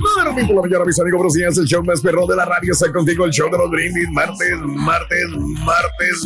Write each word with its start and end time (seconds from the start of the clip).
Martes 0.00 0.46
por 0.46 0.56
la 0.56 0.62
mañana, 0.62 0.84
mis 0.84 0.98
amigos, 0.98 1.18
buenos. 1.18 1.58
El 1.58 1.66
show 1.66 1.84
más 1.84 2.00
perro 2.00 2.26
de 2.26 2.36
la 2.36 2.44
radio 2.44 2.72
está 2.72 2.90
contigo. 2.92 3.26
El 3.26 3.32
show 3.32 3.50
de 3.50 3.58
los 3.58 3.70
brindis. 3.70 4.08
Martes, 4.10 4.58
martes, 4.60 5.26
martes, 5.64 6.24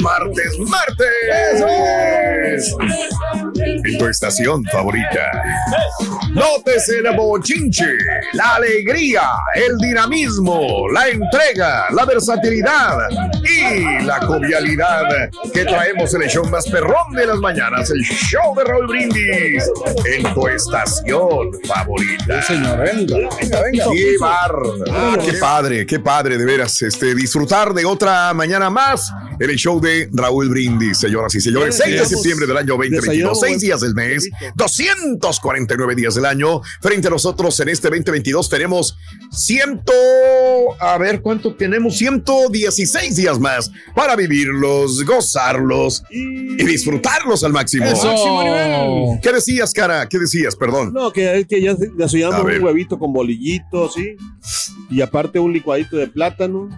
martes, 0.00 0.58
martes. 0.58 1.62
En 3.84 3.98
tu 3.98 4.06
estación 4.06 4.64
favorita. 4.64 5.30
Nótese 6.32 6.98
el 6.98 7.16
bochinche, 7.16 7.96
la 8.32 8.56
alegría, 8.56 9.22
el 9.54 9.76
dinamismo, 9.78 10.88
la 10.92 11.08
entrega, 11.08 11.86
la 11.90 12.04
versatilidad 12.04 13.08
y 13.42 14.04
la 14.04 14.20
jovialidad 14.20 15.30
que 15.52 15.64
traemos 15.64 16.14
en 16.14 16.22
el 16.22 16.28
show 16.28 16.46
más 16.48 16.68
perrón 16.68 17.12
de 17.14 17.26
las 17.26 17.38
mañanas. 17.38 17.90
El 17.90 18.00
show 18.02 18.54
de 18.56 18.64
Raúl 18.64 18.86
Brindis. 18.86 19.70
En 20.06 20.34
tu 20.34 20.46
estación 20.48 21.50
favorita. 21.64 22.42
señor, 22.42 22.77
venga, 22.82 23.16
venga, 23.40 23.62
venga. 23.62 23.84
Qué 23.92 24.16
bar. 24.20 24.52
Ah, 24.90 25.18
qué 25.24 25.32
padre, 25.34 25.86
qué 25.86 26.00
padre, 26.00 26.38
de 26.38 26.44
veras. 26.44 26.80
Este, 26.82 27.14
disfrutar 27.14 27.74
de 27.74 27.84
otra 27.84 28.32
mañana 28.34 28.70
más 28.70 29.10
en 29.40 29.50
el 29.50 29.56
show 29.56 29.80
de 29.80 30.08
Raúl 30.12 30.48
Brindis, 30.48 30.98
señoras 30.98 31.34
y 31.34 31.40
señores. 31.40 31.76
6 31.76 32.00
de 32.00 32.06
septiembre 32.06 32.46
del 32.46 32.56
año 32.56 32.76
2022, 32.76 33.40
6 33.40 33.60
días 33.60 33.80
del 33.80 33.94
mes, 33.94 34.28
249 34.54 35.94
días 35.94 36.14
del 36.14 36.24
año. 36.26 36.60
Frente 36.80 37.08
a 37.08 37.10
nosotros 37.10 37.58
en 37.60 37.68
este 37.68 37.88
2022 37.88 38.48
tenemos 38.48 38.96
ciento, 39.30 39.92
a 40.80 40.98
ver 40.98 41.20
cuánto 41.20 41.54
tenemos, 41.54 41.96
116 41.96 43.16
días 43.16 43.38
más 43.38 43.70
para 43.94 44.16
vivirlos, 44.16 45.04
gozarlos 45.04 46.02
y 46.10 46.64
disfrutarlos 46.64 47.44
al 47.44 47.52
máximo. 47.52 47.86
Eso. 47.86 49.18
¿Qué 49.22 49.32
decías, 49.32 49.72
cara? 49.72 50.08
¿Qué 50.08 50.18
decías? 50.18 50.56
Perdón. 50.56 50.92
No, 50.92 51.12
que, 51.12 51.46
que 51.48 51.62
ya 51.62 51.74
desayunamos 51.74 52.40
A 52.40 52.44
ver. 52.44 52.60
un 52.60 52.67
huevito 52.68 52.98
con 52.98 53.12
bolillitos, 53.12 53.94
¿sí? 53.94 54.16
Y 54.90 55.00
aparte 55.00 55.38
un 55.38 55.52
licuadito 55.52 55.96
de 55.96 56.06
plátano. 56.06 56.68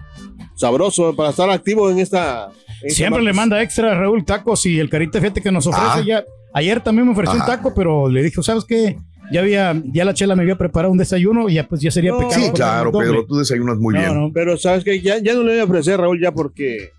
Sabroso 0.55 1.15
para 1.15 1.29
estar 1.31 1.49
activo 1.49 1.89
en 1.89 1.99
esta. 1.99 2.49
en 2.83 2.91
Siempre 2.91 3.21
le 3.23 3.33
manda 3.33 3.61
extra 3.61 3.93
Raúl 3.95 4.23
tacos 4.25 4.65
y 4.65 4.79
el 4.79 4.89
carita 4.89 5.19
fíjate 5.19 5.41
que 5.41 5.51
nos 5.51 5.65
ofrece 5.67 5.85
Ah. 5.87 6.01
ya. 6.05 6.23
Ayer 6.53 6.81
también 6.81 7.05
me 7.07 7.13
ofreció 7.13 7.35
Ajá. 7.39 7.43
un 7.43 7.47
taco, 7.57 7.73
pero 7.73 8.09
le 8.09 8.21
dije, 8.23 8.41
¿sabes 8.43 8.65
qué? 8.65 8.97
Ya 9.31 9.39
había, 9.39 9.81
ya 9.85 10.03
la 10.03 10.13
chela 10.13 10.35
me 10.35 10.41
había 10.43 10.57
preparado 10.57 10.91
un 10.91 10.97
desayuno 10.97 11.47
y 11.47 11.53
ya 11.53 11.67
pues 11.67 11.79
ya 11.81 11.89
sería 11.89 12.11
No. 12.11 12.17
pecado. 12.19 12.41
Sí, 12.45 12.51
claro. 12.51 12.91
Pedro, 12.91 13.25
tú 13.25 13.37
desayunas 13.37 13.77
muy 13.77 13.93
No, 13.93 13.99
bien. 14.01 14.13
no. 14.19 14.31
Pero 14.33 14.57
sabes 14.57 14.83
que 14.83 14.99
ya, 15.01 15.17
ya 15.19 15.33
no 15.33 15.43
le 15.43 15.51
voy 15.53 15.59
a 15.61 15.63
ofrecer, 15.63 15.99
Raúl, 15.99 16.19
ya 16.21 16.31
porque. 16.33 16.89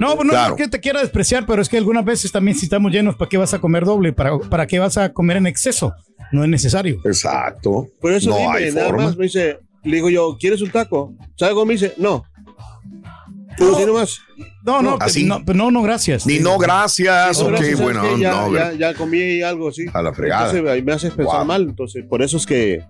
No, 0.00 0.16
no 0.16 0.30
Claro. 0.30 0.56
es 0.56 0.62
que 0.62 0.68
te 0.68 0.80
quiera 0.80 1.00
despreciar, 1.00 1.46
pero 1.46 1.62
es 1.62 1.68
que 1.68 1.78
algunas 1.78 2.04
veces 2.04 2.32
también 2.32 2.56
si 2.56 2.66
estamos 2.66 2.90
llenos, 2.90 3.14
¿para 3.14 3.28
qué 3.28 3.36
vas 3.36 3.54
a 3.54 3.60
comer 3.60 3.84
doble? 3.84 4.12
¿Para, 4.12 4.36
para 4.38 4.66
qué 4.66 4.80
vas 4.80 4.98
a 4.98 5.12
comer 5.12 5.36
en 5.36 5.46
exceso? 5.46 5.94
No 6.32 6.42
es 6.42 6.48
necesario. 6.50 7.00
Exacto. 7.04 7.88
Por 8.00 8.12
eso 8.12 8.30
no 8.30 8.36
dime, 8.38 8.52
hay 8.52 8.72
nada 8.72 8.88
forma. 8.88 9.04
más 9.04 9.16
me 9.16 9.24
dice, 9.24 9.58
le 9.84 9.96
digo 9.96 10.10
yo, 10.10 10.36
¿quieres 10.38 10.60
un 10.62 10.70
taco? 10.70 11.14
¿Sabes 11.36 11.54
cómo 11.54 11.66
me 11.66 11.74
dice? 11.74 11.94
No. 11.96 12.24
Tú 13.56 13.74
así 13.76 13.86
nomás. 13.86 14.18
No, 14.64 14.82
no, 14.82 14.96
¿Así? 15.00 15.24
no, 15.24 15.38
no, 15.54 15.70
no, 15.70 15.82
gracias. 15.82 16.26
Ni 16.26 16.40
no, 16.40 16.58
gracias. 16.58 17.38
No, 17.38 17.44
ok, 17.46 17.50
gracias, 17.52 17.68
¿sabes 17.76 17.80
bueno, 17.80 18.16
ya, 18.18 18.30
no, 18.32 18.52
ya, 18.52 18.72
ya 18.72 18.94
comí 18.94 19.42
algo 19.42 19.68
así. 19.68 19.84
A 19.92 20.02
la 20.02 20.12
fregada. 20.12 20.46
Entonces 20.50 20.70
ahí 20.72 20.82
me 20.82 20.92
haces 20.92 21.12
pensar 21.12 21.36
Wow. 21.38 21.44
mal. 21.44 21.62
Entonces, 21.62 22.04
por 22.08 22.20
eso 22.22 22.36
es 22.38 22.46
que 22.46 22.82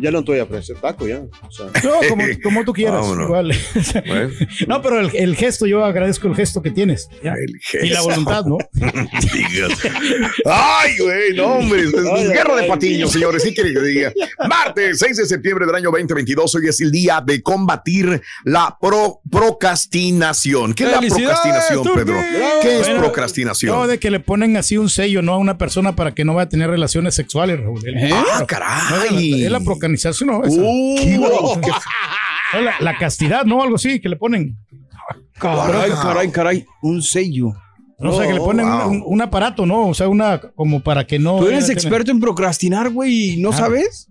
ya 0.00 0.10
no 0.10 0.24
te 0.24 0.32
voy 0.32 0.40
a 0.40 0.44
ofrecer 0.44 0.76
taco 0.76 1.06
ya. 1.06 1.20
O 1.20 1.50
sea, 1.50 1.66
No, 1.84 1.92
como, 2.08 2.24
como 2.42 2.64
tú 2.64 2.72
quieras. 2.72 3.06
Igual. 3.06 3.52
Bueno, 4.06 4.30
no, 4.68 4.82
pero 4.82 5.00
el, 5.00 5.10
el 5.14 5.36
gesto, 5.36 5.66
yo 5.66 5.84
agradezco 5.84 6.28
el 6.28 6.34
gesto 6.34 6.62
que 6.62 6.70
tienes. 6.70 7.08
ya. 7.22 7.32
el 7.34 7.84
Y 7.84 7.90
la 7.90 7.96
gesto. 7.96 8.02
voluntad, 8.10 8.44
¿no? 8.46 8.58
Ay, 10.46 10.98
güey, 10.98 11.34
no, 11.34 11.46
hombre. 11.54 11.82
es- 11.82 11.94
es 11.94 12.06
Ay, 12.12 12.26
guerra 12.28 12.56
de 12.56 12.62
ay, 12.62 12.68
patiños, 12.68 13.12
señores. 13.12 13.42
Sí 13.42 13.54
quiere 13.54 13.72
que 13.72 13.80
diga. 13.80 14.12
Martes, 14.48 14.98
6 14.98 15.16
de 15.16 15.26
septiembre 15.26 15.66
del 15.66 15.74
año 15.74 15.90
2022. 15.90 16.54
Hoy 16.54 16.68
es 16.68 16.80
el 16.80 16.90
día 16.90 17.22
de 17.24 17.42
combatir 17.42 18.20
la 18.44 18.76
pro- 18.80 19.20
procrastinación. 19.30 20.74
¿Qué 20.74 20.84
es 20.84 20.90
la 20.90 20.96
¡Felicidades, 20.98 21.38
procrastinación! 21.40 21.94
Pedro? 21.94 22.16
¿Qué 22.62 22.80
es 22.80 22.86
Bueno, 22.86 23.00
procrastinación? 23.02 23.76
No, 23.76 23.86
de 23.86 23.98
que 23.98 24.10
le 24.10 24.20
ponen 24.20 24.56
así 24.56 24.76
un 24.76 24.88
sello, 24.88 25.22
¿no? 25.22 25.32
A 25.34 25.38
una 25.38 25.58
persona 25.58 25.96
para 25.96 26.14
que 26.14 26.24
no 26.24 26.34
vaya 26.34 26.46
a 26.46 26.48
tener 26.48 26.70
relaciones 26.70 27.14
sexuales, 27.14 27.60
Raúl. 27.60 27.80
¿Eh? 27.86 28.10
Ah, 28.12 28.22
No, 28.26 28.32
es 28.34 28.40
la- 28.40 28.46
caray. 28.46 29.44
Es 29.44 29.50
la 29.50 29.60
procrastinación, 29.60 29.89
¿no? 30.26 30.44
Esa. 30.44 30.60
Uh, 30.60 31.60
la, 32.62 32.74
la 32.80 32.98
castidad, 32.98 33.44
¿no? 33.44 33.62
Algo 33.62 33.76
así, 33.76 34.00
que 34.00 34.08
le 34.08 34.16
ponen. 34.16 34.56
Caray, 35.38 35.90
caray, 36.02 36.30
caray. 36.30 36.66
Un 36.82 37.02
sello. 37.02 37.52
No, 37.98 38.10
o 38.12 38.16
sea, 38.18 38.26
que 38.26 38.32
le 38.34 38.40
ponen 38.40 38.66
wow. 38.66 39.04
un, 39.06 39.20
aparato, 39.20 39.66
¿no? 39.66 39.88
O 39.88 39.94
sea, 39.94 40.08
una 40.08 40.40
como 40.40 40.80
para 40.80 41.06
que 41.06 41.18
no. 41.18 41.38
Tú 41.38 41.48
eres 41.48 41.66
tener- 41.66 41.76
experto 41.78 42.10
en 42.10 42.20
procrastinar, 42.20 42.90
güey, 42.90 43.34
y 43.34 43.42
no 43.42 43.50
Ah. 43.50 43.56
sabes. 43.56 44.08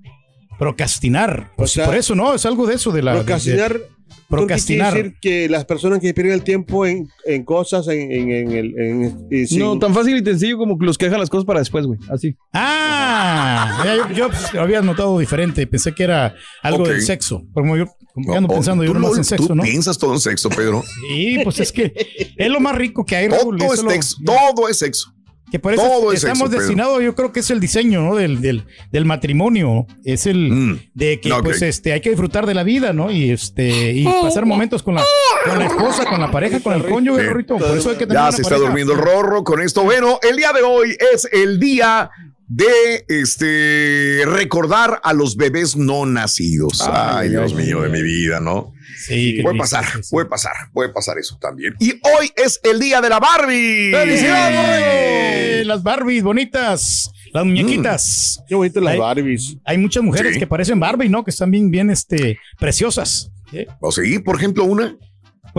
Procrastinar. 0.59 1.51
Pues 1.55 1.71
O 1.71 1.73
sea, 1.75 1.85
por 1.85 1.95
eso, 1.95 2.15
¿no? 2.15 2.33
Es 2.33 2.45
algo 2.45 2.67
de 2.67 2.75
eso, 2.75 2.91
de 2.91 3.01
la. 3.01 3.13
procrastinar. 3.15 3.73
de- 3.73 3.98
procrastinar. 4.29 4.93
Quiere 4.93 5.07
decir 5.09 5.19
que 5.21 5.49
las 5.49 5.65
personas 5.65 5.99
que 5.99 6.13
pierden 6.13 6.33
el 6.35 6.43
tiempo 6.43 6.85
en, 6.85 7.07
en 7.25 7.43
cosas, 7.43 7.87
en, 7.87 8.11
en, 8.11 8.31
en 8.31 8.51
el. 8.51 8.79
en- 8.79 9.27
y 9.31 9.47
sin- 9.47 9.59
No, 9.59 9.77
tan 9.79 9.93
fácil 9.93 10.15
y 10.17 10.23
sencillo 10.23 10.57
como 10.57 10.77
que 10.77 10.85
los 10.85 10.97
que 10.97 11.05
dejan 11.05 11.19
las 11.19 11.29
cosas 11.29 11.45
para 11.45 11.59
después, 11.59 11.85
güey. 11.85 11.99
Así. 12.09 12.35
Ah, 12.53 13.81
ya, 13.83 13.95
yo, 13.95 14.09
yo, 14.13 14.27
pues, 14.27 14.53
había 14.55 14.81
notado 14.81 15.17
diferente. 15.19 15.65
Pensé 15.67 15.93
que 15.93 16.03
era 16.03 16.35
algo 16.61 16.83
Ok. 16.83 16.89
del 16.89 17.01
sexo. 17.01 17.43
Como 17.53 17.75
yo, 17.77 17.85
como 18.13 18.31
que 18.31 18.37
ando 18.37 18.49
Oh, 18.51 18.55
pensando, 18.55 18.83
yo 18.83 18.93
no- 18.93 19.15
en 19.15 19.23
sexo, 19.23 19.47
tú 19.47 19.55
¿no? 19.55 19.63
piensas 19.63 19.97
todo 19.97 20.13
en 20.13 20.19
sexo, 20.19 20.49
Pedro. 20.49 20.83
Sí, 21.09 21.39
pues 21.43 21.59
es 21.59 21.71
que 21.71 21.93
es 22.37 22.49
lo 22.49 22.59
más 22.59 22.75
rico 22.75 23.05
que 23.05 23.15
hay. 23.15 23.29
Todo 23.29 23.73
es 23.73 23.83
lo- 23.83 23.89
sexo. 23.89 24.17
Todo 24.25 24.69
es 24.69 24.77
sexo. 24.79 25.13
Que 25.51 25.59
por 25.59 25.73
eso 25.73 25.81
Todo 25.81 26.11
es 26.13 26.23
estamos 26.23 26.51
destinados, 26.51 27.01
yo 27.01 27.15
creo 27.15 27.31
que 27.31 27.39
es 27.39 27.49
el 27.49 27.59
diseño, 27.59 28.01
¿no? 28.01 28.15
Del, 28.15 28.39
del, 28.41 28.65
del 28.91 29.05
matrimonio. 29.05 29.87
Es 30.03 30.25
el 30.27 30.51
Mm. 30.51 30.79
de 30.93 31.19
que 31.19 31.31
pues 31.43 31.61
este 31.61 31.91
hay 31.93 32.01
que 32.01 32.09
disfrutar 32.09 32.45
de 32.45 32.53
la 32.53 32.63
vida, 32.63 32.93
¿no? 32.93 33.09
Y 33.11 33.31
este 33.31 33.91
y 33.93 34.03
pasar 34.05 34.45
momentos 34.45 34.83
con 34.83 34.95
la, 34.95 35.03
con 35.45 35.57
la 35.59 35.65
esposa, 35.65 36.05
con 36.05 36.19
la 36.21 36.29
pareja, 36.31 36.59
con 36.59 36.73
el 36.73 36.85
cónyuge, 36.85 37.21
Sí. 37.21 37.27
Rorrito. 37.27 37.57
Por 37.57 37.77
eso 37.77 37.89
hay 37.89 37.95
que 37.97 38.05
tener 38.05 38.15
Ya 38.21 38.23
una 38.23 38.31
se 38.31 38.41
está 38.43 38.55
durmiendo 38.57 38.93
el 38.93 38.99
rorro 38.99 39.43
con 39.43 39.61
esto. 39.61 39.83
Bueno, 39.83 40.19
el 40.27 40.35
día 40.35 40.53
de 40.53 40.61
hoy 40.61 40.95
es 41.13 41.27
el 41.31 41.59
día 41.59 42.09
de 42.49 43.05
este 43.07 44.23
recordar 44.25 44.99
a 45.03 45.13
los 45.13 45.37
bebés 45.37 45.75
no 45.77 46.05
nacidos. 46.05 46.81
Ay, 46.91 47.29
Dios 47.29 47.53
mío 47.53 47.81
de 47.83 47.89
mi 47.89 48.01
vida, 48.01 48.39
¿no? 48.39 48.73
Sí, 48.97 49.39
Puede 49.43 49.57
pasar, 49.57 49.85
sí, 49.85 49.99
sí. 50.03 50.09
puede 50.11 50.27
pasar, 50.27 50.51
puede 50.73 50.89
pasar 50.89 51.17
eso 51.19 51.37
también. 51.39 51.73
Y 51.79 51.91
hoy 51.91 52.31
es 52.35 52.59
el 52.63 52.79
día 52.79 52.99
de 53.01 53.09
la 53.09 53.19
Barbie. 53.19 53.93
¡Eh! 53.95 55.63
Las 55.65 55.83
Barbies 55.83 56.23
bonitas, 56.23 57.11
las 57.31 57.45
muñequitas. 57.45 58.43
Qué 58.47 58.55
bonito 58.55 58.81
las 58.81 58.93
Ay. 58.93 58.99
Barbies. 58.99 59.57
Hay 59.63 59.77
muchas 59.77 60.03
mujeres 60.03 60.33
Sí. 60.33 60.39
que 60.39 60.47
parecen 60.47 60.79
Barbie, 60.79 61.07
¿no? 61.09 61.23
Que 61.23 61.31
están 61.31 61.51
bien, 61.51 61.69
bien, 61.69 61.89
este, 61.89 62.39
preciosas. 62.59 63.31
¿eh? 63.53 63.67
O 63.79 63.91
sí, 63.91 64.19
por 64.19 64.35
ejemplo, 64.35 64.63
una. 64.63 64.97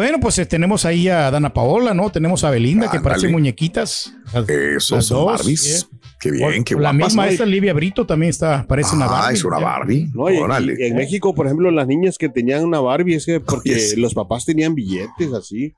Bueno, 0.01 0.19
pues 0.19 0.39
eh, 0.39 0.47
tenemos 0.47 0.87
ahí 0.87 1.09
a 1.09 1.31
Dana 1.31 1.53
Paola, 1.53 1.93
¿no? 1.93 2.09
Tenemos 2.11 2.43
a 2.45 2.49
Belinda, 2.51 2.91
que 2.91 3.01
parecen 3.01 3.33
muñequitas. 3.33 4.15
Las- 4.33 4.49
Eso 4.49 4.97
las 4.97 5.05
son 5.05 5.19
dos, 5.27 5.27
Barbies. 5.39 5.83
¿eh? 5.83 5.97
Qué 6.19 6.31
bien, 6.31 6.65
qué 6.65 6.75
La 6.75 6.81
guapas. 6.93 6.95
misma 6.95 7.27
¿no? 7.27 7.31
esta 7.33 7.45
Livia 7.45 7.75
Brito 7.75 8.07
también 8.07 8.31
está, 8.31 8.67
parece 8.67 8.97
una 8.97 9.05
Ah, 9.05 9.09
Barbie. 9.11 9.35
es 9.37 9.45
una 9.45 9.59
¿eh? 9.59 9.63
Barbie. 9.63 10.11
No, 10.15 10.31
y- 10.31 10.39
Órale. 10.39 10.75
y 10.79 10.85
en 10.87 10.97
México, 10.97 11.35
por 11.35 11.45
ejemplo, 11.45 11.71
las 11.71 11.87
niñas 11.87 12.17
que 12.17 12.31
tenían 12.31 12.65
una 12.65 12.81
Barbie 12.81 13.17
es 13.17 13.27
que 13.27 13.41
porque 13.41 13.95
los 13.99 14.15
papás 14.15 14.47
tenían 14.47 14.75
billetes 14.75 15.35
así. 15.35 15.75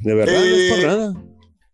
De 0.00 0.12
verdad, 0.14 0.34
no 0.34 0.40
Eh, 0.40 0.66
es 0.68 0.72
por 0.74 0.84
nada. 0.84 1.14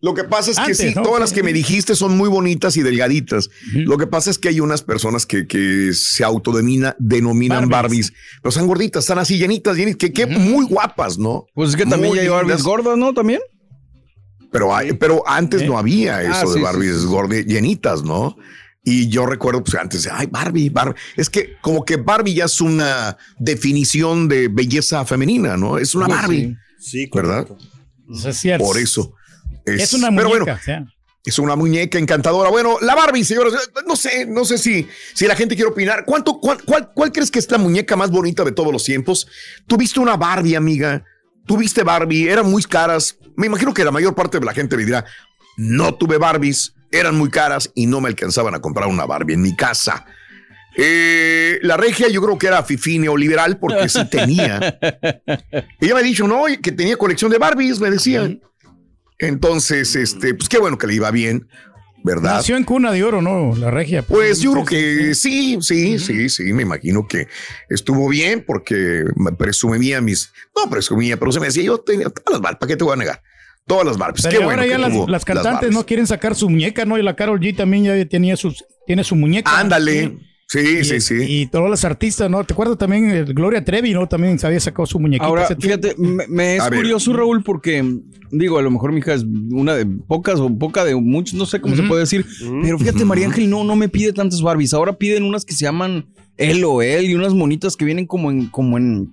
Lo 0.01 0.15
que 0.15 0.23
pasa 0.23 0.53
es 0.53 0.57
que 0.59 0.63
Antes, 0.63 0.79
sí, 0.79 0.93
¿no? 0.95 1.03
todas 1.03 1.19
las 1.19 1.33
que 1.33 1.43
me 1.43 1.53
dijiste 1.53 1.97
son 1.97 2.17
muy 2.17 2.29
bonitas 2.29 2.77
y 2.77 2.83
delgaditas. 2.83 3.51
Lo 3.73 3.99
que 3.99 4.07
pasa 4.07 4.31
es 4.31 4.39
que 4.39 4.49
hay 4.49 4.61
unas 4.61 4.83
personas 4.83 5.27
que, 5.27 5.49
que 5.49 5.91
se 5.93 6.23
autodenominan 6.23 6.95
denominan 7.01 7.69
Barbies. 7.69 8.11
Barbies, 8.11 8.13
pero 8.41 8.51
están 8.51 8.67
gorditas, 8.69 9.03
están 9.05 9.19
así 9.19 9.39
llenitas, 9.39 9.77
llenitas, 9.77 9.99
que, 9.99 10.13
que 10.13 10.27
muy 10.27 10.67
guapas, 10.67 11.19
¿no? 11.19 11.47
Pues 11.53 11.71
es 11.71 11.77
que 11.77 11.85
también 11.85 12.11
Muy 12.11 12.17
ya 12.19 12.23
hay 12.23 12.29
Barbies 12.29 12.63
gordas, 12.63 12.97
¿no? 12.97 13.13
También. 13.13 13.41
Pero, 14.53 14.75
hay, 14.75 14.93
pero 14.93 15.23
antes 15.29 15.63
¿Eh? 15.63 15.67
no 15.67 15.77
había 15.77 16.23
eso 16.23 16.33
Ah, 16.33 16.45
de 16.47 16.53
sí, 16.55 16.61
Barbies 16.61 16.95
sí, 16.95 17.01
sí. 17.01 17.07
gordi- 17.07 17.45
llenitas, 17.47 18.03
¿no? 18.05 18.37
Y 18.85 19.09
yo 19.09 19.27
recuerdo, 19.27 19.63
pues 19.65 19.75
antes, 19.75 20.09
ay, 20.11 20.29
Barbie, 20.31 20.71
Barbie. 20.71 20.95
Es 21.17 21.29
que 21.29 21.57
como 21.61 21.85
que 21.85 21.97
Barbie 21.97 22.35
ya 22.35 22.45
es 22.45 22.61
una 22.61 23.19
definición 23.39 24.29
de 24.29 24.47
belleza 24.49 25.05
femenina, 25.05 25.57
¿no? 25.57 25.77
Es 25.77 25.95
una 25.95 26.07
Pues 26.07 26.19
Barbie, 26.21 26.57
sí. 26.79 26.91
Sí, 27.05 27.11
¿verdad? 27.13 27.49
Eso 28.15 28.29
es 28.31 28.37
cierto. 28.39 28.65
Por 28.65 28.79
eso. 28.79 29.13
Es 29.65 29.93
una 29.93 30.09
pero 30.09 30.29
muñeca. 30.29 30.45
bueno, 30.45 30.59
o 30.61 30.65
sea. 30.65 30.87
Es 31.25 31.39
una 31.39 31.57
muñeca 31.57 31.99
encantadora. 31.99 32.49
Bueno, 32.49 32.79
la 32.81 32.95
Barbie, 32.95 33.25
señores, 33.25 33.53
no 33.87 33.97
sé, 33.97 34.25
no 34.25 34.45
sé 34.47 34.57
si, 34.57 34.89
si 35.15 35.27
la 35.27 35.37
gente 35.37 35.57
quiere 35.57 35.71
opinar. 35.71 36.05
¿Cuánto, 36.07 36.41
cuál, 36.41 36.63
cuál, 36.65 36.91
cuál 36.95 37.13
crees 37.13 37.31
que 37.31 37.39
es 37.39 37.51
la 37.51 37.59
muñeca 37.59 37.97
más 37.97 38.11
bonita 38.11 38.45
de 38.45 38.53
todos 38.53 38.73
los 38.73 38.85
tiempos? 38.85 39.29
¿Tuviste 39.67 40.01
una 40.01 40.17
Barbie, 40.17 40.55
amiga? 40.55 41.05
¿Tuviste 41.45 41.83
Barbie? 41.83 42.29
Eran 42.29 42.51
muy 42.51 42.63
caras. 42.63 43.19
Me 43.37 43.47
imagino 43.47 43.75
que 43.75 43.85
la 43.85 43.91
mayor 43.91 44.15
parte 44.15 44.39
de 44.39 44.47
la 44.47 44.55
gente 44.55 44.77
me 44.77 44.85
dirá, 44.85 45.05
no 45.59 45.95
tuve 45.95 46.19
Barbies, 46.19 46.75
eran 46.91 47.17
muy 47.17 47.31
caras 47.31 47.71
y 47.75 47.87
no 47.87 48.01
me 48.01 48.09
alcanzaban 48.09 48.55
a 48.55 48.61
comprar 48.61 48.89
una 48.89 49.05
Barbie 49.05 49.35
en 49.35 49.43
mi 49.43 49.55
casa. 49.55 50.07
Eh, 50.77 51.59
la 51.63 51.77
regia 51.77 52.09
yo 52.09 52.23
creo 52.23 52.39
que 52.39 52.47
era 52.47 52.63
fifi 52.63 52.99
neoliberal 52.99 53.59
porque 53.59 53.89
sí 53.89 54.05
tenía. 54.09 54.79
Ella 55.81 55.95
me 55.95 56.01
ha 56.01 56.03
dicho, 56.03 56.27
no, 56.29 56.45
que 56.63 56.73
tenía 56.73 56.97
colección 56.97 57.31
de 57.31 57.39
Barbies, 57.39 57.81
me 57.81 57.91
decía. 57.91 58.31
Entonces, 59.19 59.97
este, 59.97 60.35
pues 60.35 60.49
qué 60.49 60.59
bueno 60.59 60.79
que 60.79 60.87
le 60.87 60.95
iba 60.95 61.11
bien, 61.11 61.49
¿verdad? 62.05 62.37
Nació 62.37 62.57
en 62.57 62.65
cuna 62.65 62.93
de 62.93 63.03
oro, 63.03 63.21
¿no? 63.21 63.57
La 63.57 63.71
regia. 63.71 64.03
Pues 64.03 64.41
yo 64.41 64.53
creo 64.53 64.65
que 64.65 65.15
sí, 65.15 65.59
sí, 65.61 65.99
sí, 65.99 66.29
sí, 66.29 66.53
me 66.53 66.63
imagino 66.63 67.07
que 67.07 67.27
estuvo 67.69 68.09
bien 68.09 68.45
porque 68.47 69.05
me 69.17 69.33
presumía 69.33 70.01
mis, 70.01 70.33
no 70.57 70.71
presumía, 70.71 71.19
pero 71.19 71.33
se 71.33 71.41
me 71.41 71.47
decía, 71.47 71.65
yo 71.65 71.79
tenía 71.79 72.09
todas 72.11 72.33
las 72.33 72.41
Barbies, 72.41 72.59
¿para 72.61 72.69
qué 72.69 72.77
te 72.77 72.85
voy 72.85 72.93
a 72.93 72.97
negar? 72.97 73.23
Todas 73.67 73.85
las 73.85 73.99
Barbies. 73.99 74.23
Pero 74.23 74.39
Qué 74.39 74.45
ahora 74.45 74.57
bueno 74.57 74.71
ya 74.71 74.79
las, 74.79 75.09
las 75.09 75.25
cantantes 75.25 75.73
no 75.73 75.85
quieren 75.85 76.07
sacar 76.07 76.35
su 76.35 76.49
muñeca, 76.49 76.85
¿no? 76.85 76.97
Y 76.97 77.03
la 77.03 77.17
Carol 77.17 77.41
G 77.41 77.57
también 77.57 77.85
ya 77.85 78.09
tenía 78.09 78.37
sus, 78.37 78.65
tiene 78.87 79.05
su 79.05 79.17
muñeca. 79.17 79.59
Ándale. 79.59 80.19
Sí, 80.51 80.79
Y, 80.81 80.85
sí, 80.85 81.01
sí. 81.03 81.15
y 81.29 81.47
todas 81.47 81.69
las 81.69 81.85
artistas, 81.85 82.31
¿no? 82.31 82.43
¿Te 82.43 82.55
acuerdas 82.55 82.79
también 82.79 83.11
eh, 83.11 83.25
Gloria 83.25 83.63
Trevi, 83.63 83.93
¿no? 83.93 84.09
También 84.09 84.39
se 84.39 84.47
había 84.47 84.59
sacado 84.61 84.87
su 84.87 84.99
muñequita. 84.99 85.27
Ahora, 85.27 85.47
fíjate, 85.61 85.95
me, 85.99 86.27
me 86.27 86.57
es 86.57 86.63
A 86.63 86.71
ver. 86.71 86.79
curioso, 86.81 87.13
Raúl, 87.13 87.43
porque 87.43 87.85
digo, 88.31 88.59
a 88.59 88.63
lo 88.63 88.71
mejor 88.71 88.93
mi 88.93 89.01
hija 89.01 89.13
es 89.13 89.27
una 89.51 89.75
de 89.75 89.85
pocas 89.85 90.41
o 90.41 90.49
poca 90.59 90.87
de 90.87 90.95
muchos, 90.95 91.35
no 91.35 91.45
sé 91.45 91.61
cómo 91.61 91.77
se 91.77 91.83
puede 91.83 92.01
decir, 92.01 92.25
pero 92.63 92.79
fíjate, 92.79 93.05
María 93.05 93.27
Ángel 93.27 93.51
no, 93.51 93.63
no 93.63 93.77
me 93.77 93.91
pide 93.91 94.15
tantas 94.15 94.41
Barbies. 94.41 94.73
Ahora 94.73 94.95
piden 94.95 95.23
unas 95.25 95.45
que 95.45 95.53
se 95.53 95.67
llaman 95.67 96.07
él 96.39 96.65
o 96.65 96.81
él 96.81 97.05
y 97.11 97.15
unas 97.15 97.35
monitas 97.35 97.77
que 97.77 97.85
vienen 97.85 98.07
como 98.07 98.31
en, 98.31 98.47
como 98.47 98.79
en 98.79 99.13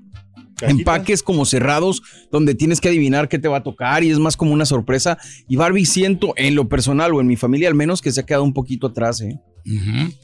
empaques 0.61 1.23
como 1.23 1.45
cerrados 1.45 2.01
donde 2.31 2.55
tienes 2.55 2.81
que 2.81 2.89
adivinar 2.89 3.29
qué 3.29 3.39
te 3.39 3.47
va 3.47 3.57
a 3.57 3.63
tocar 3.63 4.03
y 4.03 4.11
es 4.11 4.19
más 4.19 4.37
como 4.37 4.53
una 4.53 4.65
sorpresa. 4.65 5.17
Y 5.47 5.55
Barbie 5.55 5.85
siento, 5.85 6.33
en 6.37 6.55
lo 6.55 6.69
personal 6.69 7.13
o 7.13 7.21
en 7.21 7.27
mi 7.27 7.35
familia 7.35 7.67
al 7.67 7.75
menos, 7.75 8.01
que 8.01 8.11
se 8.11 8.21
ha 8.21 8.25
quedado 8.25 8.43
un 8.43 8.53
poquito 8.53 8.87
atrás, 8.87 9.21
¿eh? 9.21 9.39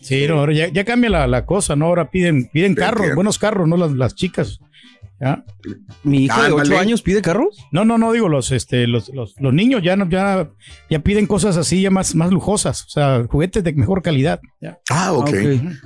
Sí, 0.01 0.27
no, 0.27 0.39
ahora 0.39 0.53
ya, 0.53 0.67
ya 0.67 0.85
cambia 0.85 1.09
la, 1.09 1.27
la 1.27 1.45
cosa, 1.45 1.75
¿no? 1.75 1.85
Ahora 1.87 2.11
piden, 2.11 2.49
piden 2.53 2.75
carros, 2.75 3.15
buenos 3.15 3.39
carros, 3.39 3.67
¿no? 3.67 3.75
Las, 3.75 3.91
las 3.93 4.15
chicas. 4.15 4.59
¿Ya? 5.19 5.45
Mi 6.03 6.25
hija 6.25 6.41
de 6.41 6.47
Ándale. 6.47 6.73
8 6.73 6.79
años 6.79 7.01
pide 7.03 7.21
carros. 7.21 7.55
No, 7.71 7.85
no, 7.85 7.99
no, 7.99 8.11
digo, 8.11 8.27
los, 8.27 8.51
este, 8.51 8.87
los, 8.87 9.09
los, 9.09 9.35
los 9.39 9.53
niños 9.53 9.83
ya, 9.83 9.95
no, 9.95 10.09
ya, 10.09 10.49
ya 10.89 10.99
piden 10.99 11.27
cosas 11.27 11.57
así, 11.57 11.81
ya 11.81 11.91
más, 11.91 12.15
más 12.15 12.31
lujosas, 12.31 12.85
o 12.85 12.89
sea, 12.89 13.23
juguetes 13.27 13.63
de 13.63 13.73
mejor 13.73 14.01
calidad. 14.01 14.39
¿ya? 14.59 14.79
Ah, 14.89 15.13
ok. 15.13 15.29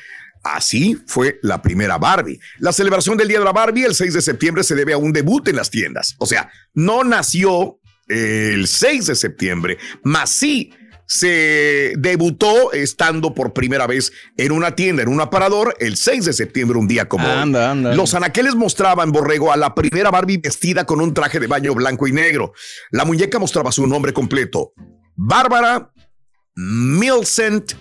Así 0.44 0.98
fue 1.08 1.40
la 1.42 1.62
primera 1.62 1.98
Barbie. 1.98 2.40
La 2.60 2.74
celebración 2.74 3.18
del 3.18 3.30
Día 3.30 3.40
de 3.40 3.46
la 3.46 3.54
Barbie 3.54 3.86
el 3.86 3.96
6 3.96 4.14
de 4.14 4.22
septiembre 4.22 4.64
se 4.64 4.76
debe 4.76 4.94
a 4.94 4.98
un 4.98 5.14
debut 5.14 5.48
en 5.48 5.56
las 5.56 5.70
tiendas. 5.70 6.16
O 6.20 6.26
sea, 6.26 6.52
no 6.74 7.04
nació 7.06 7.80
el 8.10 8.68
6 8.68 9.08
de 9.08 9.16
septiembre, 9.16 9.78
mas 10.04 10.30
sí 10.30 10.74
se 11.08 11.94
debutó 11.98 12.72
estando 12.74 13.34
por 13.34 13.54
primera 13.54 13.88
vez 13.88 14.12
en 14.38 14.52
una 14.52 14.76
tienda, 14.76 15.04
en 15.04 15.10
un 15.10 15.22
aparador, 15.22 15.76
el 15.80 15.98
6 15.98 16.26
de 16.26 16.34
septiembre, 16.34 16.78
un 16.78 16.88
día 16.88 17.08
como 17.08 17.26
hoy. 17.26 17.32
Anda, 17.32 17.72
anda. 17.72 17.96
Los 17.96 18.14
anaqueles 18.14 18.56
mostraban, 18.56 19.12
Borrego, 19.12 19.52
a 19.52 19.58
la 19.58 19.76
primera 19.76 20.12
Barbie 20.12 20.38
vestida 20.38 20.86
con 20.86 21.02
un 21.02 21.14
traje 21.14 21.40
de 21.40 21.48
baño 21.48 21.74
blanco 21.74 22.08
y 22.08 22.12
negro. 22.12 22.54
La 22.92 23.06
muñeca 23.06 23.40
mostraba 23.40 23.72
su 23.72 23.86
nombre 23.88 24.14
completo. 24.14 24.74
Bárbara 25.16 25.92
Milcent 26.56 27.74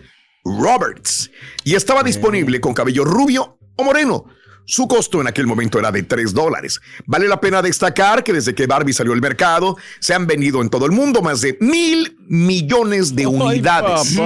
Roberts. 0.44 1.30
Y 1.64 1.74
estaba 1.74 2.02
disponible 2.02 2.60
con 2.60 2.74
cabello 2.74 3.04
rubio 3.04 3.58
o 3.76 3.84
moreno. 3.84 4.26
Su 4.64 4.86
costo 4.86 5.20
en 5.20 5.26
aquel 5.26 5.46
momento 5.46 5.78
era 5.78 5.90
de 5.90 6.02
3 6.02 6.32
dólares. 6.34 6.80
Vale 7.06 7.28
la 7.28 7.40
pena 7.40 7.62
destacar 7.62 8.24
que 8.24 8.32
desde 8.32 8.54
que 8.54 8.66
Barbie 8.66 8.92
salió 8.92 9.12
al 9.12 9.20
mercado, 9.20 9.76
se 10.00 10.14
han 10.14 10.26
vendido 10.26 10.62
en 10.62 10.68
todo 10.68 10.86
el 10.86 10.92
mundo 10.92 11.22
más 11.22 11.40
de 11.40 11.56
mil 11.60 12.16
millones 12.28 13.14
de 13.14 13.26
unidades, 13.26 14.18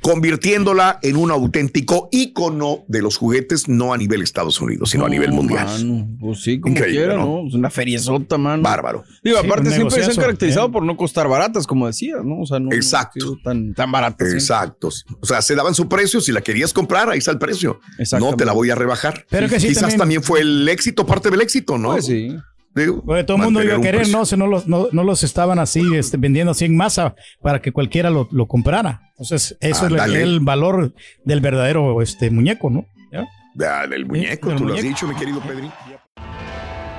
convirtiéndola 0.00 0.98
en 1.02 1.16
un 1.16 1.30
auténtico 1.30 2.08
ícono 2.12 2.84
de 2.88 3.02
los 3.02 3.16
juguetes, 3.16 3.68
no 3.68 3.92
a 3.92 3.96
nivel 3.96 4.22
Estados 4.22 4.60
Unidos, 4.60 4.90
sino 4.90 5.06
a 5.06 5.08
nivel 5.08 5.32
mundial. 5.32 5.66
Mano, 5.66 6.08
pues 6.20 6.42
sí, 6.42 6.60
como 6.60 6.74
Increíble, 6.74 7.00
quiera, 7.00 7.16
¿no? 7.16 7.42
¿no? 7.42 7.48
Es 7.48 7.54
una 7.54 7.70
feriezota, 7.70 8.38
mano. 8.38 8.62
Bárbaro. 8.62 9.04
Digo, 9.22 9.38
Sí, 9.40 9.46
aparte 9.46 9.70
siempre 9.70 10.04
se 10.04 10.10
han 10.10 10.16
caracterizado 10.16 10.68
eh. 10.68 10.70
por 10.70 10.82
no 10.84 10.96
costar 10.96 11.28
baratas, 11.28 11.66
como 11.66 11.86
decías, 11.86 12.24
¿no? 12.24 12.40
O 12.40 12.46
sea, 12.46 12.58
no, 12.58 12.70
no 12.70 12.76
Exacto. 12.76 13.20
sido 13.20 13.38
tan, 13.42 13.74
tan 13.74 13.90
baratas. 13.90 14.28
¿eh? 14.28 14.34
Exactos. 14.34 15.04
O 15.20 15.26
sea, 15.26 15.42
se 15.42 15.54
daban 15.54 15.74
su 15.74 15.88
precio. 15.88 16.20
Si 16.20 16.32
la 16.32 16.40
querías 16.40 16.72
comprar, 16.72 17.10
ahí 17.10 17.18
está 17.18 17.30
el 17.30 17.38
precio. 17.38 17.80
No 18.18 18.34
te 18.36 18.44
la 18.44 18.52
voy 18.52 18.70
a 18.70 18.74
rebajar. 18.74 19.26
Pero 19.30 19.48
que 19.48 19.60
sí, 19.60 19.74
Quizás 19.78 19.96
también- 19.96 19.98
también... 19.98 20.22
fue 20.22 20.40
el 20.40 20.68
éxito, 20.68 21.06
parte 21.06 21.30
del 21.30 21.40
éxito, 21.40 21.78
¿no? 21.78 21.92
Pues 21.92 22.06
sí. 22.06 22.36
Digo, 22.74 23.02
todo 23.26 23.36
el 23.38 23.42
mundo 23.42 23.62
iba 23.64 23.76
a 23.76 23.80
querer. 23.80 24.08
¿no? 24.08 24.24
Sea, 24.24 24.38
no 24.38 24.46
los, 24.46 24.68
no, 24.68 24.88
no 24.92 25.02
los 25.02 25.24
estaban 25.24 25.58
así 25.58 25.82
este, 25.96 26.16
vendiendo 26.16 26.52
así 26.52 26.64
en 26.64 26.76
masa 26.76 27.16
para 27.40 27.60
que 27.60 27.72
cualquiera 27.72 28.08
lo, 28.10 28.28
lo 28.30 28.46
comprara. 28.46 29.00
Entonces, 29.12 29.56
eso 29.60 29.86
es 29.86 29.92
el, 29.92 30.14
el 30.16 30.40
valor 30.40 30.92
del 31.24 31.40
verdadero 31.40 32.00
este, 32.02 32.30
muñeco, 32.30 32.70
¿no? 32.70 32.86
¿Ya? 33.10 33.26
Ya, 33.56 33.86
del 33.88 34.06
muñeco, 34.06 34.54
tú 34.54 34.64
lo 34.66 34.74
has 34.74 34.82
dicho, 34.82 35.08
mi 35.08 35.14
querido 35.16 35.40
Pedri. 35.40 35.68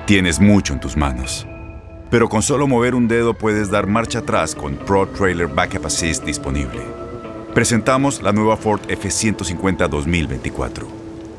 Tienes 0.06 0.40
mucho 0.40 0.74
en 0.74 0.80
tus 0.80 0.96
manos, 0.96 1.46
Pero 2.10 2.28
con 2.28 2.42
solo 2.42 2.66
mover 2.66 2.94
un 2.96 3.06
dedo 3.08 3.34
puedes 3.34 3.70
dar 3.70 3.86
marcha 3.86 4.18
atrás 4.18 4.54
con 4.54 4.74
Pro 4.76 5.06
Trailer 5.08 5.46
Backup 5.46 5.86
Assist 5.86 6.24
disponible. 6.24 6.80
Presentamos 7.54 8.20
la 8.20 8.32
nueva 8.32 8.56
Ford 8.56 8.80
F150 8.88 9.88
2024. 9.88 10.99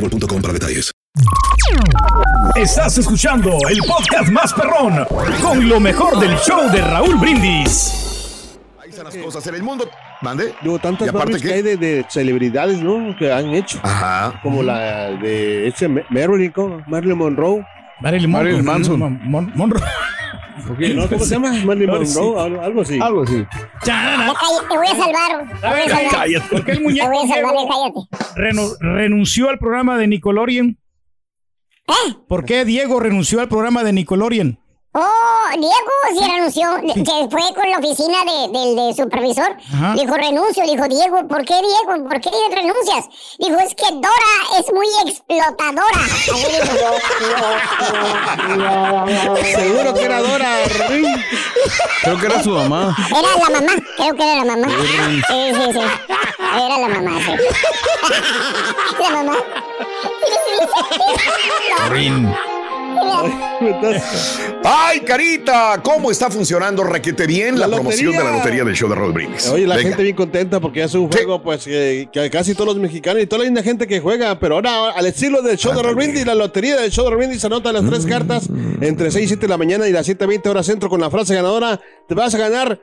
boostmobile.com 0.00 0.42
para 0.42 0.54
detalles. 0.54 0.90
Estás 2.56 2.98
escuchando 2.98 3.50
el 3.68 3.78
podcast 3.86 4.30
más 4.30 4.52
perrón 4.54 5.04
con 5.42 5.68
lo 5.68 5.78
mejor 5.80 6.18
del 6.18 6.36
show 6.38 6.70
de 6.70 6.80
Raúl 6.80 7.16
Brindis. 7.16 8.56
Ahí 8.82 8.90
están 8.90 9.04
las 9.04 9.16
cosas 9.16 9.46
en 9.46 9.54
el 9.56 9.62
mundo. 9.62 9.88
¿Mande? 10.22 10.54
Digo, 10.62 10.78
tantas 10.78 11.06
Y 11.06 11.10
aparte 11.10 11.38
que 11.40 11.52
hay 11.52 11.62
de, 11.62 11.76
de 11.76 12.04
celebridades, 12.08 12.82
¿no? 12.82 13.14
Que 13.16 13.32
han 13.32 13.50
hecho. 13.54 13.78
Ajá. 13.82 14.40
Como 14.42 14.62
la 14.62 15.10
de 15.12 15.68
ese 15.68 15.88
Ma- 15.88 16.02
Marilyn. 16.10 16.52
Marilyn 16.86 17.18
Monroe. 17.18 17.64
Marilyn, 18.00 18.30
Mon- 18.30 18.40
Marilyn 18.42 18.64
Manson. 18.64 18.98
Mon- 18.98 19.20
Mon- 19.24 19.52
Monroe. 19.54 19.82
¿No? 20.94 21.08
¿Cómo 21.08 21.24
se 21.24 21.34
llama? 21.34 21.52
Marilyn 21.64 21.90
Monroe, 21.90 22.40
algo, 22.40 22.60
algo 22.62 22.80
así. 22.82 22.98
Algo 23.00 23.22
así. 23.22 23.44
Ya 23.84 24.32
te 24.68 24.76
voy 24.76 24.86
a 24.86 24.90
salvar. 24.90 25.60
Te 25.60 25.66
voy 25.68 25.80
a 25.80 25.88
salvar. 25.88 26.10
Cállate. 26.12 26.48
¿Por 26.50 26.64
qué 26.64 26.70
el 26.72 26.78
Te 26.78 26.82
muñeco 26.84 27.08
voy 27.08 27.30
a 27.30 27.34
salvar, 27.34 27.54
cállate. 27.54 28.00
renu- 28.36 28.76
renunció 28.80 29.48
al 29.50 29.58
programa 29.58 29.98
de 29.98 30.06
Nickelodeon? 30.06 30.78
¿Eh? 31.88 32.14
¿Por 32.28 32.44
qué 32.44 32.64
Diego 32.64 33.00
renunció 33.00 33.40
al 33.40 33.48
programa 33.48 33.82
de 33.82 33.92
Nickelodeon? 33.92 34.58
Oh, 34.92 35.44
Diego 35.52 35.92
sí 36.12 36.18
renunció, 36.28 36.68
que 36.82 37.28
fue 37.30 37.54
con 37.54 37.70
la 37.70 37.78
oficina 37.78 38.18
de- 38.24 38.48
del 38.58 38.74
de 38.74 38.92
supervisor. 38.92 39.56
Ajá. 39.72 39.92
Dijo, 39.94 40.14
renuncio. 40.16 40.64
Dijo, 40.64 40.88
Diego, 40.88 41.28
¿por 41.28 41.44
qué 41.44 41.54
Diego? 41.62 42.08
¿Por 42.08 42.20
qué 42.20 42.30
renuncias? 42.50 43.04
Dijo, 43.38 43.56
es 43.60 43.72
que 43.76 43.84
Dora 43.92 44.58
es 44.58 44.72
muy 44.72 44.88
explotadora. 45.06 46.00
Seguro 49.54 49.94
que 49.94 50.04
era 50.04 50.22
Dora. 50.22 50.56
Creo 52.02 52.18
que 52.18 52.26
era 52.26 52.42
su 52.42 52.50
mamá. 52.50 52.96
Era 53.10 53.36
la 53.48 53.60
mamá, 53.60 53.72
creo 53.96 54.14
que 54.16 54.22
era 54.24 54.44
la 54.44 54.56
mamá. 54.56 54.74
Sí, 55.28 55.52
sí, 55.54 55.72
sí. 55.72 55.80
Era 56.66 56.78
la 56.78 56.88
mamá, 56.88 57.12
sí. 57.24 57.32
La 59.00 59.10
mamá. 59.10 59.36
Rin. 61.90 62.34
¡Ay, 64.64 65.00
carita! 65.00 65.80
¿Cómo 65.82 66.10
está 66.10 66.30
funcionando 66.30 66.84
requete 66.84 67.26
bien 67.26 67.58
la, 67.58 67.66
La 67.66 67.76
promoción 67.76 68.12
de 68.12 68.22
la 68.24 68.32
lotería. 68.32 68.64
del 68.64 68.74
show 68.74 68.88
de 68.88 68.94
Raúl 68.94 69.12
Brindis? 69.12 69.48
Oye, 69.48 69.66
la 69.66 69.76
Venga. 69.76 69.88
gente 69.88 70.02
bien 70.02 70.16
contenta 70.16 70.60
porque 70.60 70.82
es 70.82 70.94
un 70.94 71.10
Sí. 71.10 71.18
juego, 71.18 71.42
pues, 71.42 71.64
que, 71.64 72.08
que 72.12 72.30
casi 72.30 72.54
todos 72.54 72.66
los 72.74 72.76
mexicanos 72.76 73.22
y 73.22 73.26
toda 73.26 73.40
la 73.40 73.44
linda 73.46 73.62
gente 73.62 73.86
que 73.86 74.00
juega, 74.00 74.38
pero 74.38 74.56
ahora 74.56 74.90
al 74.90 75.06
estilo 75.06 75.42
del 75.42 75.56
show 75.56 75.74
de 75.74 75.82
Roll 75.82 75.94
Brindis, 75.94 76.26
la 76.26 76.34
lotería 76.34 76.76
del 76.76 76.90
show 76.90 77.04
de 77.04 77.10
Roll 77.10 77.18
Brindis 77.20 77.44
anota 77.44 77.72
las 77.72 77.84
tres 77.86 78.06
cartas 78.06 78.48
entre 78.80 79.10
6 79.10 79.24
y 79.24 79.28
7 79.28 79.40
de 79.42 79.48
la 79.48 79.58
mañana 79.58 79.88
y 79.88 79.92
las 79.92 80.06
7.20 80.08 80.46
horas 80.48 80.66
centro 80.66 80.88
con 80.88 81.00
la 81.00 81.10
frase 81.10 81.34
ganadora. 81.34 81.80
Te 82.08 82.14
vas 82.14 82.34
a 82.34 82.38
ganar 82.38 82.80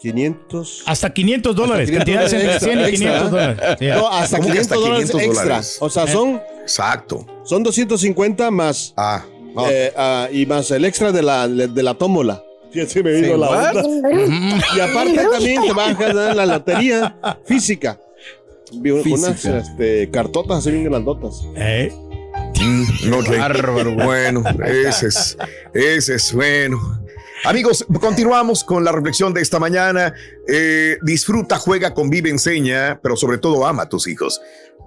500. 0.00 0.82
Hasta 0.86 1.12
500 1.12 1.54
dólares. 1.56 1.90
500 1.90 1.98
Cantidades 1.98 2.32
entre 2.32 2.52
extra, 2.52 2.68
100 2.68 2.78
y 2.78 2.82
extra. 2.84 3.08
500 3.20 3.30
dólares. 3.30 3.78
No, 3.96 4.08
hasta 4.08 4.36
¿Cómo 4.38 4.48
que 4.48 4.52
500 4.52 4.60
hasta 4.60 4.74
dólares 4.74 5.10
500 5.10 5.22
extra. 5.22 5.42
dólares? 5.44 5.76
O 5.80 5.90
sea, 5.90 6.06
son, 6.06 6.40
Exacto. 6.62 7.26
son 7.44 7.62
250 7.62 8.50
más, 8.50 8.94
Ah. 8.96 9.24
ok. 9.54 9.68
eh, 9.70 9.92
ah, 9.96 10.28
y 10.32 10.46
más 10.46 10.70
el 10.70 10.84
extra 10.84 11.12
de 11.12 11.22
la, 11.22 11.46
de 11.48 11.82
la 11.82 11.94
tómbola. 11.94 12.42
Sí, 12.72 12.80
así 12.80 13.02
me 13.02 13.12
vino 13.20 13.36
la 13.36 13.48
onda. 13.50 13.82
Y 14.76 14.80
aparte 14.80 15.26
también 15.30 15.62
te 15.62 15.72
vas 15.72 15.88
a 15.90 15.94
ganar 15.94 16.36
la 16.36 16.46
lotería 16.46 17.16
física. 17.44 17.98
Vi 18.72 18.90
Unas 18.92 19.02
Física. 19.02 19.58
este, 19.58 20.08
cartotas 20.12 20.58
así 20.58 20.70
bien 20.70 20.84
grandotas. 20.84 21.42
Eh, 21.56 21.92
Mm, 22.62 23.12
ok. 23.14 23.38
Bárbaro. 23.38 23.94
Bueno, 23.94 24.44
ese 24.66 25.06
es, 25.08 25.36
ese 25.72 26.14
es 26.16 26.32
bueno. 26.34 26.78
Amigos, 27.44 27.86
continuamos 28.00 28.64
con 28.64 28.84
la 28.84 28.92
reflexión 28.92 29.32
de 29.32 29.40
esta 29.40 29.58
mañana. 29.58 30.12
Eh, 30.46 30.98
disfruta, 31.02 31.58
juega, 31.58 31.94
convive, 31.94 32.28
enseña, 32.28 33.00
pero 33.02 33.16
sobre 33.16 33.38
todo 33.38 33.66
ama 33.66 33.84
a 33.84 33.88
tus 33.88 34.08
hijos, 34.08 34.42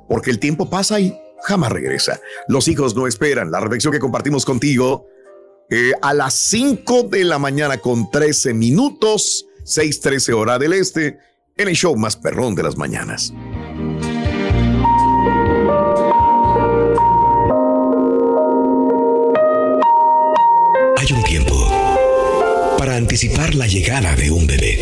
porque 0.08 0.30
el 0.30 0.38
tiempo 0.38 0.70
pasa 0.70 1.00
y 1.00 1.18
jamás 1.44 1.72
regresa. 1.72 2.22
Los 2.48 2.68
hijos 2.68 2.96
no 2.96 3.08
esperan. 3.08 3.50
La 3.50 3.60
reflexión 3.60 3.92
que 3.92 4.00
compartimos 4.00 4.46
contigo 4.46 5.08
eh, 5.72 5.94
a 6.04 6.14
las 6.14 6.36
5 6.36 7.04
de 7.04 7.24
la 7.24 7.40
mañana 7.40 7.80
con 7.80 8.12
13 8.12 8.54
minutos, 8.54 9.48
6:13 9.64 10.34
hora 10.34 10.60
del 10.60 10.74
este, 10.74 11.18
en 11.58 11.68
el 11.68 11.76
show 11.76 11.96
más 11.96 12.16
perrón 12.16 12.54
de 12.54 12.64
las 12.64 12.78
mañanas. 12.78 13.34
Anticipar 23.14 23.54
la 23.54 23.68
llegada 23.68 24.16
de 24.16 24.32
un 24.32 24.48
bebé. 24.48 24.80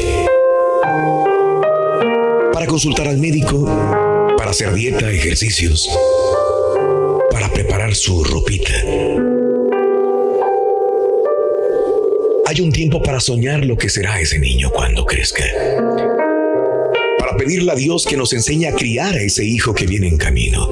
Para 2.53 2.65
consultar 2.65 3.09
al 3.09 3.17
médico, 3.17 3.65
para 4.37 4.51
hacer 4.51 4.73
dieta, 4.73 5.11
ejercicios, 5.11 5.89
para 7.29 7.51
preparar 7.51 7.93
su 7.93 8.23
ropita. 8.23 8.71
Hay 12.45 12.61
un 12.61 12.71
tiempo 12.71 13.01
para 13.01 13.19
soñar 13.19 13.65
lo 13.65 13.75
que 13.75 13.89
será 13.89 14.17
ese 14.21 14.39
niño 14.39 14.71
cuando 14.71 15.05
crezca. 15.05 15.43
Para 17.19 17.35
pedirle 17.35 17.73
a 17.73 17.75
Dios 17.75 18.05
que 18.05 18.15
nos 18.15 18.31
enseñe 18.31 18.67
a 18.67 18.73
criar 18.73 19.13
a 19.13 19.21
ese 19.21 19.43
hijo 19.43 19.73
que 19.73 19.85
viene 19.85 20.07
en 20.07 20.15
camino. 20.15 20.69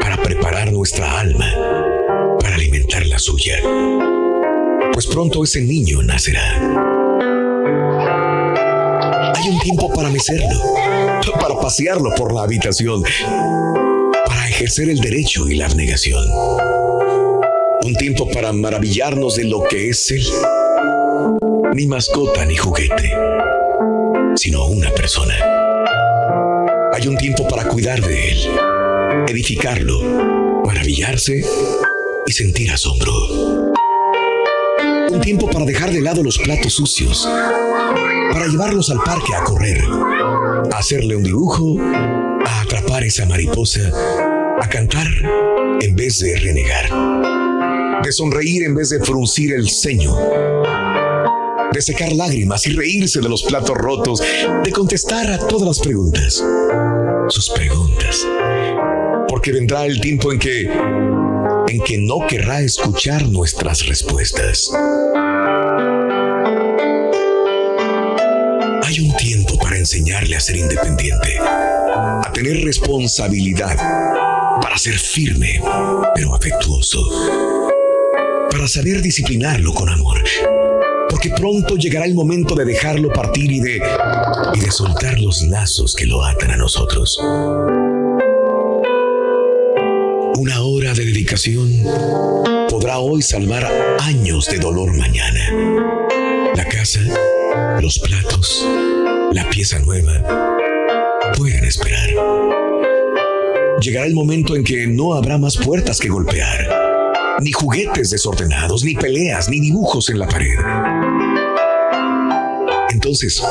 Para 0.00 0.20
preparar 0.20 0.72
nuestra 0.72 1.20
alma 1.20 1.46
para 2.40 2.56
alimentar 2.56 3.06
la 3.06 3.20
suya. 3.20 3.60
Pues 4.96 5.06
pronto 5.08 5.44
ese 5.44 5.60
niño 5.60 6.02
nacerá. 6.02 6.56
Hay 9.34 9.50
un 9.50 9.58
tiempo 9.58 9.92
para 9.92 10.08
mecerlo, 10.08 10.58
para 11.38 11.54
pasearlo 11.60 12.14
por 12.16 12.32
la 12.32 12.44
habitación, 12.44 13.02
para 14.24 14.48
ejercer 14.48 14.88
el 14.88 14.98
derecho 14.98 15.50
y 15.50 15.56
la 15.56 15.66
abnegación. 15.66 16.24
Un 17.82 17.94
tiempo 17.98 18.26
para 18.30 18.54
maravillarnos 18.54 19.36
de 19.36 19.44
lo 19.44 19.64
que 19.64 19.90
es 19.90 20.10
él. 20.12 20.26
Ni 21.74 21.86
mascota 21.86 22.46
ni 22.46 22.56
juguete, 22.56 23.12
sino 24.36 24.64
una 24.64 24.90
persona. 24.92 25.34
Hay 26.94 27.06
un 27.06 27.18
tiempo 27.18 27.46
para 27.46 27.68
cuidar 27.68 28.00
de 28.00 28.30
él, 28.30 28.38
edificarlo, 29.28 30.62
maravillarse 30.64 31.44
y 32.26 32.32
sentir 32.32 32.70
asombro. 32.70 33.65
Tiempo 35.20 35.50
para 35.50 35.64
dejar 35.64 35.90
de 35.90 36.00
lado 36.00 36.22
los 36.22 36.38
platos 36.38 36.74
sucios, 36.74 37.28
para 38.32 38.46
llevarlos 38.46 38.90
al 38.90 38.98
parque 39.02 39.34
a 39.34 39.42
correr, 39.42 39.82
a 40.72 40.78
hacerle 40.78 41.16
un 41.16 41.24
dibujo, 41.24 41.76
a 42.44 42.60
atrapar 42.60 43.02
esa 43.02 43.26
mariposa, 43.26 43.90
a 44.60 44.68
cantar 44.68 45.06
en 45.80 45.96
vez 45.96 46.20
de 46.20 46.36
renegar, 46.38 48.02
de 48.02 48.12
sonreír 48.12 48.64
en 48.64 48.74
vez 48.74 48.90
de 48.90 49.00
fruncir 49.00 49.52
el 49.52 49.68
ceño, 49.68 50.14
de 51.72 51.82
secar 51.82 52.12
lágrimas 52.12 52.66
y 52.66 52.72
reírse 52.72 53.20
de 53.20 53.28
los 53.28 53.42
platos 53.42 53.76
rotos, 53.76 54.22
de 54.64 54.72
contestar 54.72 55.30
a 55.32 55.38
todas 55.38 55.66
las 55.66 55.80
preguntas, 55.80 56.44
sus 57.28 57.50
preguntas, 57.50 58.26
porque 59.28 59.52
vendrá 59.52 59.86
el 59.86 60.00
tiempo 60.00 60.32
en 60.32 60.38
que 60.38 60.70
en 61.68 61.82
que 61.82 61.98
no 61.98 62.26
querrá 62.28 62.60
escuchar 62.60 63.28
nuestras 63.28 63.86
respuestas. 63.86 64.70
A 70.36 70.40
ser 70.40 70.56
independiente, 70.56 71.38
a 71.40 72.30
tener 72.32 72.64
responsabilidad, 72.64 73.76
para 74.60 74.76
ser 74.78 74.98
firme, 74.98 75.60
pero 76.14 76.34
afectuoso, 76.34 77.00
para 78.50 78.66
saber 78.68 79.00
disciplinarlo 79.00 79.72
con 79.72 79.88
amor, 79.88 80.22
porque 81.08 81.30
pronto 81.30 81.76
llegará 81.76 82.04
el 82.04 82.14
momento 82.14 82.54
de 82.54 82.64
dejarlo 82.64 83.12
partir 83.12 83.50
y 83.50 83.60
de, 83.60 83.82
y 84.54 84.60
de 84.60 84.70
soltar 84.70 85.18
los 85.20 85.42
lazos 85.42 85.94
que 85.94 86.06
lo 86.06 86.24
atan 86.24 86.50
a 86.50 86.56
nosotros. 86.56 87.18
Una 90.38 90.60
hora 90.62 90.92
de 90.92 91.04
dedicación 91.04 91.82
podrá 92.68 92.98
hoy 92.98 93.22
salvar 93.22 93.64
años 94.00 94.46
de 94.46 94.58
dolor 94.58 94.94
mañana. 94.96 95.50
La 96.54 96.64
casa, 96.64 97.00
los 97.80 97.98
platos, 97.98 98.66
la 99.32 99.48
pieza 99.50 99.78
nueva 99.80 100.12
pueden 101.36 101.64
esperar. 101.64 102.08
Llegará 103.80 104.06
el 104.06 104.14
momento 104.14 104.56
en 104.56 104.64
que 104.64 104.86
no 104.86 105.14
habrá 105.14 105.38
más 105.38 105.56
puertas 105.56 106.00
que 106.00 106.08
golpear, 106.08 107.36
ni 107.40 107.52
juguetes 107.52 108.10
desordenados, 108.10 108.84
ni 108.84 108.94
peleas, 108.94 109.48
ni 109.48 109.60
dibujos 109.60 110.08
en 110.08 110.18
la 110.18 110.26
pared. 110.26 110.56
Entonces, 112.90 113.42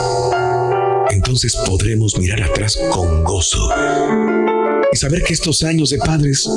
entonces 1.11 1.55
podremos 1.67 2.17
mirar 2.17 2.41
atrás 2.41 2.77
con 2.91 3.23
gozo 3.23 3.69
y 4.91 4.97
saber 4.97 5.23
que 5.23 5.33
estos 5.33 5.63
años 5.63 5.89
de 5.91 5.97
padres 5.99 6.49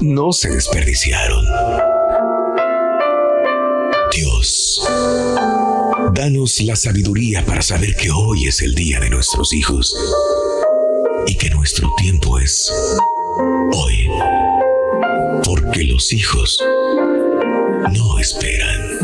no 0.00 0.32
se 0.32 0.50
desperdiciaron. 0.50 1.44
Dios, 4.12 4.88
danos 6.20 6.60
la 6.60 6.76
sabiduría 6.76 7.46
para 7.46 7.62
saber 7.62 7.96
que 7.96 8.10
hoy 8.10 8.46
es 8.46 8.60
el 8.60 8.74
día 8.74 9.00
de 9.00 9.08
nuestros 9.08 9.54
hijos 9.54 9.96
y 11.26 11.34
que 11.34 11.48
nuestro 11.48 11.90
tiempo 11.96 12.38
es 12.38 12.70
hoy, 13.72 14.06
porque 15.42 15.84
los 15.84 16.12
hijos 16.12 16.62
no 17.94 18.18
esperan. 18.18 18.98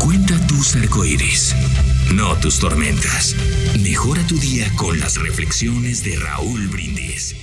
Cuenta 0.00 0.46
tus 0.46 0.76
arcoíris, 0.76 1.56
no 2.12 2.36
tus 2.40 2.58
tormentas. 2.58 3.34
Mejora 3.80 4.22
tu 4.26 4.38
día 4.38 4.70
con 4.76 5.00
las 5.00 5.16
reflexiones 5.16 6.04
de 6.04 6.16
Raúl 6.16 6.68
Brindis. 6.68 7.35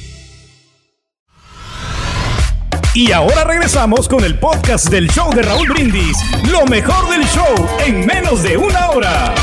Y 2.96 3.12
ahora 3.12 3.44
regresamos 3.44 4.08
con 4.08 4.24
el 4.24 4.38
podcast 4.38 4.88
del 4.90 5.10
show 5.10 5.28
de 5.34 5.42
Raúl 5.42 5.68
Brindis. 5.68 6.16
Lo 6.52 6.64
mejor 6.68 7.10
del 7.10 7.24
show 7.24 7.56
en 7.84 8.06
menos 8.06 8.44
de 8.44 8.56
una 8.56 8.92
hora. 8.92 9.34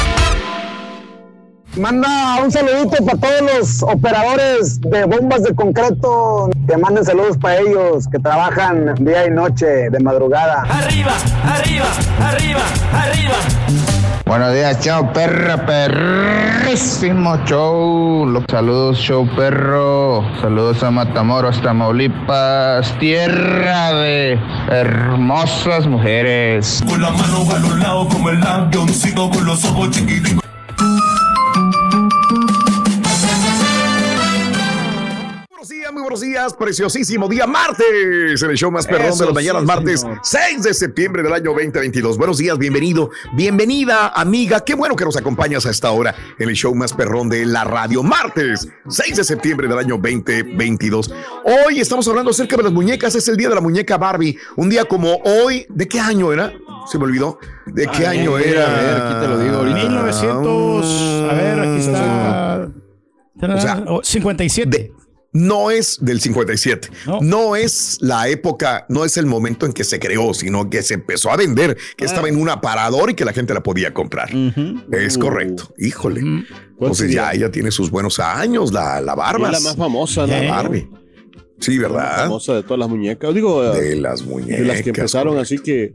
Manda 1.76 2.40
un 2.44 2.52
saludito 2.52 3.04
para 3.04 3.18
todos 3.18 3.42
los 3.42 3.82
operadores 3.82 4.80
de 4.80 5.04
bombas 5.04 5.42
de 5.42 5.52
concreto. 5.52 6.48
Que 6.68 6.76
manden 6.76 7.04
saludos 7.04 7.38
para 7.38 7.58
ellos 7.58 8.06
que 8.06 8.20
trabajan 8.20 8.94
día 9.00 9.26
y 9.26 9.30
noche 9.30 9.66
de 9.66 9.98
madrugada. 9.98 10.62
Arriba, 10.62 11.14
arriba, 11.42 11.86
arriba, 12.20 12.60
arriba. 12.92 13.89
Buenos 14.30 14.54
días, 14.54 14.78
chao 14.78 15.12
perro, 15.12 15.66
perrísimo 15.66 17.36
show. 17.46 18.44
Saludos, 18.48 18.96
show 18.96 19.28
perro. 19.34 20.24
Saludos 20.40 20.84
a 20.84 20.92
Matamoros, 20.92 21.60
Tamaulipas, 21.60 22.96
tierra 23.00 23.92
de 23.92 24.38
hermosas 24.70 25.88
mujeres. 25.88 26.80
Con 26.88 27.02
la 27.02 27.10
mano 27.10 27.44
a 27.50 27.58
los 27.58 27.76
lados 27.80 28.06
como 28.14 28.30
el 28.30 28.40
avioncito 28.40 29.28
con 29.30 29.44
los 29.44 29.64
ojos 29.64 29.90
chiquititos. 29.90 30.44
Muy 36.00 36.04
buenos 36.04 36.20
días, 36.22 36.54
preciosísimo 36.54 37.28
día 37.28 37.46
martes, 37.46 38.42
en 38.42 38.50
el 38.50 38.56
show 38.56 38.70
más 38.70 38.86
perdón 38.86 39.08
Eso 39.08 39.18
de 39.18 39.26
las 39.26 39.34
mañanas, 39.34 39.60
sí, 39.62 39.66
martes 39.66 40.00
señor. 40.00 40.20
6 40.22 40.62
de 40.62 40.72
septiembre 40.74 41.22
del 41.22 41.32
año 41.34 41.50
2022. 41.52 42.16
Buenos 42.16 42.38
días, 42.38 42.56
bienvenido, 42.56 43.10
bienvenida, 43.34 44.08
amiga. 44.08 44.60
Qué 44.64 44.74
bueno 44.74 44.96
que 44.96 45.04
nos 45.04 45.18
acompañas 45.18 45.66
a 45.66 45.70
esta 45.70 45.90
hora 45.90 46.14
en 46.38 46.48
el 46.48 46.54
show 46.54 46.74
más 46.74 46.94
perrón 46.94 47.28
de 47.28 47.44
la 47.44 47.64
radio, 47.64 48.02
martes 48.02 48.66
6 48.88 49.16
de 49.16 49.24
septiembre 49.24 49.68
del 49.68 49.76
año 49.78 49.96
2022. 49.98 51.12
Hoy 51.44 51.80
estamos 51.80 52.08
hablando 52.08 52.30
acerca 52.30 52.56
de 52.56 52.62
las 52.62 52.72
muñecas, 52.72 53.14
es 53.14 53.28
el 53.28 53.36
día 53.36 53.50
de 53.50 53.56
la 53.56 53.60
muñeca 53.60 53.98
Barbie. 53.98 54.38
Un 54.56 54.70
día 54.70 54.86
como 54.86 55.16
hoy, 55.24 55.66
¿de 55.68 55.86
qué 55.86 56.00
año 56.00 56.32
era? 56.32 56.50
Se 56.90 56.96
me 56.98 57.04
olvidó. 57.04 57.38
¿De 57.66 57.86
qué 57.88 58.06
Ay, 58.06 58.20
año 58.20 58.36
a 58.36 58.38
ver, 58.38 58.48
era? 58.48 58.64
a 58.66 58.82
ver, 58.82 59.02
aquí 59.02 59.20
te 59.20 59.28
lo 59.28 59.38
digo 59.38 59.56
ahorita. 59.56 59.76
1900. 59.76 61.30
A 61.30 61.34
ver, 61.34 61.60
aquí 61.60 61.78
está. 61.78 62.68
O 63.42 63.60
sea, 63.60 63.84
Oh, 63.86 64.00
57. 64.02 64.70
de- 64.78 64.92
no 65.32 65.70
es 65.70 65.98
del 66.00 66.20
57. 66.20 66.88
No. 67.22 67.54
es 67.56 67.98
la 68.00 68.28
época, 68.28 68.86
no 68.88 69.04
es 69.04 69.16
el 69.16 69.26
momento 69.26 69.66
en 69.66 69.72
que 69.72 69.84
se 69.84 69.98
creó, 70.00 70.34
sino 70.34 70.68
que 70.70 70.82
se 70.82 70.94
empezó 70.94 71.30
a 71.30 71.36
vender, 71.36 71.76
que 71.96 72.04
estaba 72.04 72.28
en 72.28 72.36
un 72.36 72.48
aparador 72.48 73.10
y 73.10 73.14
que 73.14 73.24
la 73.24 73.32
gente 73.32 73.54
la 73.54 73.62
podía 73.62 73.94
comprar. 73.94 74.30
Es 74.92 75.16
correcto. 75.18 75.72
Híjole. 75.78 76.22
Entonces 76.80 77.12
ya 77.12 77.32
ella 77.32 77.50
tiene 77.50 77.70
sus 77.70 77.90
buenos 77.90 78.18
años, 78.18 78.72
la, 78.72 79.00
la 79.00 79.14
barba. 79.14 79.48
Es 79.50 79.62
la 79.62 79.68
más 79.70 79.76
famosa, 79.76 80.26
¿no? 80.26 80.32
La 80.32 80.50
Barbie. 80.50 80.88
Sí, 81.58 81.76
La 81.76 81.88
¿verdad? 81.88 82.16
famosa 82.24 82.54
de 82.54 82.62
todas 82.62 82.78
las 82.78 82.88
muñecas. 82.88 83.34
Digo, 83.34 83.62
De 83.70 83.96
las 83.96 84.22
muñecas. 84.22 84.58
de 84.60 84.64
las 84.64 84.82
que 84.82 84.88
empezaron 84.90 85.36
así 85.38 85.58
que. 85.58 85.92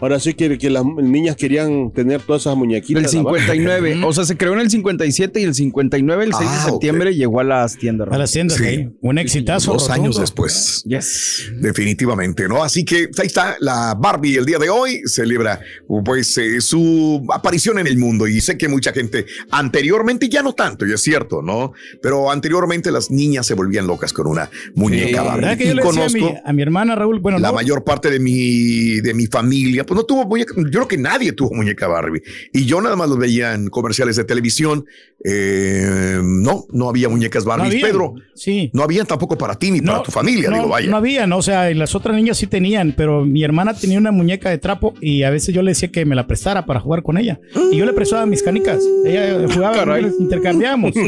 Ahora 0.00 0.20
sí 0.20 0.34
que, 0.34 0.58
que 0.58 0.68
las 0.70 0.84
niñas 0.84 1.36
querían 1.36 1.90
tener 1.92 2.20
todas 2.20 2.42
esas 2.42 2.56
muñequitas. 2.56 3.02
Del 3.02 3.10
59. 3.10 4.02
O 4.04 4.12
sea, 4.12 4.24
se 4.24 4.36
creó 4.36 4.52
en 4.54 4.60
el 4.60 4.70
57 4.70 5.40
y 5.40 5.44
el 5.44 5.54
septiembre, 5.54 6.24
el 6.24 6.32
6 6.34 6.48
Ah, 6.50 6.64
de 6.64 6.70
septiembre, 6.70 7.14
llegó 7.14 7.40
a 7.40 7.44
las 7.44 7.76
tiendas. 7.78 8.08
A 8.10 8.18
las 8.18 8.30
tiendas, 8.32 8.58
Sí. 8.58 8.88
Un 9.00 9.18
exitazo. 9.18 9.72
Dos 9.72 9.82
rotundo. 9.82 10.02
años 10.02 10.20
después. 10.20 10.82
Yes. 10.86 11.50
Definitivamente, 11.60 12.46
¿no? 12.48 12.62
Así 12.62 12.84
que 12.84 13.08
ahí 13.18 13.26
está 13.26 13.56
la 13.60 13.94
Barbie 13.98 14.36
el 14.36 14.44
día 14.44 14.58
de 14.58 14.68
hoy, 14.68 15.00
celebra 15.06 15.60
pues 16.04 16.36
eh, 16.38 16.60
su 16.60 17.26
aparición 17.32 17.78
en 17.78 17.86
el 17.86 17.96
mundo 17.98 18.26
y 18.26 18.40
sé 18.40 18.58
que 18.58 18.68
mucha 18.68 18.92
gente 18.92 19.24
anteriormente, 19.50 20.28
ya 20.28 20.42
no 20.42 20.52
tanto, 20.52 20.86
y 20.86 20.92
es 20.92 21.00
cierto, 21.00 21.42
¿no? 21.42 21.72
Pero 22.02 22.30
anteriormente 22.30 22.90
las 22.90 23.10
niñas 23.10 23.46
se 23.46 23.54
volvían 23.54 23.86
locas 23.86 24.12
con 24.12 24.26
una 24.26 24.50
muñeca 24.74 25.22
Barbie. 25.22 25.40
¿Verdad 25.40 25.58
que 25.58 25.64
yo 25.66 25.72
Y 25.72 25.74
le 25.74 25.82
decía 25.82 25.90
a 25.90 25.94
conozco 26.08 26.18
mi, 26.18 26.34
a 26.44 26.52
mi 26.52 26.62
hermana 26.62 26.94
Raúl? 26.94 27.20
Bueno, 27.20 27.38
la 27.38 27.48
no, 27.48 27.54
mayor 27.54 27.82
parte 27.84 28.10
de 28.10 28.20
mi, 28.20 29.00
de 29.00 29.14
mi 29.14 29.26
familia, 29.26 29.85
pues 29.86 29.96
no 29.96 30.04
tuvo 30.04 30.26
muñeca, 30.26 30.54
yo 30.56 30.64
creo 30.70 30.88
que 30.88 30.98
nadie 30.98 31.32
tuvo 31.32 31.54
muñeca 31.54 31.86
Barbie. 31.88 32.22
Y 32.52 32.64
yo 32.66 32.80
nada 32.80 32.96
más 32.96 33.08
los 33.08 33.18
veía 33.18 33.54
en 33.54 33.68
comerciales 33.68 34.16
de 34.16 34.24
televisión. 34.24 34.84
Eh, 35.24 36.20
no, 36.22 36.66
no 36.72 36.88
había 36.88 37.08
muñecas 37.08 37.44
no 37.44 37.48
Barbie. 37.50 37.66
había. 37.68 37.86
Pedro, 37.86 38.14
Sí. 38.34 38.70
no 38.74 38.82
había 38.82 39.04
tampoco 39.04 39.36
para 39.38 39.54
ti 39.54 39.70
ni 39.70 39.80
para 39.80 40.02
tu 40.02 40.10
familia, 40.12 40.50
no, 40.50 40.56
digo, 40.56 40.68
vaya. 40.68 40.90
No 40.90 40.96
había, 40.98 41.26
no, 41.26 41.38
o 41.38 41.42
sea, 41.42 41.70
y 41.70 41.74
las 41.74 41.94
otras 41.94 42.14
niñas 42.14 42.36
sí 42.36 42.46
tenían, 42.46 42.92
pero 42.96 43.24
mi 43.24 43.42
hermana 43.42 43.74
tenía 43.74 43.98
una 43.98 44.12
muñeca 44.12 44.50
de 44.50 44.58
trapo 44.58 44.94
y 45.00 45.22
a 45.22 45.30
veces 45.30 45.54
yo 45.54 45.62
le 45.62 45.70
decía 45.70 45.90
que 45.90 46.04
me 46.04 46.14
la 46.14 46.26
prestara 46.26 46.66
para 46.66 46.80
jugar 46.80 47.02
con 47.02 47.16
ella. 47.18 47.40
Y 47.72 47.76
yo 47.76 47.86
le 47.86 47.92
prestaba 47.92 48.26
mis 48.26 48.42
canicas. 48.42 48.82
Ella 49.04 49.46
jugaba, 49.52 49.74
Caray. 49.76 50.02
les 50.02 50.20
intercambiamos. 50.20 50.92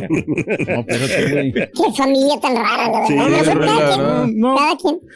No. 0.68 0.84
Qué 0.86 1.70
familia 1.96 2.40
tan 2.40 2.54
rara, 2.56 2.90
la 2.90 3.00
verdad. 3.00 3.06
Sí, 3.08 4.34
No, 4.34 4.56
no, 4.56 4.56
no. 4.56 4.56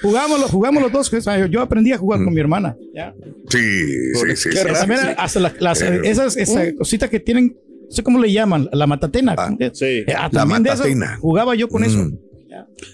Jugamos, 0.02 0.40
los- 0.40 0.50
jugamos 0.50 0.82
los 0.82 0.92
dos. 0.92 1.10
yo 1.50 1.60
aprendí 1.60 1.92
a 1.92 1.98
jugar 1.98 2.20
Mm. 2.20 2.24
con 2.24 2.34
mi 2.34 2.40
hermana. 2.40 2.76
Ya. 2.94 3.14
Sí, 3.52 4.14
sí, 4.14 4.36
sí. 4.36 4.48
Qué 4.50 4.56
sí, 4.56 4.62
raro. 4.64 4.74
sí, 4.74 4.80
También 4.80 5.00
sí. 5.00 5.06
hasta 5.16 5.40
las, 5.40 5.60
las- 5.60 5.82
Eh, 5.82 6.00
esas, 6.04 6.36
esa 6.36 6.74
cosita 6.76 7.08
que 7.08 7.20
tienen, 7.20 7.56
no 7.86 7.90
sé 7.90 8.02
cómo 8.02 8.18
le 8.20 8.32
llaman, 8.32 8.68
la 8.72 8.86
matatena. 8.86 9.34
sí. 9.72 10.04
Ah, 10.08 10.28
La 10.32 10.40
también 10.40 10.62
de 10.62 10.68
esas 10.70 10.80
matatena. 10.80 11.16
Jugaba 11.20 11.54
yo 11.54 11.68
con 11.68 11.84
eso. 11.84 11.98
Mm. 11.98 12.18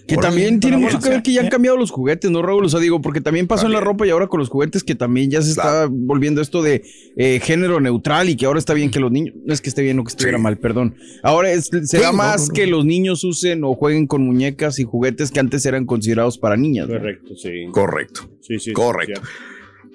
Que 0.06 0.16
también 0.16 0.60
tiene 0.60 0.76
mucho 0.76 1.00
que 1.00 1.08
ver 1.08 1.20
que 1.20 1.32
ya 1.32 1.40
han 1.40 1.48
¿eh? 1.48 1.50
cambiado 1.50 1.76
los 1.76 1.90
juguetes, 1.90 2.30
¿no, 2.30 2.42
Raúl? 2.42 2.64
O 2.64 2.68
sea, 2.68 2.78
digo, 2.78 3.00
porque 3.02 3.20
también 3.20 3.48
pasó 3.48 3.66
en 3.66 3.72
la 3.72 3.80
ropa 3.80 4.06
y 4.06 4.10
ahora 4.10 4.28
con 4.28 4.38
los 4.38 4.48
juguetes 4.50 4.84
que 4.84 4.94
también 4.94 5.30
ya 5.32 5.42
se 5.42 5.50
está 5.50 5.88
volviendo 5.90 6.40
esto 6.40 6.62
de 6.62 6.84
eh, 7.16 7.40
género 7.42 7.80
neutral 7.80 8.28
y 8.28 8.36
que 8.36 8.46
ahora 8.46 8.60
está 8.60 8.72
bien 8.72 8.88
que 8.92 9.00
los 9.00 9.10
niños, 9.10 9.34
no 9.44 9.52
es 9.52 9.60
que 9.60 9.68
esté 9.68 9.82
bien 9.82 9.98
o 9.98 10.04
que 10.04 10.10
estuviera 10.10 10.38
Sí. 10.38 10.44
mal, 10.44 10.58
perdón. 10.58 10.94
Ahora 11.24 11.50
es, 11.50 11.66
será 11.66 11.84
Sí, 11.86 11.96
no, 12.04 12.12
más 12.12 12.42
no, 12.42 12.46
no. 12.48 12.54
que 12.54 12.66
los 12.68 12.84
niños 12.84 13.24
usen 13.24 13.64
o 13.64 13.74
jueguen 13.74 14.06
con 14.06 14.22
muñecas 14.22 14.78
y 14.78 14.84
juguetes 14.84 15.32
que 15.32 15.40
antes 15.40 15.66
eran 15.66 15.86
considerados 15.86 16.38
para 16.38 16.56
niñas. 16.56 16.86
¿no? 16.88 16.94
Correcto, 16.96 17.34
sí. 17.36 17.50
Correcto. 17.72 18.30
Sí, 18.40 18.60
sí. 18.60 18.72
Correcto. 18.72 19.20
sí. 19.24 19.28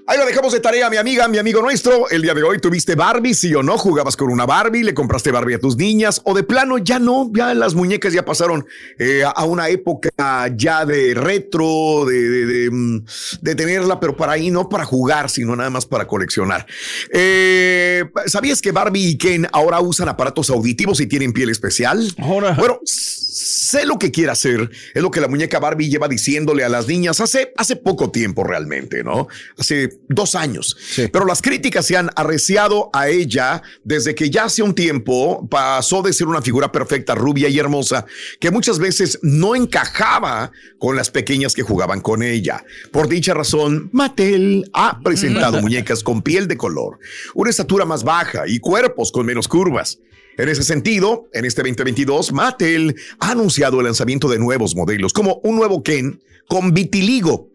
Ahí 0.06 0.18
lo 0.18 0.26
dejamos 0.26 0.52
de 0.52 0.60
tarea, 0.60 0.90
mi 0.90 0.98
amiga, 0.98 1.30
mi 1.30 1.38
amigo 1.38 1.62
nuestro. 1.62 2.10
El 2.10 2.24
día 2.24 2.34
de 2.34 2.44
hoy 2.44 2.60
tuviste 2.60 2.94
Barbie, 2.94 3.34
sí 3.34 3.56
o 3.56 3.64
no, 3.64 3.78
jugabas 3.78 4.18
con 4.18 4.30
una 4.30 4.46
Barbie, 4.46 4.84
le 4.84 4.94
compraste 4.94 5.32
Barbie 5.32 5.54
a 5.54 5.60
tus 5.60 5.78
niñas, 5.78 6.20
o 6.26 6.34
de 6.34 6.44
plano 6.44 6.78
ya 6.78 7.00
no, 7.00 7.32
ya 7.34 7.54
las 7.54 7.74
muñecas 7.74 8.12
ya 8.12 8.26
pasaron 8.26 8.66
eh, 9.00 9.24
a 9.24 9.46
una 9.46 9.70
época 9.70 10.10
ya 10.58 10.86
de 10.86 11.14
retro, 11.14 12.04
de, 12.06 12.20
de, 12.20 12.46
de, 12.46 12.70
mm, 12.70 13.06
de 13.44 13.56
tenerla, 13.56 14.02
pero 14.02 14.18
para 14.18 14.34
ahí 14.34 14.52
no 14.52 14.68
para 14.68 14.84
jugar, 14.84 15.30
sino 15.30 15.56
nada 15.56 15.70
más 15.70 15.86
para 15.86 16.06
coleccionar. 16.06 16.66
Eh, 17.14 18.04
¿Sabías 18.26 18.62
que 18.62 18.74
Barbie 18.74 19.08
y 19.08 19.18
Ken 19.18 19.48
ahora 19.54 19.80
usan 19.80 20.10
aparatos 20.10 20.50
auditivos 20.50 21.00
y 21.00 21.08
tienen 21.08 21.32
piel 21.32 21.50
especial? 21.50 22.14
Ahora. 22.18 22.56
Bueno, 22.60 22.82
sé 22.84 23.86
lo 23.86 23.98
que 23.98 24.12
quiere 24.12 24.32
hacer, 24.32 24.70
es 24.94 25.02
lo 25.02 25.12
que 25.12 25.22
la 25.22 25.30
muñeca 25.30 25.60
Barbie 25.60 25.90
lleva 25.90 26.10
diciéndole 26.10 26.66
a 26.66 26.70
las 26.70 26.88
niñas 26.88 27.22
hace, 27.22 27.54
hace 27.56 27.78
poco 27.78 28.12
tiempo 28.12 28.44
realmente, 28.44 29.04
¿no? 29.04 29.28
Hace 29.58 29.93
dos 30.08 30.36
años. 30.36 30.78
Pero 31.12 31.26
las 31.26 31.42
críticas 31.42 31.86
se 31.86 31.98
han 31.98 32.10
arreciado 32.16 32.90
a 32.94 33.10
ella 33.10 33.62
desde 33.84 34.16
que 34.16 34.30
ya 34.30 34.46
hace 34.46 34.64
un 34.64 34.76
tiempo 34.76 35.48
pasó 35.50 36.02
de 36.02 36.14
ser 36.14 36.28
una 36.28 36.42
figura 36.42 36.72
perfecta, 36.72 37.16
rubia 37.16 37.50
y 37.50 37.60
hermosa, 37.60 38.06
que 38.40 38.52
muchas 38.52 38.80
veces 38.80 39.20
no 39.22 39.56
encajaba 39.56 40.52
con 40.80 40.96
las 40.96 41.10
pequeñas 41.10 41.54
que 41.54 41.64
jugaban 41.64 42.02
con 42.02 42.24
ella. 42.24 42.64
Por 42.92 43.08
dicha 43.08 43.34
razón, 43.34 43.90
Mattel 43.92 44.70
ha 44.74 45.00
presentado 45.02 45.62
muñecas 45.62 46.04
con 46.04 46.22
piel 46.22 46.48
de 46.48 46.58
color, 46.58 47.00
una 47.34 47.50
estatura 47.50 47.86
más 47.86 48.04
baja 48.04 48.44
y 48.48 48.60
cuerpos 48.60 49.12
con 49.12 49.26
menos 49.26 49.48
curvas. 49.48 50.00
En 50.38 50.50
ese 50.50 50.64
sentido, 50.64 51.30
en 51.34 51.46
este 51.46 51.62
2022, 51.62 52.34
Mattel 52.34 52.96
ha 53.20 53.32
anunciado 53.32 53.80
el 53.80 53.86
lanzamiento 53.86 54.28
de 54.28 54.40
nuevos 54.40 54.76
modelos, 54.76 55.14
como 55.14 55.40
un 55.44 55.56
nuevo 55.56 55.84
Ken 55.84 56.22
con 56.48 56.74
vitiligo, 56.74 57.50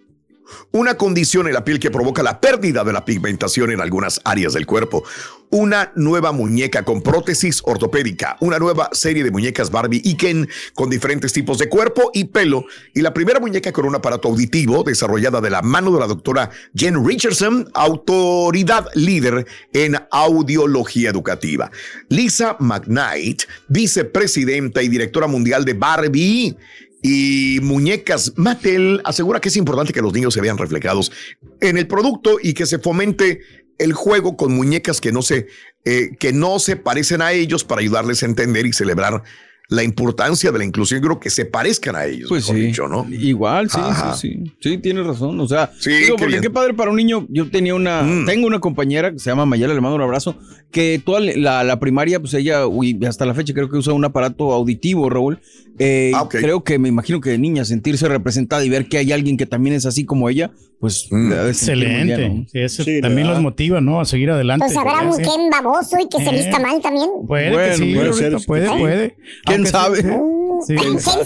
una 0.73 0.97
condición 0.97 1.47
en 1.47 1.55
la 1.55 1.65
piel 1.65 1.79
que 1.79 1.91
provoca 1.91 2.23
la 2.23 2.41
pérdida 2.41 2.85
de 2.85 2.93
la 2.93 3.05
pigmentación 3.05 3.71
en 3.71 3.81
algunas 3.81 4.21
áreas 4.25 4.53
del 4.55 4.67
cuerpo, 4.67 5.05
una 5.51 5.93
nueva 5.97 6.33
muñeca 6.33 6.85
con 6.85 7.03
prótesis 7.03 7.63
ortopédica, 7.65 8.37
una 8.41 8.59
nueva 8.59 8.91
serie 8.93 9.25
de 9.25 9.31
muñecas 9.31 9.71
Barbie 9.71 10.03
y 10.05 10.17
Ken 10.17 10.49
con 10.75 10.91
diferentes 10.91 11.33
tipos 11.33 11.59
de 11.59 11.69
cuerpo 11.69 12.11
y 12.13 12.25
pelo, 12.25 12.65
y 12.95 13.01
la 13.01 13.15
primera 13.15 13.41
muñeca 13.41 13.73
con 13.73 13.87
un 13.87 13.95
aparato 13.95 14.29
auditivo 14.29 14.83
desarrollada 14.83 15.41
de 15.41 15.51
la 15.51 15.63
mano 15.63 15.91
de 15.93 16.01
la 16.01 16.07
doctora 16.07 16.51
Jen 16.75 17.05
Richardson, 17.07 17.71
autoridad 17.75 18.89
líder 18.95 19.47
en 19.73 19.97
audiología 20.11 21.11
educativa. 21.11 21.71
Lisa 22.09 22.57
McKnight, 22.59 23.45
vicepresidenta 23.69 24.83
y 24.83 24.89
directora 24.89 25.27
mundial 25.27 25.65
de 25.65 25.75
Barbie, 25.75 26.57
y 27.03 27.61
muñecas. 27.63 28.33
Mattel 28.37 29.01
asegura 29.05 29.41
que 29.41 29.49
es 29.49 29.57
importante 29.57 29.93
que 29.93 30.03
los 30.03 30.13
niños 30.13 30.35
se 30.35 30.41
vean 30.41 30.59
reflejados 30.59 31.13
en 31.61 31.79
el 31.79 31.87
producto 31.87 32.39
y 32.43 32.55
que 32.55 32.67
se 32.67 32.79
fomente 32.79 33.41
el 33.79 33.93
juego 33.93 34.37
con 34.37 34.53
muñecas 34.53 35.01
que 35.01 35.13
no 35.13 35.23
se, 35.23 35.47
eh, 35.85 36.11
que 36.19 36.33
no 36.33 36.59
se 36.59 36.77
parecen 36.77 37.23
a 37.23 37.33
ellos 37.33 37.65
para 37.65 37.81
ayudarles 37.81 38.23
a 38.23 38.27
entender 38.27 38.67
y 38.67 38.73
celebrar 38.73 39.23
la 39.71 39.83
importancia 39.83 40.51
de 40.51 40.59
la 40.59 40.65
inclusión, 40.65 41.01
creo 41.03 41.21
que 41.21 41.29
se 41.29 41.45
parezcan 41.45 41.95
a 41.95 42.07
ellos. 42.07 42.29
Pues 42.31 42.47
sí. 42.47 42.55
dicho, 42.55 42.89
¿no? 42.89 43.07
Igual, 43.11 43.69
sí, 43.69 43.79
Ajá. 43.79 44.15
sí, 44.15 44.31
sí. 44.43 44.53
Sí, 44.61 44.79
tienes 44.79 45.07
razón. 45.07 45.39
O 45.41 45.47
sea, 45.47 45.71
Sí, 45.79 45.91
digo, 45.91 46.07
qué 46.07 46.13
porque 46.13 46.27
bien. 46.27 46.43
qué 46.43 46.49
padre 46.51 46.73
para 46.73 46.91
un 46.91 46.97
niño. 46.97 47.27
Yo 47.29 47.51
tenía 47.51 47.75
una, 47.75 48.03
Mm. 48.03 48.25
tengo 48.27 48.47
una 48.47 48.61
compañera 48.61 49.13
que 49.13 49.19
se 49.19 49.29
llama 49.29 49.45
Mayela, 49.45 49.75
le 49.75 49.81
mando 49.83 49.97
un 49.97 50.03
abrazo, 50.03 50.37
que 50.71 51.01
toda 51.05 51.21
la, 51.21 51.65
la 51.65 51.79
primaria, 51.81 52.19
pues 52.19 52.33
ella, 52.35 52.67
uy, 52.67 52.99
hasta 53.07 53.27
la 53.27 53.35
fecha 53.35 53.53
creo 53.53 53.69
que 53.69 53.77
usa 53.77 53.93
un 53.93 54.05
aparato 54.07 54.53
auditivo, 54.53 55.11
Raúl. 55.11 55.39
Eh, 55.79 56.13
Ah. 56.15 56.27
Creo 56.29 56.65
que 56.65 56.79
me 56.79 56.89
imagino 56.89 57.21
que 57.21 57.31
de 57.31 57.39
niña 57.39 57.65
sentirse 57.65 58.09
representada 58.09 58.65
y 58.65 58.69
ver 58.71 58.89
que 58.89 58.99
hay 58.99 59.13
alguien 59.13 59.37
que 59.37 59.47
también 59.47 59.77
es 59.77 59.87
así 59.87 60.05
como 60.05 60.29
ella, 60.29 60.51
pues 60.81 61.07
Mm. 61.11 61.17
muy 61.17 61.27
bien, 61.37 61.47
Excelente. 61.49 62.29
¿no? 62.31 62.47
Sí, 62.51 62.59
eso 62.59 62.83
Sí, 62.85 63.01
también 63.01 63.27
¿verdad? 63.29 63.35
los 63.35 63.43
motiva, 63.43 63.81
¿no? 63.81 64.01
A 64.01 64.05
seguir 64.05 64.31
adelante. 64.31 64.65
Pues 64.67 64.77
habrá 64.77 65.03
un 65.03 65.51
baboso 65.51 65.97
y 66.01 66.09
que 66.09 66.23
se 66.25 66.31
Eh. 66.31 66.39
vista 66.39 66.59
mal 66.59 66.81
también. 66.83 67.09
Puede 67.27 67.51
Bueno, 67.53 67.71
que 67.71 67.77
sí, 67.77 67.95
puede 67.95 68.13
ser. 68.15 68.37
puede, 68.47 68.67
Sí. 68.69 68.75
puede. 68.79 69.17
¿Quién 69.63 69.67
sabe? 69.67 70.21
Sí. 70.67 70.75
¿Quién 70.77 71.01
sabe? 71.01 71.25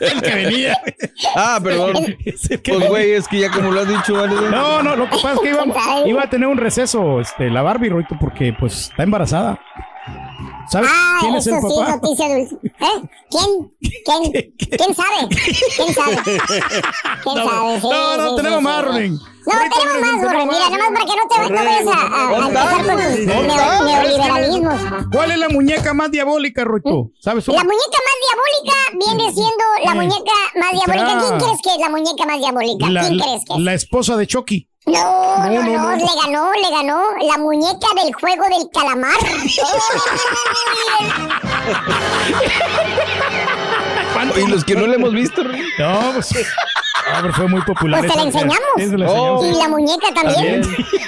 El 0.00 0.22
que 0.22 0.34
venía. 0.34 0.78
Ah, 1.34 1.58
perdón. 1.62 1.94
Pues 2.66 2.88
güey, 2.88 3.12
es 3.12 3.28
que 3.28 3.40
ya 3.40 3.50
como 3.50 3.70
lo 3.70 3.80
has 3.80 3.88
dicho, 3.88 4.14
¿vale? 4.14 4.34
No, 4.50 4.82
no, 4.82 4.96
lo 4.96 5.04
que 5.04 5.10
pasa 5.16 5.32
es 5.34 5.40
que 5.40 5.50
iba, 5.50 5.64
iba 6.06 6.22
a 6.22 6.30
tener 6.30 6.48
un 6.48 6.58
receso 6.58 7.20
este, 7.20 7.50
la 7.50 7.62
Barbie, 7.62 7.88
Rorrito, 7.88 8.16
porque 8.20 8.54
pues 8.58 8.90
está 8.90 9.02
embarazada. 9.02 9.58
¿Sabes 10.68 10.90
Ah, 10.92 11.18
quién 11.20 11.34
es 11.36 11.46
el 11.46 11.54
sí, 11.54 11.60
papá? 11.76 11.96
noticia 11.96 12.28
dulce. 12.28 12.56
¿Eh? 12.64 13.08
¿Quién? 13.30 13.72
¿Quién? 14.04 14.52
¿Quién 14.58 14.94
sabe? 14.94 15.28
¿Quién 15.76 15.94
sabe? 15.94 16.16
¿Quién 17.22 17.36
sabe? 17.36 17.80
Sí, 17.80 17.88
no, 17.88 18.16
no, 18.16 18.30
sí, 18.30 18.36
tenemos 18.36 18.58
sí, 18.58 18.64
más, 18.64 18.80
sí. 18.80 18.86
Ronin. 18.86 19.18
No, 19.46 19.52
tenemos 19.78 20.00
más, 20.00 20.16
Borre. 20.22 20.44
Mira, 20.46 20.58
más. 20.58 20.70
nomás 20.70 20.88
para 20.92 21.06
que 21.06 21.16
no 21.16 21.22
te 21.28 21.34
no 21.50 21.64
vayas 21.64 21.86
a, 21.86 21.88
a- 22.06 22.28
a 22.28 22.30
empezar 22.48 22.80
con 22.84 22.96
tus 22.96 23.18
neoliberalismos. 23.86 24.78
¿Cuál 25.12 25.30
es 25.30 25.38
la 25.38 25.48
muñeca 25.48 25.94
más 25.94 26.10
diabólica, 26.10 26.64
Rorrito? 26.64 27.10
¿Sabes? 27.20 27.46
La 27.48 27.62
muñeca 27.64 27.98
más 28.06 28.16
diabólica 28.26 28.74
viene 29.06 29.32
siendo 29.32 29.64
la 29.84 29.94
muñeca 29.94 30.32
más 30.56 30.72
diabólica. 30.72 31.18
¿Quién 31.20 31.38
crees 31.38 31.60
que 31.62 31.70
es 31.70 31.78
la 31.80 31.88
muñeca 31.90 32.26
más 32.26 32.38
diabólica? 32.38 32.86
¿Quién 32.86 33.18
crees 33.20 33.44
que 33.46 33.54
es? 33.54 33.60
la 33.60 33.74
esposa 33.74 34.16
de 34.16 34.26
Chucky. 34.26 34.68
No, 34.86 35.38
no, 35.38 35.48
No, 35.48 35.48
no, 35.48 35.62
no, 35.62 35.90
no. 35.90 35.96
le 35.96 36.04
ganó, 36.24 36.52
le 36.52 36.70
ganó 36.70 37.02
la 37.20 37.38
muñeca 37.38 37.88
del 38.02 38.12
juego 38.14 38.44
del 38.48 38.68
calamar. 38.72 39.18
Y 44.36 44.46
los 44.48 44.64
que 44.64 44.74
no 44.74 44.86
le 44.86 44.96
hemos 44.96 45.12
visto. 45.12 45.42
No, 45.78 46.12
pues. 46.14 46.34
Ah, 47.12 47.18
pero 47.22 47.34
fue 47.34 47.48
muy 47.48 47.60
popular. 47.62 48.00
Pues 48.00 48.12
te 48.12 48.18
la 48.18 48.24
enseñamos. 48.24 48.56
Sí, 48.76 48.86
se 48.88 48.98
la 48.98 49.10
Oh. 49.10 49.42
enseñamos. 49.42 49.56
y 49.56 49.62
la 49.62 49.68
muñeca 49.68 50.06
también. 50.14 50.62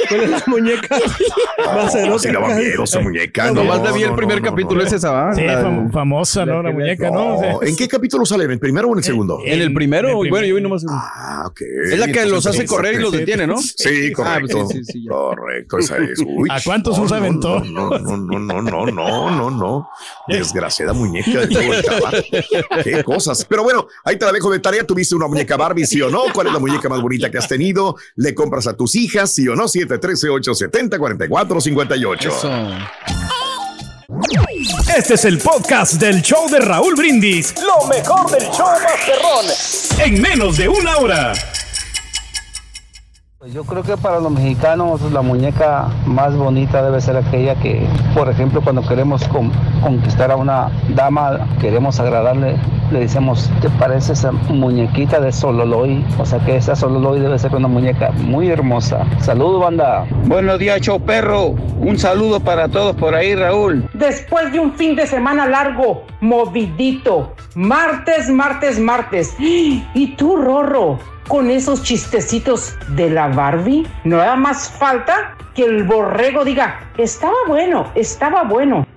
¿Cuál 0.08 0.20
es 0.22 0.30
la 0.30 0.42
muñeca? 0.46 0.98
Más 1.74 1.94
No, 1.94 2.18
si 2.18 2.30
daba 2.32 2.48
miedo 2.54 2.84
esa 2.84 3.00
muñeca. 3.00 3.46
No, 3.48 3.62
Nomás 3.62 3.82
la 3.82 3.92
vi 3.92 4.02
el 4.02 4.10
no, 4.10 4.16
primer 4.16 4.40
no, 4.40 4.44
no, 4.46 4.50
capítulo, 4.50 4.80
no. 4.80 4.86
es 4.86 4.92
esa, 4.92 5.10
¿va? 5.10 5.34
Sí, 5.34 5.42
fam- 5.42 5.90
famosa, 5.92 6.46
¿no? 6.46 6.62
La 6.62 6.70
muñeca, 6.72 7.10
¿no? 7.10 7.36
O 7.36 7.40
sea, 7.40 7.52
No, 7.54 7.62
¿En 7.62 7.76
qué 7.76 7.88
capítulo 7.88 8.24
sale? 8.24 8.44
¿En 8.44 8.50
el 8.52 8.58
primero 8.58 8.88
o 8.88 8.92
en 8.92 8.98
el 8.98 9.04
segundo? 9.04 9.40
En 9.44 9.60
el 9.60 9.72
primero, 9.74 10.08
En 10.08 10.18
el 10.24 10.30
bueno, 10.30 10.46
yo 10.46 10.54
vi 10.54 10.62
nomás. 10.62 10.84
Ah, 10.88 11.44
ok. 11.46 11.60
Es 11.92 11.98
la 11.98 12.06
que 12.08 12.24
los 12.26 12.46
hace 12.46 12.64
correr 12.66 12.94
y 12.94 12.98
los 12.98 13.10
sí. 13.10 13.18
detiene, 13.18 13.46
¿no? 13.46 13.56
Sí, 13.58 14.12
correcto. 14.12 14.62
Ah, 14.62 14.66
sí, 14.72 14.84
sí, 14.84 14.92
sí, 14.92 15.06
correcto, 15.06 15.78
esa 15.78 15.96
es. 15.98 16.20
Uy, 16.24 16.48
¿A 16.50 16.60
cuántos 16.64 16.96
no, 16.98 17.04
usa 17.04 17.18
no, 17.18 17.24
aventó? 17.24 17.60
No, 17.60 17.90
no, 17.98 18.16
no, 18.16 18.38
no, 18.38 18.62
no, 18.62 18.86
no, 18.86 19.30
no, 19.30 19.50
no. 19.50 19.88
Desgraciada 20.28 20.92
muñeca 20.92 21.40
de 21.40 21.48
todo 21.48 21.60
el. 21.62 22.84
Qué 22.84 23.04
cosas. 23.04 23.44
Pero 23.48 23.62
bueno, 23.62 23.86
ahí 24.04 24.16
te 24.18 24.24
la 24.24 24.32
dejo 24.32 24.50
de 24.50 24.58
tarea. 24.60 24.84
¿Tuviste 24.86 25.14
una 25.14 25.26
muñeca 25.26 25.56
Barbie, 25.56 25.86
sí 25.88 26.00
o 26.02 26.10
no? 26.10 26.24
¿Cuál 26.32 26.48
es 26.48 26.52
la 26.52 26.58
muñeca 26.58 26.88
más 26.88 27.00
bonita 27.00 27.30
que 27.30 27.38
has 27.38 27.46
tenido? 27.48 27.96
¿Le 28.16 28.34
compras 28.34 28.66
a 28.66 28.76
tus 28.76 28.94
hijas, 28.94 29.32
sí 29.34 29.48
o 29.48 29.56
no? 29.56 29.64
713-870-4458. 29.64 32.28
Eso. 32.28 32.50
Este 34.96 35.14
es 35.14 35.24
el 35.24 35.38
podcast 35.38 35.94
del 35.94 36.22
show 36.22 36.48
de 36.50 36.60
Raúl 36.60 36.94
Brindis. 36.94 37.54
Lo 37.60 37.86
mejor 37.88 38.30
del 38.30 38.44
show 38.50 38.68
Masterrón. 38.82 39.46
En 39.98 40.20
menos 40.20 40.56
de 40.56 40.68
una 40.68 40.96
hora. 40.98 41.32
Pues 43.38 43.52
yo 43.52 43.62
creo 43.62 43.84
que 43.84 43.96
para 43.96 44.18
los 44.18 44.32
mexicanos 44.32 45.00
la 45.12 45.22
muñeca 45.22 45.86
más 46.06 46.34
bonita 46.36 46.82
debe 46.82 47.00
ser 47.00 47.16
aquella 47.16 47.54
que, 47.54 47.86
por 48.12 48.28
ejemplo, 48.28 48.60
cuando 48.60 48.82
queremos 48.82 49.22
con- 49.28 49.52
conquistar 49.80 50.32
a 50.32 50.36
una 50.36 50.72
dama, 50.88 51.46
queremos 51.60 52.00
agradarle, 52.00 52.56
le 52.90 52.98
decimos, 52.98 53.48
¿te 53.60 53.70
parece 53.70 54.14
esa 54.14 54.32
muñequita 54.32 55.20
de 55.20 55.30
Sololoy? 55.30 56.04
O 56.18 56.26
sea 56.26 56.40
que 56.40 56.56
esa 56.56 56.74
Sololoy 56.74 57.20
debe 57.20 57.38
ser 57.38 57.54
una 57.54 57.68
muñeca 57.68 58.10
muy 58.10 58.48
hermosa. 58.50 59.06
Saludos, 59.20 59.60
banda. 59.62 60.04
Buenos 60.24 60.58
días, 60.58 60.80
show 60.80 60.98
perro. 60.98 61.50
Un 61.78 61.96
saludo 61.96 62.40
para 62.40 62.66
todos 62.68 62.96
por 62.96 63.14
ahí, 63.14 63.36
Raúl. 63.36 63.88
Después 63.94 64.50
de 64.52 64.58
un 64.58 64.72
fin 64.72 64.96
de 64.96 65.06
semana 65.06 65.46
largo, 65.46 66.02
movidito, 66.20 67.34
martes, 67.54 68.30
martes, 68.30 68.80
martes. 68.80 69.36
¿Y 69.38 70.16
tú, 70.16 70.34
Rorro, 70.34 70.98
con 71.28 71.50
esos 71.50 71.82
chistecitos 71.82 72.74
de 72.88 73.10
la 73.10 73.28
Barbie? 73.28 73.86
Nada 74.04 74.34
más 74.34 74.70
falta 74.70 75.36
que 75.54 75.64
el 75.64 75.84
borrego 75.84 76.44
diga, 76.44 76.80
estaba 76.96 77.36
bueno, 77.46 77.86
estaba 77.94 78.44
bueno. 78.44 78.87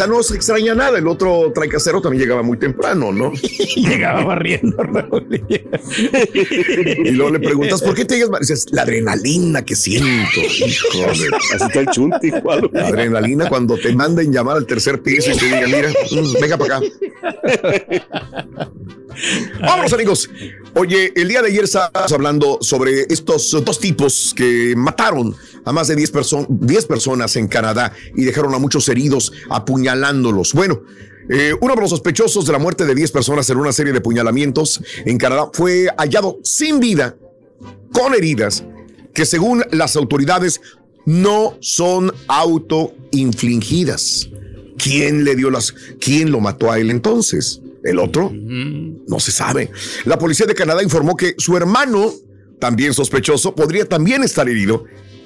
O 0.00 0.02
sea, 0.02 0.06
no 0.10 0.22
se 0.22 0.34
extraña 0.34 0.74
nada. 0.74 0.98
El 0.98 1.06
otro 1.06 1.52
traincasero 1.54 2.00
también 2.00 2.22
llegaba 2.22 2.42
muy 2.42 2.56
temprano, 2.56 3.12
¿no? 3.12 3.32
Llegaba 3.76 4.24
barriendo, 4.24 4.74
Raúl. 4.82 5.26
Y 7.04 7.10
luego 7.10 7.32
le 7.32 7.38
preguntas, 7.40 7.82
¿por 7.82 7.94
qué 7.94 8.06
te 8.06 8.14
llegas? 8.14 8.30
mal?" 8.30 8.40
Dices, 8.40 8.66
la 8.70 8.80
adrenalina 8.82 9.62
que 9.62 9.76
siento. 9.76 10.08
Hijo 10.40 11.06
de- 11.12 11.36
Así 11.54 11.64
está 11.66 11.80
el 11.80 11.86
chunti. 11.88 12.30
La 12.72 12.86
adrenalina 12.88 13.48
cuando 13.50 13.76
te 13.76 13.92
manden 13.94 14.32
llamar 14.32 14.56
al 14.56 14.66
tercer 14.66 15.02
piso 15.02 15.32
y 15.32 15.36
te 15.36 15.44
digan, 15.44 15.64
mira, 15.70 15.90
mm, 15.90 16.40
venga 16.40 16.56
para 16.56 16.76
acá. 16.78 16.86
Vámonos, 19.60 19.92
amigos. 19.92 20.30
Oye, 20.74 21.12
el 21.14 21.28
día 21.28 21.42
de 21.42 21.48
ayer 21.48 21.64
estábamos 21.64 22.12
hablando 22.12 22.58
sobre 22.60 23.02
estos 23.12 23.50
dos 23.64 23.78
tipos 23.78 24.32
que 24.36 24.74
mataron 24.76 25.34
a 25.64 25.72
más 25.72 25.88
de 25.88 25.96
10, 25.96 26.12
perso- 26.12 26.46
10 26.48 26.86
personas 26.86 27.36
en 27.36 27.48
Canadá 27.48 27.92
y 28.16 28.24
dejaron 28.24 28.54
a 28.54 28.58
muchos 28.58 28.88
heridos 28.88 29.32
apuñalándolos. 29.50 30.52
Bueno, 30.54 30.82
eh, 31.28 31.54
uno 31.60 31.74
de 31.74 31.80
los 31.80 31.90
sospechosos 31.90 32.46
de 32.46 32.52
la 32.52 32.58
muerte 32.58 32.86
de 32.86 32.94
10 32.94 33.10
personas 33.12 33.48
en 33.50 33.58
una 33.58 33.72
serie 33.72 33.92
de 33.92 33.98
apuñalamientos 33.98 34.80
en 35.04 35.18
Canadá 35.18 35.50
fue 35.52 35.88
hallado 35.98 36.38
sin 36.42 36.80
vida, 36.80 37.16
con 37.92 38.14
heridas 38.14 38.64
que 39.12 39.26
según 39.26 39.64
las 39.72 39.96
autoridades 39.96 40.60
no 41.04 41.56
son 41.60 42.12
autoinfligidas. 42.28 44.30
¿Quién 44.82 45.24
le 45.24 45.36
dio 45.36 45.50
las, 45.50 45.74
quién 46.00 46.30
lo 46.30 46.40
mató 46.40 46.70
a 46.70 46.78
él 46.78 46.90
entonces? 46.90 47.60
¿El 47.82 47.98
otro? 47.98 48.30
No 48.32 49.20
se 49.20 49.32
sabe. 49.32 49.70
La 50.04 50.18
policía 50.18 50.46
de 50.46 50.54
Canadá 50.54 50.82
informó 50.82 51.16
que 51.16 51.34
su 51.38 51.56
hermano, 51.56 52.12
también 52.58 52.92
sospechoso, 52.94 53.54
podría 53.54 53.86
también 53.86 54.22
estar 54.22 54.48
herido 54.48 54.84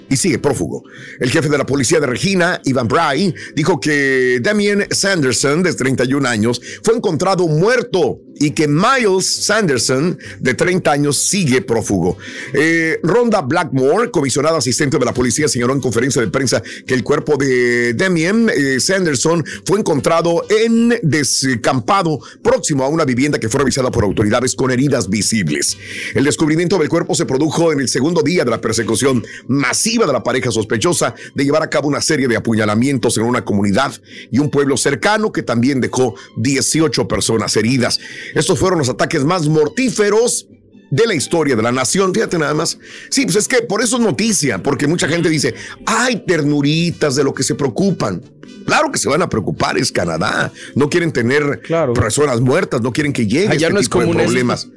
y 0.08 0.16
sigue 0.16 0.38
prófugo. 0.38 0.84
El 1.18 1.30
jefe 1.30 1.48
de 1.48 1.58
la 1.58 1.66
policía 1.66 2.00
de 2.00 2.06
Regina, 2.06 2.60
Ivan 2.64 2.88
Bray, 2.88 3.34
dijo 3.54 3.80
que 3.80 4.38
Damien 4.40 4.86
Sanderson, 4.90 5.62
de 5.62 5.74
31 5.74 6.28
años, 6.28 6.60
fue 6.82 6.94
encontrado 6.94 7.48
muerto 7.48 8.20
y 8.38 8.50
que 8.50 8.68
Miles 8.68 9.26
Sanderson, 9.26 10.18
de 10.40 10.54
30 10.54 10.90
años, 10.90 11.18
sigue 11.18 11.62
prófugo. 11.62 12.18
Eh, 12.52 12.98
Ronda 13.02 13.42
Blackmore, 13.42 14.10
comisionada 14.10 14.58
asistente 14.58 14.98
de 14.98 15.04
la 15.04 15.14
policía, 15.14 15.48
señaló 15.48 15.72
en 15.72 15.80
conferencia 15.80 16.20
de 16.20 16.28
prensa 16.28 16.62
que 16.86 16.94
el 16.94 17.04
cuerpo 17.04 17.36
de 17.36 17.94
Damien 17.94 18.50
eh, 18.54 18.80
Sanderson 18.80 19.44
fue 19.64 19.78
encontrado 19.78 20.44
en 20.48 20.98
descampado 21.02 22.20
próximo 22.42 22.84
a 22.84 22.88
una 22.88 23.04
vivienda 23.04 23.38
que 23.38 23.48
fue 23.48 23.60
revisada 23.60 23.90
por 23.90 24.04
autoridades 24.04 24.54
con 24.54 24.70
heridas 24.70 25.08
visibles. 25.08 25.76
El 26.14 26.24
descubrimiento 26.24 26.78
del 26.78 26.88
cuerpo 26.88 27.14
se 27.14 27.26
produjo 27.26 27.72
en 27.72 27.80
el 27.80 27.88
segundo 27.88 28.22
día 28.22 28.44
de 28.44 28.50
la 28.50 28.60
persecución 28.60 29.24
masiva 29.46 30.06
de 30.06 30.12
la 30.12 30.22
pareja 30.22 30.50
sospechosa 30.50 31.14
de 31.34 31.44
llevar 31.44 31.62
a 31.62 31.70
cabo 31.70 31.88
una 31.88 32.00
serie 32.00 32.28
de 32.28 32.36
apuñalamientos 32.36 33.16
en 33.16 33.24
una 33.24 33.44
comunidad 33.44 33.92
y 34.30 34.38
un 34.38 34.50
pueblo 34.50 34.76
cercano 34.76 35.32
que 35.32 35.42
también 35.42 35.80
dejó 35.80 36.14
18 36.36 37.08
personas 37.08 37.56
heridas. 37.56 38.00
Estos 38.34 38.58
fueron 38.58 38.78
los 38.78 38.88
ataques 38.88 39.24
más 39.24 39.48
mortíferos 39.48 40.46
de 40.90 41.06
la 41.06 41.14
historia 41.14 41.56
de 41.56 41.62
la 41.62 41.72
nación. 41.72 42.14
Fíjate 42.14 42.38
nada 42.38 42.54
más. 42.54 42.78
Sí, 43.10 43.24
pues 43.24 43.36
es 43.36 43.48
que 43.48 43.62
por 43.62 43.82
eso 43.82 43.96
es 43.96 44.02
noticia, 44.02 44.62
porque 44.62 44.86
mucha 44.86 45.08
gente 45.08 45.28
dice, 45.28 45.54
hay 45.86 46.24
ternuritas 46.24 47.16
de 47.16 47.24
lo 47.24 47.34
que 47.34 47.42
se 47.42 47.54
preocupan. 47.54 48.22
Claro 48.64 48.90
que 48.90 48.98
se 48.98 49.08
van 49.08 49.20
a 49.22 49.28
preocupar, 49.28 49.76
es 49.76 49.92
Canadá. 49.92 50.52
No 50.74 50.88
quieren 50.88 51.12
tener 51.12 51.60
personas 51.94 52.40
muertas, 52.40 52.80
no 52.80 52.92
quieren 52.92 53.12
que 53.12 53.26
llegue 53.26 53.48
Allá 53.48 53.66
este 53.68 53.72
no 53.72 53.80
es 53.80 53.86
tipo 53.86 53.98
de 54.00 54.04
común 54.06 54.20
esto. 54.20 54.26
problemas. 54.28 54.68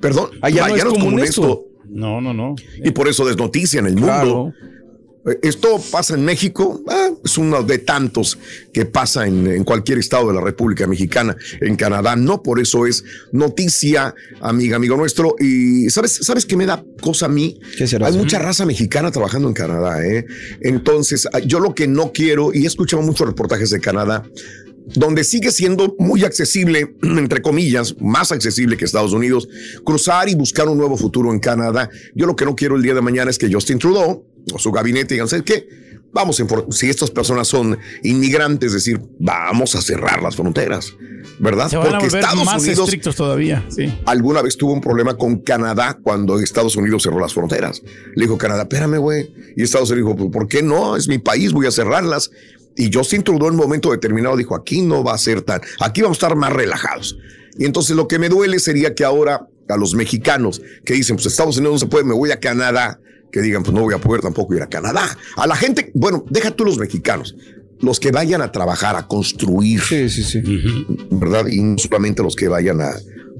Perdón, 0.00 0.30
Allá 0.42 0.68
no 0.68 0.76
es 0.76 0.84
común 0.84 1.18
esto. 1.20 1.64
No, 1.88 2.20
no, 2.20 2.34
no. 2.34 2.54
Y 2.84 2.90
por 2.90 3.08
eso 3.08 3.24
desnoticia 3.24 3.80
en 3.80 3.86
el 3.86 3.94
mundo. 3.96 4.52
Esto 5.42 5.80
pasa 5.90 6.14
en 6.14 6.24
México, 6.24 6.82
ah, 6.88 7.10
es 7.24 7.38
uno 7.38 7.62
de 7.62 7.78
tantos 7.78 8.38
que 8.72 8.86
pasa 8.86 9.26
en, 9.26 9.46
en 9.46 9.64
cualquier 9.64 9.98
estado 9.98 10.28
de 10.28 10.34
la 10.34 10.40
República 10.40 10.86
Mexicana, 10.86 11.36
en 11.60 11.76
Canadá. 11.76 12.16
No 12.16 12.42
por 12.42 12.60
eso 12.60 12.86
es 12.86 13.04
noticia, 13.32 14.14
amiga, 14.40 14.76
amigo 14.76 14.96
nuestro. 14.96 15.36
Y 15.38 15.90
sabes, 15.90 16.18
sabes 16.22 16.46
qué 16.46 16.56
me 16.56 16.66
da 16.66 16.84
cosa 17.00 17.26
a 17.26 17.28
mí. 17.28 17.60
Hay 18.02 18.12
mucha 18.16 18.38
raza 18.38 18.66
mexicana 18.66 19.10
trabajando 19.10 19.48
en 19.48 19.54
Canadá. 19.54 20.04
¿eh? 20.04 20.26
Entonces, 20.60 21.28
ah, 21.32 21.38
yo 21.40 21.60
lo 21.60 21.74
que 21.74 21.86
no 21.86 22.12
quiero, 22.12 22.52
y 22.52 22.64
he 22.64 22.66
escuchado 22.66 23.02
muchos 23.02 23.26
reportajes 23.26 23.70
de 23.70 23.80
Canadá, 23.80 24.24
donde 24.94 25.24
sigue 25.24 25.50
siendo 25.50 25.94
muy 25.98 26.24
accesible, 26.24 26.96
entre 27.02 27.42
comillas, 27.42 27.96
más 28.00 28.32
accesible 28.32 28.76
que 28.76 28.84
Estados 28.84 29.12
Unidos, 29.12 29.48
cruzar 29.84 30.28
y 30.28 30.34
buscar 30.34 30.68
un 30.68 30.78
nuevo 30.78 30.96
futuro 30.96 31.32
en 31.32 31.40
Canadá. 31.40 31.90
Yo 32.14 32.26
lo 32.26 32.36
que 32.36 32.44
no 32.44 32.56
quiero 32.56 32.76
el 32.76 32.82
día 32.82 32.94
de 32.94 33.00
mañana 33.00 33.30
es 33.30 33.38
que 33.38 33.52
Justin 33.52 33.78
Trudeau 33.78 34.24
o 34.52 34.58
su 34.58 34.72
gabinete 34.72 35.14
digan, 35.14 35.28
¿sabes 35.28 35.44
qué? 35.44 35.68
Vamos, 36.12 36.42
si 36.70 36.88
estas 36.88 37.10
personas 37.10 37.48
son 37.48 37.78
inmigrantes, 38.02 38.68
es 38.68 38.84
decir, 38.84 39.00
vamos 39.18 39.74
a 39.74 39.82
cerrar 39.82 40.22
las 40.22 40.36
fronteras, 40.36 40.94
¿verdad? 41.38 41.68
Se 41.68 41.76
van 41.76 41.94
a 41.94 41.98
volver 41.98 42.24
más 42.44 42.66
estrictos 42.66 43.16
todavía. 43.16 43.64
Sí. 43.68 43.92
alguna 44.06 44.42
vez 44.42 44.56
tuvo 44.56 44.72
un 44.72 44.80
problema 44.80 45.16
con 45.16 45.38
Canadá 45.38 45.98
cuando 46.02 46.38
Estados 46.38 46.76
Unidos 46.76 47.02
cerró 47.02 47.20
las 47.20 47.34
fronteras. 47.34 47.82
Le 48.14 48.24
dijo 48.24 48.38
Canadá, 48.38 48.62
espérame, 48.62 48.98
güey. 48.98 49.32
Y 49.56 49.62
Estados 49.62 49.90
Unidos 49.90 50.08
dijo, 50.08 50.16
"Pues, 50.16 50.32
¿por 50.32 50.48
qué 50.48 50.62
no? 50.62 50.96
Es 50.96 51.08
mi 51.08 51.18
país, 51.18 51.52
voy 51.52 51.66
a 51.66 51.70
cerrarlas. 51.70 52.30
Y 52.76 52.90
Justin 52.92 53.22
Trudeau 53.24 53.48
en 53.48 53.54
un 53.54 53.60
momento 53.60 53.90
determinado 53.90 54.36
dijo, 54.36 54.54
aquí 54.54 54.82
no 54.82 55.02
va 55.02 55.12
a 55.14 55.18
ser 55.18 55.42
tan, 55.42 55.60
aquí 55.80 56.00
vamos 56.00 56.16
a 56.16 56.26
estar 56.26 56.36
más 56.36 56.52
relajados. 56.52 57.18
Y 57.58 57.64
entonces 57.64 57.96
lo 57.96 58.06
que 58.06 58.20
me 58.20 58.28
duele 58.28 58.60
sería 58.60 58.94
que 58.94 59.04
ahora 59.04 59.48
a 59.68 59.76
los 59.76 59.94
mexicanos 59.94 60.62
que 60.84 60.94
dicen, 60.94 61.16
pues 61.16 61.26
Estados 61.26 61.56
Unidos 61.56 61.74
no 61.74 61.78
se 61.80 61.86
puede, 61.86 62.04
me 62.04 62.14
voy 62.14 62.30
a 62.30 62.38
Canadá, 62.38 63.00
que 63.32 63.42
digan, 63.42 63.64
pues 63.64 63.74
no 63.74 63.82
voy 63.82 63.94
a 63.94 63.98
poder 63.98 64.22
tampoco 64.22 64.54
ir 64.54 64.62
a 64.62 64.68
Canadá. 64.68 65.04
A 65.36 65.46
la 65.48 65.56
gente, 65.56 65.90
bueno, 65.94 66.24
deja 66.30 66.52
tú 66.52 66.64
los 66.64 66.78
mexicanos, 66.78 67.34
los 67.80 68.00
que 68.00 68.10
vayan 68.10 68.42
a 68.42 68.52
trabajar, 68.52 68.96
a 68.96 69.06
construir. 69.06 69.80
Sí, 69.80 70.08
sí, 70.08 70.22
sí. 70.22 70.42
¿Verdad? 71.10 71.46
Y 71.46 71.60
no 71.60 71.78
solamente 71.78 72.22
los 72.22 72.34
que 72.34 72.48
vayan 72.48 72.80
a, 72.80 72.90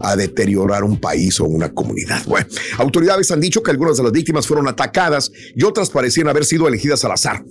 a 0.01 0.17
deteriorar 0.17 0.85
un 0.85 0.99
país 0.99 1.41
o 1.41 1.45
una 1.45 1.73
comunidad. 1.73 2.25
Bueno, 2.27 2.47
autoridades 2.79 3.31
han 3.31 3.41
dicho 3.41 3.63
que 3.63 3.71
algunas 3.71 3.97
de 3.97 4.03
las 4.03 4.13
víctimas 4.13 4.47
fueron 4.47 4.69
atacadas 4.69 5.31
y 5.55 5.65
otras 5.65 5.91
parecían 5.91 6.29
haber 6.29 6.45
sido 6.45 6.69
elegidas 6.69 7.05
al 7.05 7.13
azar. 7.13 7.45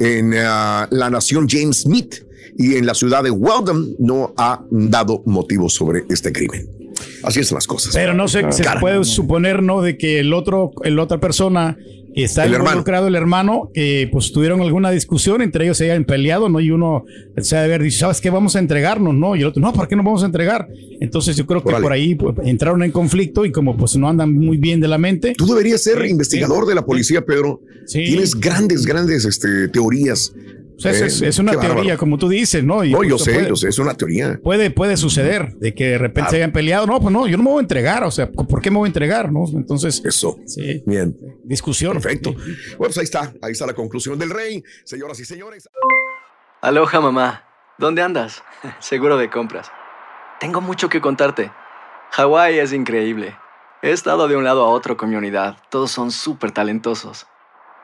En 0.00 0.34
ah, 0.36 0.88
la 0.90 1.10
nación 1.10 1.46
James 1.48 1.82
Smith 1.82 2.24
y 2.56 2.76
en 2.76 2.86
la 2.86 2.94
ciudad 2.94 3.22
de 3.22 3.30
Weldon 3.30 3.96
no 3.98 4.34
ha 4.36 4.62
dado 4.70 5.22
motivos 5.26 5.74
sobre 5.74 6.04
este 6.08 6.32
crimen. 6.32 6.68
Así 7.22 7.40
es 7.40 7.50
las 7.52 7.66
cosas. 7.66 7.94
Pero 7.94 8.14
no 8.14 8.28
sé, 8.28 8.44
se 8.52 8.62
Cara. 8.62 8.80
puede 8.80 9.04
suponer, 9.04 9.62
¿no? 9.62 9.80
De 9.80 9.96
que 9.96 10.20
el 10.20 10.32
otro, 10.32 10.72
el 10.84 10.98
otra 10.98 11.18
persona 11.18 11.76
está 12.14 12.44
El 12.44 12.54
hermano. 12.54 12.70
involucrado, 12.70 13.08
el 13.08 13.14
hermano, 13.14 13.70
que 13.72 14.08
pues 14.12 14.32
tuvieron 14.32 14.60
alguna 14.60 14.90
discusión, 14.90 15.42
entre 15.42 15.64
ellos 15.64 15.78
se 15.78 15.90
hayan 15.90 16.04
peleado, 16.04 16.48
¿no? 16.48 16.60
Y 16.60 16.70
uno 16.70 17.04
se 17.38 17.56
ha 17.56 17.60
de 17.60 17.66
haber 17.66 17.82
dicho, 17.82 17.98
¿sabes 18.00 18.20
qué? 18.20 18.30
Vamos 18.30 18.56
a 18.56 18.58
entregarnos, 18.58 19.14
¿no? 19.14 19.34
Y 19.36 19.40
el 19.40 19.46
otro, 19.46 19.62
no, 19.62 19.72
¿por 19.72 19.88
qué 19.88 19.96
no 19.96 20.02
vamos 20.02 20.22
a 20.22 20.26
entregar? 20.26 20.68
Entonces 21.00 21.36
yo 21.36 21.46
creo 21.46 21.62
que 21.62 21.72
por 21.72 21.92
ahí 21.92 22.14
pues, 22.14 22.36
entraron 22.44 22.82
en 22.82 22.90
conflicto 22.90 23.44
y 23.44 23.52
como 23.52 23.76
pues 23.76 23.96
no 23.96 24.08
andan 24.08 24.32
muy 24.32 24.56
bien 24.56 24.80
de 24.80 24.88
la 24.88 24.98
mente. 24.98 25.34
Tú 25.36 25.46
deberías 25.46 25.82
ser 25.82 26.04
investigador 26.06 26.64
sí. 26.64 26.68
de 26.68 26.74
la 26.74 26.84
policía, 26.84 27.24
Pedro. 27.24 27.60
Sí. 27.86 28.04
Tienes 28.04 28.34
grandes, 28.34 28.86
grandes 28.86 29.24
este, 29.24 29.68
teorías. 29.68 30.32
O 30.90 30.94
sea, 30.94 31.06
es, 31.06 31.22
Eh, 31.22 31.28
es 31.28 31.38
una 31.38 31.52
teoría, 31.52 31.68
bárbaro. 31.74 31.98
como 31.98 32.18
tú 32.18 32.28
dices, 32.28 32.64
¿no? 32.64 32.82
Y, 32.84 32.92
No, 32.92 33.04
yo 33.04 33.18
sé, 33.18 33.32
puede- 33.34 33.48
yo 33.48 33.56
sé, 33.56 33.68
es 33.68 33.78
una 33.78 33.94
teoría. 33.94 34.40
Puede, 34.42 34.70
puede 34.70 34.96
suceder 34.96 35.54
de 35.56 35.74
que 35.74 35.90
de 35.90 35.98
repente 35.98 36.30
se 36.30 36.36
hayan 36.36 36.52
peleado. 36.52 36.86
No, 36.86 37.00
pues 37.00 37.12
no, 37.12 37.26
yo 37.26 37.36
no 37.36 37.42
me 37.44 37.50
voy 37.50 37.58
a 37.58 37.62
entregar. 37.62 38.04
O 38.04 38.10
sea, 38.10 38.30
¿por 38.30 38.60
qué 38.60 38.70
me 38.70 38.78
voy 38.78 38.86
a 38.86 38.88
entregar? 38.88 39.30
¿No? 39.32 39.44
Entonces, 39.54 40.02
Eso. 40.04 40.36
sí, 40.46 40.82
Bien. 40.86 41.16
discusión. 41.44 41.92
Perfecto. 41.94 42.32
Bueno, 42.32 42.76
pues 42.78 42.98
ahí 42.98 43.04
está, 43.04 43.32
ahí 43.42 43.52
está 43.52 43.66
la 43.66 43.74
conclusión 43.74 44.18
del 44.18 44.30
rey. 44.30 44.62
Señoras 44.84 45.18
y 45.20 45.24
señores. 45.24 45.68
Aloha 46.60 47.00
mamá, 47.00 47.44
¿dónde 47.78 48.02
andas? 48.02 48.42
Seguro 48.80 49.16
de 49.16 49.30
compras. 49.30 49.70
Tengo 50.40 50.60
mucho 50.60 50.88
que 50.88 51.00
contarte. 51.00 51.50
Hawái 52.12 52.58
es 52.58 52.72
increíble. 52.72 53.36
He 53.82 53.90
estado 53.90 54.28
de 54.28 54.36
un 54.36 54.44
lado 54.44 54.62
a 54.64 54.68
otro 54.68 54.96
con 54.96 55.10
mi 55.10 55.16
unidad. 55.16 55.56
Todos 55.70 55.90
son 55.90 56.10
súper 56.12 56.52
talentosos. 56.52 57.26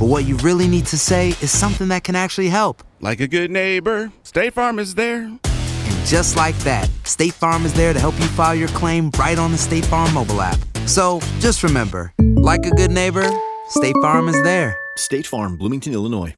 but 0.00 0.06
what 0.06 0.24
you 0.24 0.34
really 0.38 0.66
need 0.66 0.86
to 0.86 0.96
say 0.96 1.28
is 1.42 1.50
something 1.50 1.88
that 1.88 2.04
can 2.04 2.16
actually 2.16 2.48
help. 2.48 2.82
Like 3.00 3.20
a 3.20 3.28
good 3.28 3.50
neighbor, 3.50 4.10
State 4.22 4.54
Farm 4.54 4.78
is 4.78 4.94
there. 4.94 5.24
And 5.24 6.06
just 6.06 6.36
like 6.36 6.56
that, 6.60 6.88
State 7.04 7.34
Farm 7.34 7.66
is 7.66 7.74
there 7.74 7.92
to 7.92 8.00
help 8.00 8.18
you 8.18 8.24
file 8.28 8.54
your 8.54 8.68
claim 8.68 9.10
right 9.18 9.38
on 9.38 9.52
the 9.52 9.58
State 9.58 9.84
Farm 9.84 10.14
mobile 10.14 10.40
app. 10.40 10.58
So 10.86 11.20
just 11.38 11.62
remember, 11.62 12.14
like 12.18 12.64
a 12.64 12.70
good 12.70 12.90
neighbor, 12.90 13.30
State 13.68 13.94
Farm 14.00 14.28
is 14.28 14.42
there. 14.42 14.74
State 14.96 15.26
Farm, 15.26 15.58
Bloomington, 15.58 15.92
Illinois. 15.92 16.34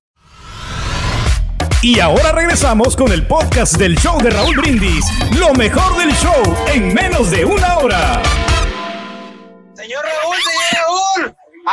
Y 1.85 2.01
ahora 2.01 2.33
regresamos 2.33 2.97
con 2.97 3.13
el 3.13 3.27
podcast 3.29 3.77
del 3.77 3.97
show 3.97 4.21
de 4.21 4.31
Raúl 4.31 4.57
Brindis. 4.57 5.05
Lo 5.39 5.53
mejor 5.55 5.97
del 5.97 6.13
show 6.15 6.43
en 6.73 6.93
menos 6.95 7.31
de 7.31 7.45
una 7.45 7.79
hora. 7.79 8.23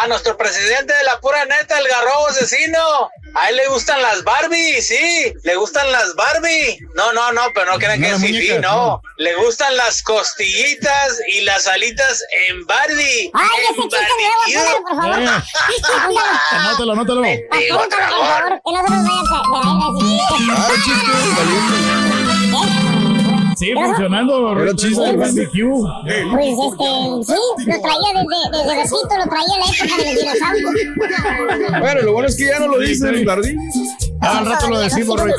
A 0.01 0.07
nuestro 0.07 0.37
presidente 0.37 0.93
de 0.93 1.03
la 1.03 1.19
pura 1.19 1.43
neta, 1.45 1.77
el 1.77 1.87
garrobo 1.87 2.27
asesino. 2.27 3.09
A 3.35 3.49
él 3.49 3.57
le 3.57 3.67
gustan 3.67 4.01
las 4.01 4.23
Barbie, 4.23 4.81
sí. 4.81 5.33
Le 5.43 5.55
gustan 5.55 5.91
las 5.91 6.15
Barbie. 6.15 6.79
No, 6.95 7.11
no, 7.11 7.31
no, 7.33 7.41
pero 7.53 7.73
no 7.73 7.77
crean 7.77 7.99
No, 7.99 8.07
que 8.07 8.13
es 8.13 8.19
muñecas, 8.19 8.61
no. 8.61 8.75
no. 8.75 9.01
Le 9.17 9.35
gustan 9.35 9.75
las 9.75 10.01
costillitas 10.01 11.19
y 11.27 11.41
las 11.41 11.67
alitas 11.67 12.23
en 12.47 12.65
Barbie. 12.65 13.29
Ay, 13.33 13.49
en 13.57 13.73
ese 13.73 13.81
chiste 13.81 13.97
nuevo, 14.53 14.83
por 14.87 14.95
favor. 14.95 15.15
Póngalo. 16.05 16.19
Anótalo, 16.51 16.91
anótalo. 16.93 17.21
Digo, 17.21 17.75
Apúntalo, 17.75 18.15
por 18.15 18.25
favor, 18.25 18.61
que 18.63 18.71
no 18.71 18.87
se 18.87 18.93
nos 18.93 20.67
vaya 20.69 20.95
a 20.95 21.05
caer 21.05 21.25
así. 21.27 21.98
Sí, 23.59 23.73
funcionando. 23.73 24.57
Era 24.57 24.73
chiste. 24.73 25.09
el 25.09 25.17
barbecue. 25.17 25.67
Pues 26.31 26.47
este, 26.47 26.85
sí, 27.25 27.65
lo 27.67 27.81
traía 27.81 28.09
desde, 28.15 28.37
desde 28.57 28.73
repito, 28.75 29.17
lo 29.17 29.25
traía 29.27 29.53
en 29.53 29.59
la 29.59 29.67
época 29.67 29.93
de 29.97 30.03
los 30.05 30.15
dinosaurios. 30.15 30.71
Bueno, 31.81 32.01
lo 32.03 32.11
bueno 32.13 32.27
es 32.29 32.37
que 32.37 32.45
ya 32.45 32.59
no 32.59 32.67
lo 32.69 32.79
dicen, 32.79 33.15
Sí. 33.17 33.25
Jardín. 33.25 33.57
Ah, 34.21 34.37
al 34.39 34.45
rato 34.45 34.69
lo 34.69 34.79
decimos, 34.79 35.19
Roy. 35.19 35.33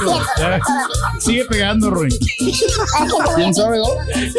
Sigue 1.18 1.44
pegando, 1.46 1.90
Roy. 1.90 2.10
¿Quién 3.36 3.54
sabe 3.54 3.78
dónde? 3.78 4.32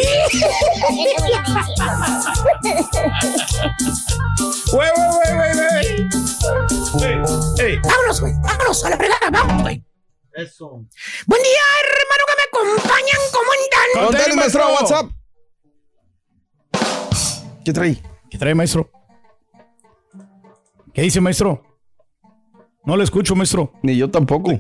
Güey, 4.72 4.90
güey, 4.96 5.10
güey, 5.18 5.34
güey, 5.34 5.54
güey. 7.58 7.80
Vámonos, 7.82 8.22
güey. 8.22 8.34
Vámonos 8.44 8.86
a 8.86 8.90
la 8.90 8.98
fregada. 8.98 9.30
Vamos, 9.32 9.62
güey. 9.64 9.84
Eso. 10.34 10.70
Buen 11.28 11.44
día, 11.44 11.62
hermano, 11.84 12.24
acompañan. 12.62 13.20
¿Cómo 13.32 13.50
andan? 13.52 14.06
Contale, 14.08 14.36
maestro, 14.36 14.74
WhatsApp. 14.74 15.12
¿Qué 17.64 17.74
trae? 17.74 18.02
¿Qué 18.30 18.38
trae, 18.38 18.56
maestro? 18.56 18.90
¿Qué 20.94 21.04
dice, 21.04 21.22
maestro? 21.22 21.64
No 22.84 22.98
le 22.98 23.04
escucho, 23.04 23.36
maestro. 23.36 23.74
Ni 23.84 23.96
yo 23.98 24.10
tampoco. 24.10 24.52
El 24.52 24.60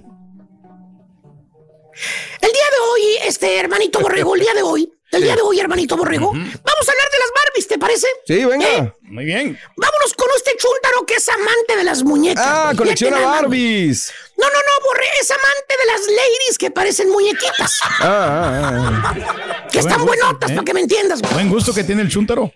día 2.41 2.67
de 2.71 2.79
hoy, 2.91 3.01
este 3.25 3.59
hermanito 3.59 3.99
borrego, 3.99 4.35
el 4.35 4.41
día 4.41 4.53
de 4.53 4.61
hoy, 4.61 4.93
el 5.11 5.23
día 5.23 5.35
de 5.35 5.41
hoy, 5.41 5.59
hermanito 5.59 5.97
borrego, 5.97 6.31
vamos 6.31 6.45
a 6.45 6.91
hablar 6.91 7.09
de 7.11 7.19
las 7.19 7.31
Barbies, 7.35 7.67
¿te 7.67 7.77
parece? 7.77 8.07
Sí, 8.25 8.45
venga. 8.45 8.67
¿Eh? 8.67 8.93
Muy 9.01 9.25
bien. 9.25 9.59
Vámonos 9.75 10.13
con 10.15 10.27
este 10.37 10.55
chúntaro 10.57 11.05
que 11.05 11.15
es 11.15 11.27
amante 11.29 11.75
de 11.75 11.83
las 11.83 12.03
muñecas. 12.03 12.45
Ah, 12.47 12.63
güey. 12.67 12.77
colecciona. 12.77 13.19
Barbies. 13.19 14.13
No, 14.37 14.47
no, 14.47 14.53
no, 14.53 14.85
borré, 14.87 15.05
es 15.19 15.29
amante 15.29 15.75
de 15.79 15.85
las 15.85 16.01
ladies 16.01 16.57
que 16.57 16.71
parecen 16.71 17.09
muñequitas. 17.09 17.79
Ah, 17.83 17.99
ah, 18.01 19.03
ah. 19.03 19.67
Que 19.69 19.79
están 19.79 19.97
Buen 19.97 20.07
gusto, 20.07 20.25
buenotas, 20.25 20.51
¿eh? 20.51 20.55
para 20.55 20.65
que 20.65 20.73
me 20.73 20.81
entiendas, 20.81 21.21
güey. 21.21 21.33
Buen 21.33 21.49
gusto 21.49 21.73
que 21.73 21.83
tiene 21.83 22.01
el 22.01 22.09
chúntaro. 22.09 22.51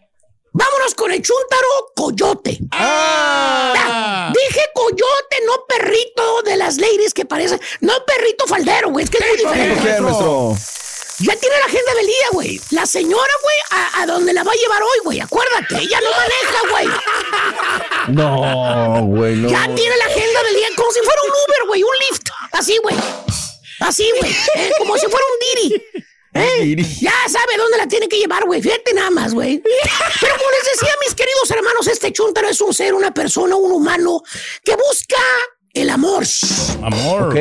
Vámonos 0.53 0.95
con 0.95 1.11
el 1.11 1.21
chúntaro 1.21 1.67
coyote. 1.93 2.57
Ah. 2.71 4.31
Dije 4.33 4.61
coyote, 4.73 5.37
no 5.45 5.65
perrito 5.67 6.41
de 6.43 6.55
las 6.55 6.77
ladies 6.77 7.13
que 7.13 7.25
parecen. 7.25 7.59
No 7.81 7.93
perrito 8.05 8.47
faldero, 8.47 8.89
güey. 8.91 9.03
Es 9.03 9.11
que 9.11 9.17
es 9.17 9.25
muy 9.25 9.37
¿Qué 9.37 9.43
diferente. 9.43 9.99
Ya 11.19 11.35
tiene 11.37 11.57
la 11.59 11.65
agenda 11.65 11.93
del 11.93 12.07
día, 12.07 12.27
güey. 12.31 12.61
La 12.71 12.85
señora, 12.85 13.33
güey, 13.41 13.55
a, 13.71 14.01
a 14.01 14.05
donde 14.05 14.33
la 14.33 14.43
va 14.43 14.51
a 14.51 14.55
llevar 14.55 14.83
hoy, 14.83 14.99
güey. 15.03 15.19
Acuérdate, 15.21 15.77
ella 15.77 15.99
no 16.01 16.09
maneja, 16.11 16.69
güey. 16.69 16.87
No, 18.09 19.05
güey, 19.05 19.35
no. 19.35 19.49
Ya 19.49 19.63
tiene 19.73 19.95
la 19.97 20.05
agenda 20.05 20.43
del 20.43 20.55
día 20.55 20.67
como 20.75 20.91
si 20.91 20.99
fuera 20.99 21.21
un 21.23 21.29
Uber, 21.31 21.67
güey, 21.67 21.83
un 21.83 21.95
Lyft. 22.09 22.29
Así, 22.51 22.77
güey. 22.83 22.95
Así, 23.79 24.11
güey. 24.19 24.31
¿eh? 24.55 24.71
Como 24.77 24.97
si 24.97 25.05
fuera 25.07 25.25
un 25.31 25.39
Diri. 25.39 25.83
¿eh? 26.33 26.75
Ya 27.01 27.13
sabe 27.29 27.57
dónde 27.57 27.77
la 27.77 27.87
tiene 27.87 28.09
que 28.09 28.17
llevar, 28.17 28.43
güey. 28.45 28.61
Fíjate 28.61 28.93
nada 28.93 29.09
más, 29.09 29.33
güey. 29.33 29.61
Pero 30.19 30.35
como 30.37 30.51
les 30.51 30.79
decía, 30.79 30.93
mis 31.05 31.15
queridos 31.15 31.49
hermanos, 31.51 31.87
este 31.87 32.11
chuntaro 32.11 32.49
es 32.49 32.59
un 32.59 32.73
ser, 32.73 32.93
una 32.93 33.13
persona, 33.13 33.55
un 33.55 33.71
humano 33.71 34.21
que 34.63 34.75
busca 34.75 35.17
el 35.75 35.89
amor. 35.89 36.23
Amor. 36.81 37.29
Ok. 37.29 37.35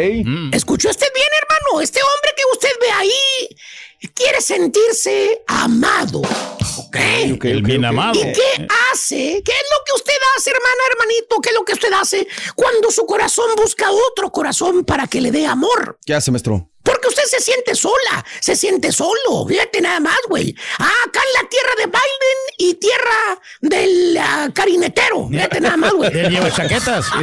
¿Escuchó 0.52 0.90
usted 0.90 1.06
bien, 1.14 1.26
hermano? 1.42 1.80
Este 1.80 2.00
hombre 2.00 2.32
que 2.36 2.42
usted 2.52 2.70
ve 2.80 2.90
ahí 2.90 3.56
quiere 4.14 4.40
sentirse 4.40 5.42
amado. 5.46 6.20
¿Ok? 6.20 6.96
Ok, 7.34 7.44
El 7.44 7.62
bien 7.62 7.84
amado. 7.84 8.18
¿Y 8.20 8.32
qué 8.32 8.66
hace? 8.92 9.42
¿Qué 9.44 9.52
es 9.52 9.66
lo 9.70 9.84
que 9.86 9.92
usted 9.94 10.14
hace, 10.36 10.50
hermana, 10.50 10.82
hermanito? 10.90 11.40
¿Qué 11.40 11.50
es 11.50 11.54
lo 11.54 11.64
que 11.64 11.72
usted 11.72 11.92
hace 11.92 12.26
cuando 12.54 12.90
su 12.90 13.06
corazón 13.06 13.46
busca 13.56 13.86
otro 13.90 14.30
corazón 14.30 14.84
para 14.84 15.06
que 15.06 15.20
le 15.20 15.30
dé 15.30 15.46
amor? 15.46 15.98
¿Qué 16.04 16.14
hace, 16.14 16.30
maestro? 16.30 16.68
Porque 16.84 17.08
usted 17.08 17.24
se 17.24 17.40
siente 17.40 17.74
sola, 17.74 18.24
se 18.40 18.54
siente 18.54 18.92
solo. 18.92 19.46
Fíjate 19.48 19.80
nada 19.80 20.00
más, 20.00 20.18
güey. 20.28 20.54
Ah, 20.78 20.92
acá 21.08 21.20
en 21.20 21.42
la 21.42 21.48
tierra 21.48 21.70
de 21.78 21.86
Biden 21.86 22.38
y 22.58 22.74
tierra 22.74 23.40
del 23.62 24.18
ah, 24.18 24.50
carinetero. 24.54 25.26
Fíjate 25.28 25.60
nada 25.62 25.78
más, 25.78 25.92
güey. 25.94 26.12
Lleva 26.30 26.50
chaquetas. 26.50 27.06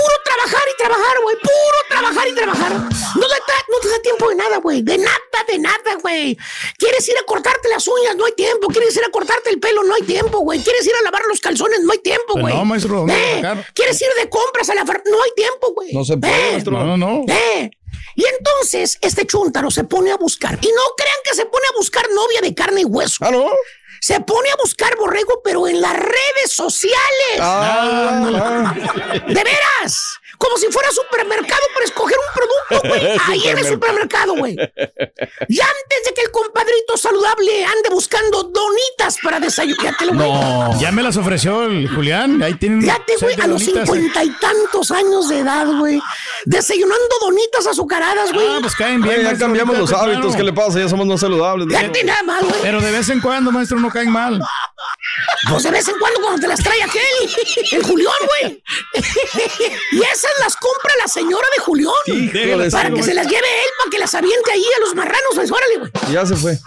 Puro 0.00 0.14
trabajar 0.24 0.62
y 0.72 0.76
trabajar, 0.78 1.16
güey. 1.22 1.36
Puro 1.36 1.78
trabajar 1.88 2.28
y 2.28 2.34
trabajar. 2.34 2.72
No 2.72 3.26
te, 3.28 3.34
da- 3.34 3.66
no 3.72 3.78
te 3.82 3.88
da 3.88 4.02
tiempo 4.02 4.28
de 4.28 4.34
nada, 4.36 4.56
güey. 4.58 4.82
De 4.82 4.96
nada, 4.98 5.18
de 5.48 5.58
nada, 5.58 5.94
güey. 6.02 6.36
Quieres 6.78 7.08
ir 7.08 7.14
a 7.18 7.24
cortarte 7.26 7.68
las 7.68 7.86
uñas, 7.86 8.16
no 8.16 8.24
hay 8.24 8.32
tiempo. 8.32 8.68
Quieres 8.68 8.96
ir 8.96 9.04
a 9.04 9.10
cortarte 9.10 9.50
el 9.50 9.58
pelo, 9.60 9.82
no 9.84 9.94
hay 9.94 10.02
tiempo, 10.02 10.38
güey. 10.40 10.60
Quieres 10.62 10.86
ir 10.86 10.92
a 10.98 11.02
lavar 11.02 11.22
los 11.28 11.40
calzones, 11.40 11.80
no 11.80 11.92
hay 11.92 11.98
tiempo, 11.98 12.34
güey. 12.38 12.54
no, 12.54 12.64
maestro, 12.64 12.98
¿dónde 12.98 13.40
va 13.42 13.50
a 13.50 13.52
Eh? 13.54 13.64
Quieres 13.74 14.00
ir 14.00 14.08
de 14.20 14.28
compras 14.28 14.70
a 14.70 14.74
la 14.74 14.84
No 14.84 15.22
hay 15.22 15.30
tiempo, 15.36 15.72
güey. 15.74 15.92
No 15.92 16.04
se 16.04 16.16
puede, 16.16 16.32
Eh, 16.48 16.52
maestro. 16.52 16.72
No, 16.72 16.84
no, 16.84 16.96
no. 16.96 17.24
eh. 17.32 17.70
Y 18.16 18.24
entonces 18.38 18.98
este 19.00 19.26
chúntaro 19.26 19.70
se 19.70 19.84
pone 19.84 20.10
a 20.12 20.16
buscar. 20.16 20.58
Y 20.60 20.66
no 20.68 20.82
crean 20.96 21.16
que 21.24 21.34
se 21.34 21.46
pone 21.46 21.64
a 21.72 21.76
buscar 21.76 22.06
novia 22.10 22.40
de 22.40 22.54
carne 22.54 22.82
y 22.82 22.84
hueso. 22.84 23.16
¿Ah, 23.24 23.30
no? 23.30 23.46
Se 24.00 24.20
pone 24.20 24.48
a 24.50 24.56
buscar 24.56 24.96
borrego, 24.96 25.40
pero 25.44 25.68
en 25.68 25.80
las 25.80 25.94
redes 25.94 26.52
sociales. 26.52 27.38
Ah, 27.38 28.74
¡De 29.26 29.44
veras! 29.44 30.19
Como 30.40 30.56
si 30.56 30.68
fuera 30.68 30.88
supermercado 30.90 31.62
para 31.74 31.84
escoger 31.84 32.16
un 32.16 32.32
producto, 32.34 32.88
güey. 32.88 33.18
Ahí 33.28 33.48
en 33.48 33.58
el 33.58 33.66
supermercado, 33.66 34.34
güey. 34.36 34.52
Y 34.54 35.60
antes 35.60 35.98
de 36.06 36.14
que 36.14 36.22
el 36.22 36.30
compadrito 36.30 36.96
saludable 36.96 37.62
ande 37.66 37.90
buscando 37.90 38.44
donitas 38.44 39.18
para 39.22 39.38
desayunar. 39.38 39.84
Ya 39.84 39.96
te 39.98 40.06
lo 40.06 40.14
güey. 40.14 40.32
No. 40.32 40.80
Ya 40.80 40.92
me 40.92 41.02
las 41.02 41.18
ofreció 41.18 41.64
el 41.64 41.88
Julián. 41.94 42.42
Ahí 42.42 42.54
tienen. 42.54 42.80
Fíjate, 42.80 43.16
güey, 43.20 43.38
a 43.38 43.46
los 43.46 43.62
cincuenta 43.62 44.24
y 44.24 44.30
tantos 44.30 44.90
años 44.90 45.28
de 45.28 45.40
edad, 45.40 45.66
güey. 45.78 46.00
Desayunando 46.46 47.16
donitas 47.20 47.66
azucaradas, 47.66 48.32
güey. 48.32 48.46
Ah, 48.48 48.58
pues 48.62 48.74
caen 48.76 49.02
bien. 49.02 49.16
Ay, 49.18 49.24
ya 49.24 49.38
cambiamos 49.38 49.76
los 49.76 49.92
ahorita, 49.92 50.04
hábitos. 50.06 50.22
claro. 50.32 50.36
¿Qué 50.38 50.42
le 50.44 50.52
pasa? 50.54 50.78
Ya 50.78 50.88
somos 50.88 51.06
no 51.06 51.18
saludables. 51.18 51.66
maestro. 51.66 51.92
Fíjate 51.92 52.04
nada 52.04 52.22
más, 52.22 52.42
güey. 52.44 52.62
Pero 52.62 52.80
de 52.80 52.90
vez 52.92 53.08
en 53.10 53.20
cuando, 53.20 53.52
maestro, 53.52 53.78
no 53.78 53.90
caen 53.90 54.10
mal. 54.10 54.40
Pues 55.50 55.62
de 55.64 55.70
vez 55.70 55.86
en 55.86 55.98
cuando 55.98 56.20
cuando 56.22 56.40
te 56.40 56.48
las 56.48 56.62
trae 56.62 56.82
aquel, 56.82 57.02
el 57.72 57.82
Julián, 57.82 58.14
güey. 58.40 58.62
Y 59.92 60.02
esas 60.30 60.44
las 60.44 60.56
compra 60.56 60.92
la 61.00 61.08
señora 61.08 61.46
de 61.56 61.62
Julián. 61.62 62.70
Para 62.70 62.90
que 62.90 63.02
se 63.02 63.14
las 63.14 63.26
lleve 63.26 63.46
él, 63.62 63.70
para 63.78 63.90
que 63.90 63.98
las 63.98 64.14
aviente 64.14 64.50
ahí 64.52 64.64
a 64.76 64.80
los 64.80 64.94
marranos. 64.94 65.34
Pues 65.34 65.50
órale, 65.50 65.78
güey. 65.78 65.90
Ya 66.12 66.26
se 66.26 66.36
fue. 66.36 66.58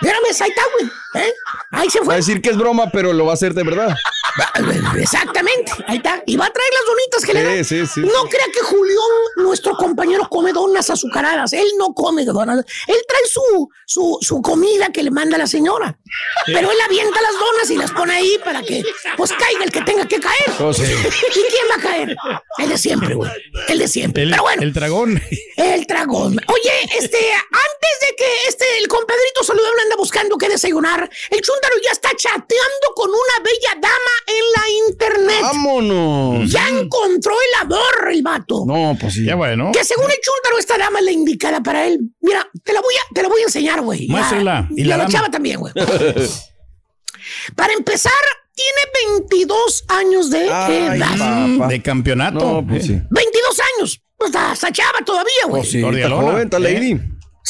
Mírame, 0.00 0.28
ahí 0.28 0.50
está, 0.50 0.62
güey. 0.74 1.24
¿Eh? 1.26 1.32
Ahí 1.72 1.90
se 1.90 1.98
Va 1.98 2.02
a 2.02 2.06
fue. 2.06 2.16
decir 2.16 2.40
que 2.40 2.50
es 2.50 2.56
broma, 2.56 2.90
pero 2.90 3.12
lo 3.12 3.24
va 3.26 3.32
a 3.32 3.34
hacer 3.34 3.52
de 3.54 3.62
verdad. 3.64 3.94
Exactamente, 4.98 5.72
ahí 5.86 5.96
está. 5.96 6.22
Y 6.26 6.36
va 6.36 6.46
a 6.46 6.50
traer 6.52 6.70
las 6.72 6.86
donitas 6.86 7.24
que 7.24 7.34
le 7.34 7.42
dan. 7.42 7.64
Sí, 7.64 7.80
sí, 7.86 7.92
sí. 7.94 8.00
No 8.00 8.24
crea 8.28 8.46
que 8.52 8.60
Julián, 8.60 8.96
nuestro 9.36 9.74
compañero, 9.76 10.28
come 10.28 10.52
donas 10.52 10.88
azucaradas. 10.90 11.52
Él 11.52 11.66
no 11.78 11.92
come 11.94 12.24
donas. 12.24 12.64
Él 12.86 12.96
trae 13.08 13.22
su, 13.26 13.68
su, 13.86 14.18
su 14.20 14.40
comida 14.42 14.90
que 14.92 15.02
le 15.02 15.10
manda 15.10 15.36
la 15.38 15.46
señora. 15.46 15.98
Pero 16.46 16.70
él 16.70 16.78
avienta 16.84 17.20
las 17.20 17.32
donas 17.32 17.70
y 17.70 17.76
las 17.76 17.90
pone 17.92 18.14
ahí 18.14 18.38
para 18.44 18.62
que 18.62 18.82
pues 19.16 19.32
caiga 19.32 19.64
el 19.64 19.72
que 19.72 19.82
tenga 19.82 20.06
que 20.06 20.20
caer. 20.20 20.50
Oh, 20.60 20.72
sí. 20.72 20.82
¿Y 20.84 21.32
quién 21.32 21.66
va 21.70 21.74
a 21.76 21.80
caer? 21.80 22.16
El 22.58 22.68
de 22.68 22.78
siempre, 22.78 23.14
güey. 23.14 23.30
El 23.68 23.78
de 23.78 23.88
siempre. 23.88 24.22
El, 24.22 24.30
Pero 24.30 24.42
bueno, 24.42 24.62
el 24.62 24.72
dragón. 24.72 25.20
el 25.56 25.84
dragón. 25.86 26.40
Oye, 26.46 26.72
este, 26.98 27.18
antes 27.18 28.08
de 28.08 28.16
que 28.16 28.48
este, 28.48 28.64
el 28.78 28.88
compadrito 28.88 29.42
saludable 29.42 29.82
anda 29.90 29.96
buscando 29.96 30.38
qué 30.38 30.48
desayunar, 30.48 31.10
el 31.30 31.40
chúndaro 31.40 31.74
ya 31.84 31.90
está 31.92 32.10
chateando 32.16 32.86
con 32.94 33.10
una 33.10 33.44
bella 33.44 33.80
dama 33.80 34.14
en 34.26 34.44
la 34.54 34.62
internet. 34.88 35.42
¡Vámonos! 35.42 36.50
Ya 36.50 36.68
encontró 36.68 37.32
el 37.32 37.66
amor, 37.66 38.10
el 38.12 38.22
vato. 38.22 38.64
No, 38.66 38.96
pues 39.00 39.14
sí. 39.14 39.24
Ya 39.24 39.34
bueno. 39.34 39.70
Que 39.72 39.84
según 39.84 40.04
el 40.10 40.18
chúndaro, 40.22 40.58
esta 40.58 40.78
dama 40.78 41.00
es 41.00 41.04
la 41.04 41.10
indicada 41.12 41.60
para 41.62 41.86
él. 41.86 42.00
Mira, 42.20 42.48
te 42.62 42.72
la 42.72 42.80
voy 42.80 42.94
a, 42.94 43.14
te 43.14 43.22
la 43.22 43.28
voy 43.28 43.40
a 43.40 43.44
enseñar, 43.44 43.80
güey. 43.80 44.06
Muéstrala. 44.08 44.68
Y, 44.76 44.82
¿Y 44.82 44.84
la 44.84 45.06
chava 45.08 45.30
también, 45.30 45.58
güey. 45.58 45.72
para 47.56 47.72
empezar, 47.72 48.12
tiene 48.54 49.16
22 49.28 49.84
años 49.88 50.30
de 50.30 50.50
Ay, 50.50 50.98
edad. 50.98 51.58
papá. 51.58 51.68
De 51.68 51.82
campeonato. 51.82 52.38
No, 52.38 52.66
pues 52.66 52.86
sí. 52.86 53.00
22 53.10 53.60
años. 53.76 54.02
Pues 54.16 54.32
está, 54.34 54.70
chava 54.70 54.98
todavía, 55.04 55.46
güey. 55.48 55.62
Oh, 55.62 55.64
sí, 55.64 55.82
está 55.82 56.10
joven, 56.10 56.44
está 56.44 56.58
¿Eh? 56.58 57.00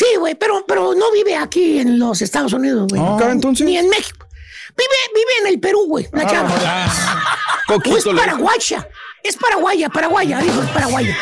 Sí, 0.00 0.16
güey, 0.16 0.34
pero, 0.34 0.64
pero 0.66 0.94
no 0.94 1.12
vive 1.12 1.36
aquí 1.36 1.78
en 1.78 1.98
los 1.98 2.22
Estados 2.22 2.54
Unidos, 2.54 2.86
güey. 2.88 3.02
Entonces. 3.30 3.66
Ni 3.66 3.76
en 3.76 3.86
México. 3.90 4.26
Vive, 4.74 4.96
vive 5.14 5.32
en 5.42 5.46
el 5.48 5.60
Perú, 5.60 5.84
güey, 5.88 6.08
la 6.12 6.26
chava. 6.26 6.48
Ah, 6.64 7.76
es 7.84 8.04
paraguaya. 8.06 8.88
Es 9.22 9.36
paraguaya, 9.36 9.90
paraguaya, 9.90 10.38
dijo, 10.38 10.62
es 10.62 10.70
paraguaya. 10.70 11.14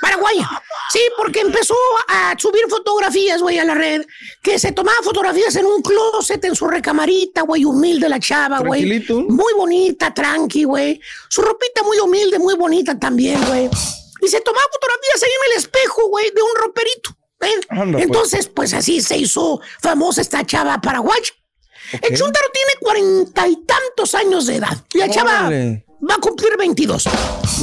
Paraguaya. 0.00 0.62
Sí, 0.92 1.00
porque 1.16 1.40
empezó 1.40 1.74
a 2.06 2.36
subir 2.38 2.62
fotografías, 2.70 3.42
güey, 3.42 3.58
a 3.58 3.64
la 3.64 3.74
red. 3.74 4.06
Que 4.40 4.56
se 4.60 4.70
tomaba 4.70 4.98
fotografías 5.02 5.56
en 5.56 5.66
un 5.66 5.82
closet, 5.82 6.44
en 6.44 6.54
su 6.54 6.68
recamarita, 6.68 7.42
güey, 7.42 7.64
humilde 7.64 8.08
la 8.08 8.20
chava, 8.20 8.60
güey. 8.60 9.04
Muy 9.08 9.52
bonita, 9.54 10.14
tranqui, 10.14 10.62
güey. 10.62 11.00
Su 11.28 11.42
ropita 11.42 11.82
muy 11.82 11.98
humilde, 11.98 12.38
muy 12.38 12.54
bonita 12.54 12.96
también, 12.96 13.44
güey. 13.46 13.68
Y 14.22 14.28
se 14.28 14.40
tomaba 14.42 14.64
fotografías 14.72 15.24
ahí 15.24 15.30
en 15.30 15.50
el 15.50 15.58
espejo, 15.58 16.06
güey, 16.08 16.30
de 16.30 16.42
un 16.42 16.62
roperito. 16.62 17.16
¿Eh? 17.42 17.50
Anda, 17.68 17.92
pues. 17.98 18.04
Entonces, 18.04 18.48
pues 18.48 18.72
así 18.74 19.00
se 19.00 19.16
hizo 19.16 19.60
famosa 19.80 20.20
esta 20.20 20.44
chava 20.44 20.80
paraguaya. 20.80 21.30
El 22.02 22.16
chúntaro 22.16 22.46
tiene 22.52 22.72
cuarenta 22.80 23.46
y 23.46 23.56
tantos 23.64 24.14
años 24.14 24.46
de 24.46 24.56
edad. 24.56 24.76
Y 24.92 24.98
la 24.98 25.08
chava 25.08 25.46
Órale. 25.46 25.84
va 26.08 26.14
a 26.16 26.18
cumplir 26.18 26.56
22. 26.56 27.04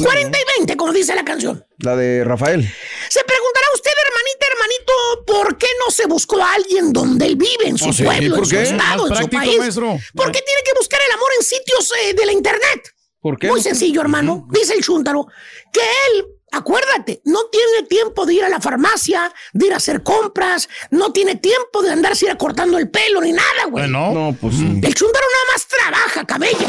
40 0.02 0.38
y 0.38 0.42
20, 0.58 0.76
como 0.76 0.92
dice 0.92 1.14
la 1.14 1.24
canción. 1.24 1.64
La 1.78 1.94
de 1.94 2.24
Rafael. 2.24 2.62
Se 3.10 3.22
preguntará 3.24 3.66
usted, 3.74 3.90
hermanita, 4.06 4.46
hermanito, 4.50 5.24
¿por 5.26 5.58
qué 5.58 5.66
no 5.84 5.90
se 5.90 6.06
buscó 6.06 6.42
a 6.42 6.54
alguien 6.54 6.92
donde 6.92 7.26
él 7.26 7.36
vive, 7.36 7.66
en 7.68 7.76
su 7.76 7.90
Oh, 7.90 8.04
pueblo, 8.04 8.36
¿por 8.36 8.44
en 8.44 8.50
su 8.50 8.56
estado, 8.58 9.08
en 9.08 9.16
su 9.16 9.28
país? 9.28 9.58
maestro. 9.58 9.98
¿Por 10.14 10.32
qué 10.32 10.40
tiene 10.40 10.62
que 10.64 10.72
buscar 10.78 11.00
el 11.06 11.12
amor 11.14 11.28
en 11.38 11.44
sitios 11.44 11.92
eh, 12.04 12.14
de 12.14 12.24
la 12.26 12.32
internet? 12.32 12.94
¿Por 13.20 13.38
qué? 13.38 13.48
Muy 13.48 13.60
sencillo, 13.62 14.00
hermano. 14.00 14.46
Dice 14.50 14.72
el 14.74 14.82
chúntaro 14.82 15.26
que 15.72 15.80
él, 15.80 16.26
acuérdate, 16.56 17.20
no 17.24 17.40
tiene 17.50 17.86
tiempo 17.88 18.26
de 18.26 18.34
ir 18.34 18.44
a 18.44 18.48
la 18.48 18.60
farmacia, 18.60 19.32
de 19.52 19.66
ir 19.66 19.72
a 19.72 19.76
hacer 19.76 20.02
compras, 20.02 20.68
no 20.90 21.12
tiene 21.12 21.36
tiempo 21.36 21.82
de 21.82 21.90
andarse 21.90 22.26
ir 22.26 22.36
cortando 22.36 22.78
el 22.78 22.88
pelo 22.88 23.20
ni 23.20 23.32
nada, 23.32 23.64
güey. 23.70 23.84
Bueno, 23.84 24.12
No, 24.12 24.36
pues 24.40 24.54
sí. 24.56 24.80
El 24.82 24.94
chúntaro 24.94 25.26
nada 25.32 25.44
más 25.52 25.66
trabaja, 25.66 26.24
cabella. 26.24 26.68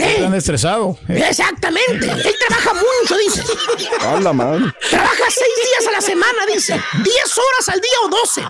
¿Eh? 0.00 0.14
están 0.16 0.34
estresado. 0.34 0.98
Exactamente. 1.08 2.06
Él 2.10 2.34
trabaja 2.48 2.74
mucho, 2.74 3.16
dice. 3.18 3.42
A 4.00 4.20
la 4.20 4.32
madre. 4.32 4.64
Trabaja 4.90 5.24
seis 5.28 5.54
días 5.64 5.86
a 5.88 5.92
la 5.92 6.00
semana, 6.00 6.38
dice. 6.52 6.80
Diez 7.04 7.38
horas 7.38 7.68
al 7.68 7.80
día 7.80 7.92
o 8.04 8.08
doce. 8.08 8.42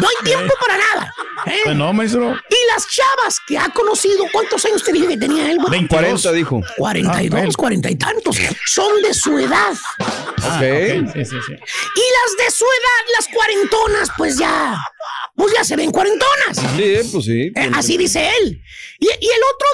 No 0.00 0.08
hay 0.08 0.24
tiempo 0.24 0.54
para 0.60 0.78
nada. 0.78 1.14
¿eh? 1.46 1.60
Pues 1.64 1.76
no, 1.76 1.92
maestro. 1.92 2.32
Y 2.48 2.56
las 2.74 2.86
chavas 2.88 3.38
que 3.46 3.58
ha 3.58 3.68
conocido, 3.70 4.24
¿cuántos 4.32 4.64
años 4.64 4.82
te 4.82 4.92
dije 4.92 5.08
que 5.08 5.16
tenía 5.16 5.50
él, 5.50 5.58
güey? 5.58 5.70
22. 5.70 6.22
40 6.22 6.32
dijo. 6.32 6.60
42, 6.76 7.40
Ah, 7.40 7.44
él. 7.44 7.56
40 7.56 7.90
y 7.90 7.96
tantos. 7.96 8.36
Son 8.66 9.02
de 9.02 9.14
su 9.14 9.38
edad. 9.38 9.74
Ah, 9.98 10.56
ok, 10.56 11.12
Sí, 11.14 11.24
sí, 11.24 11.36
sí. 11.46 11.52
Y 11.52 11.56
las 11.56 12.36
de 12.46 12.50
su 12.50 12.64
edad, 12.64 13.12
las 13.16 13.28
cuarentonas, 13.34 14.08
pues 14.16 14.38
ya. 14.38 14.78
Pues 15.36 15.52
ya 15.56 15.62
se 15.64 15.76
ven 15.76 15.90
cuarentonas. 15.92 16.56
Sí, 16.76 16.94
pues 17.12 17.24
sí. 17.24 17.52
Eh, 17.54 17.70
así 17.74 17.96
dice 17.96 18.28
él. 18.40 18.60
Y, 18.98 19.06
y 19.06 19.28
el 19.30 19.40
otro 19.54 19.68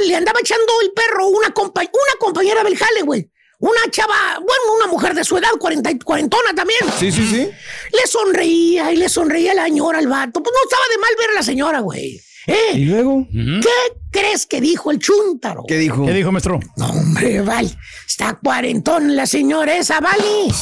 día 0.00 0.08
le 0.08 0.16
andaba 0.16 0.35
echando 0.40 0.72
el 0.82 0.92
perro 0.92 1.26
una, 1.28 1.52
compa- 1.54 1.82
una 1.82 2.18
compañera 2.18 2.62
del 2.64 2.76
jale, 2.76 3.02
güey. 3.02 3.30
Una 3.58 3.80
chava, 3.90 4.34
bueno, 4.36 4.74
una 4.76 4.86
mujer 4.86 5.14
de 5.14 5.24
su 5.24 5.36
edad, 5.38 5.48
40, 5.58 5.90
y- 5.90 5.98
cuarentona 5.98 6.54
también. 6.54 6.80
Sí, 6.98 7.10
sí, 7.10 7.26
sí. 7.26 7.48
Le 7.92 8.06
sonreía 8.06 8.92
y 8.92 8.96
le 8.96 9.08
sonreía 9.08 9.54
la 9.54 9.64
señora 9.64 9.98
al 9.98 10.08
vato. 10.08 10.42
Pues 10.42 10.52
no 10.54 10.62
estaba 10.68 10.82
de 10.90 10.98
mal 10.98 11.10
ver 11.18 11.30
a 11.30 11.34
la 11.34 11.42
señora, 11.42 11.80
güey. 11.80 12.20
¿Y 12.48 12.52
¿Eh? 12.52 12.76
luego? 12.76 13.26
¿Qué 13.32 13.96
crees 14.12 14.46
que 14.46 14.60
dijo 14.60 14.90
el 14.90 14.98
chúntaro? 15.00 15.64
¿Qué 15.66 15.78
dijo? 15.78 16.04
¿Qué 16.06 16.12
dijo, 16.12 16.30
maestro? 16.30 16.60
No, 16.76 16.90
hombre, 16.90 17.40
Val. 17.40 17.76
Está 18.06 18.38
cuarentón 18.40 19.16
la 19.16 19.26
señora 19.26 19.76
esa, 19.76 20.00
Vali. 20.00 20.52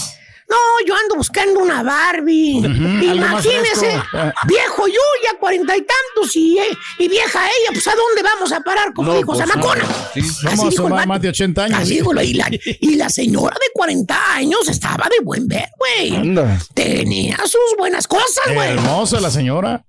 No, 0.48 0.56
yo 0.86 0.94
ando 0.94 1.16
buscando 1.16 1.60
una 1.60 1.82
Barbie. 1.82 2.58
Imagínese. 2.58 4.00
Ah. 4.12 4.32
viejo 4.46 4.86
yo, 4.86 5.00
ya 5.24 5.38
cuarenta 5.38 5.76
y 5.76 5.80
tantos, 5.80 6.36
y, 6.36 6.58
eh, 6.58 6.68
y 6.98 7.08
vieja 7.08 7.40
ella, 7.46 7.70
pues 7.72 7.86
¿a 7.88 7.92
dónde 7.94 8.22
vamos 8.22 8.52
a 8.52 8.60
parar? 8.60 8.92
Como 8.94 9.10
No, 9.12 9.16
dijo 9.18 9.32
pues, 9.32 9.38
Zamacona. 9.38 9.84
sí. 10.14 10.20
Vato. 10.90 11.06
más 11.06 11.20
de 11.20 11.28
80 11.28 11.64
años. 11.64 11.78
Así 11.80 11.94
dijo, 11.94 12.12
y 12.20 12.34
la, 12.34 12.50
y 12.52 12.94
la 12.96 13.08
señora 13.08 13.56
de 13.58 13.66
40 13.72 14.34
años 14.34 14.68
estaba 14.68 15.08
de 15.08 15.24
buen 15.24 15.46
ver, 15.48 15.68
güey. 15.78 16.14
Anda. 16.16 16.58
Tenía 16.74 17.36
sus 17.38 17.76
buenas 17.78 18.06
cosas, 18.06 18.52
güey. 18.52 18.70
Hermosa 18.72 19.20
la 19.20 19.30
señora. 19.30 19.84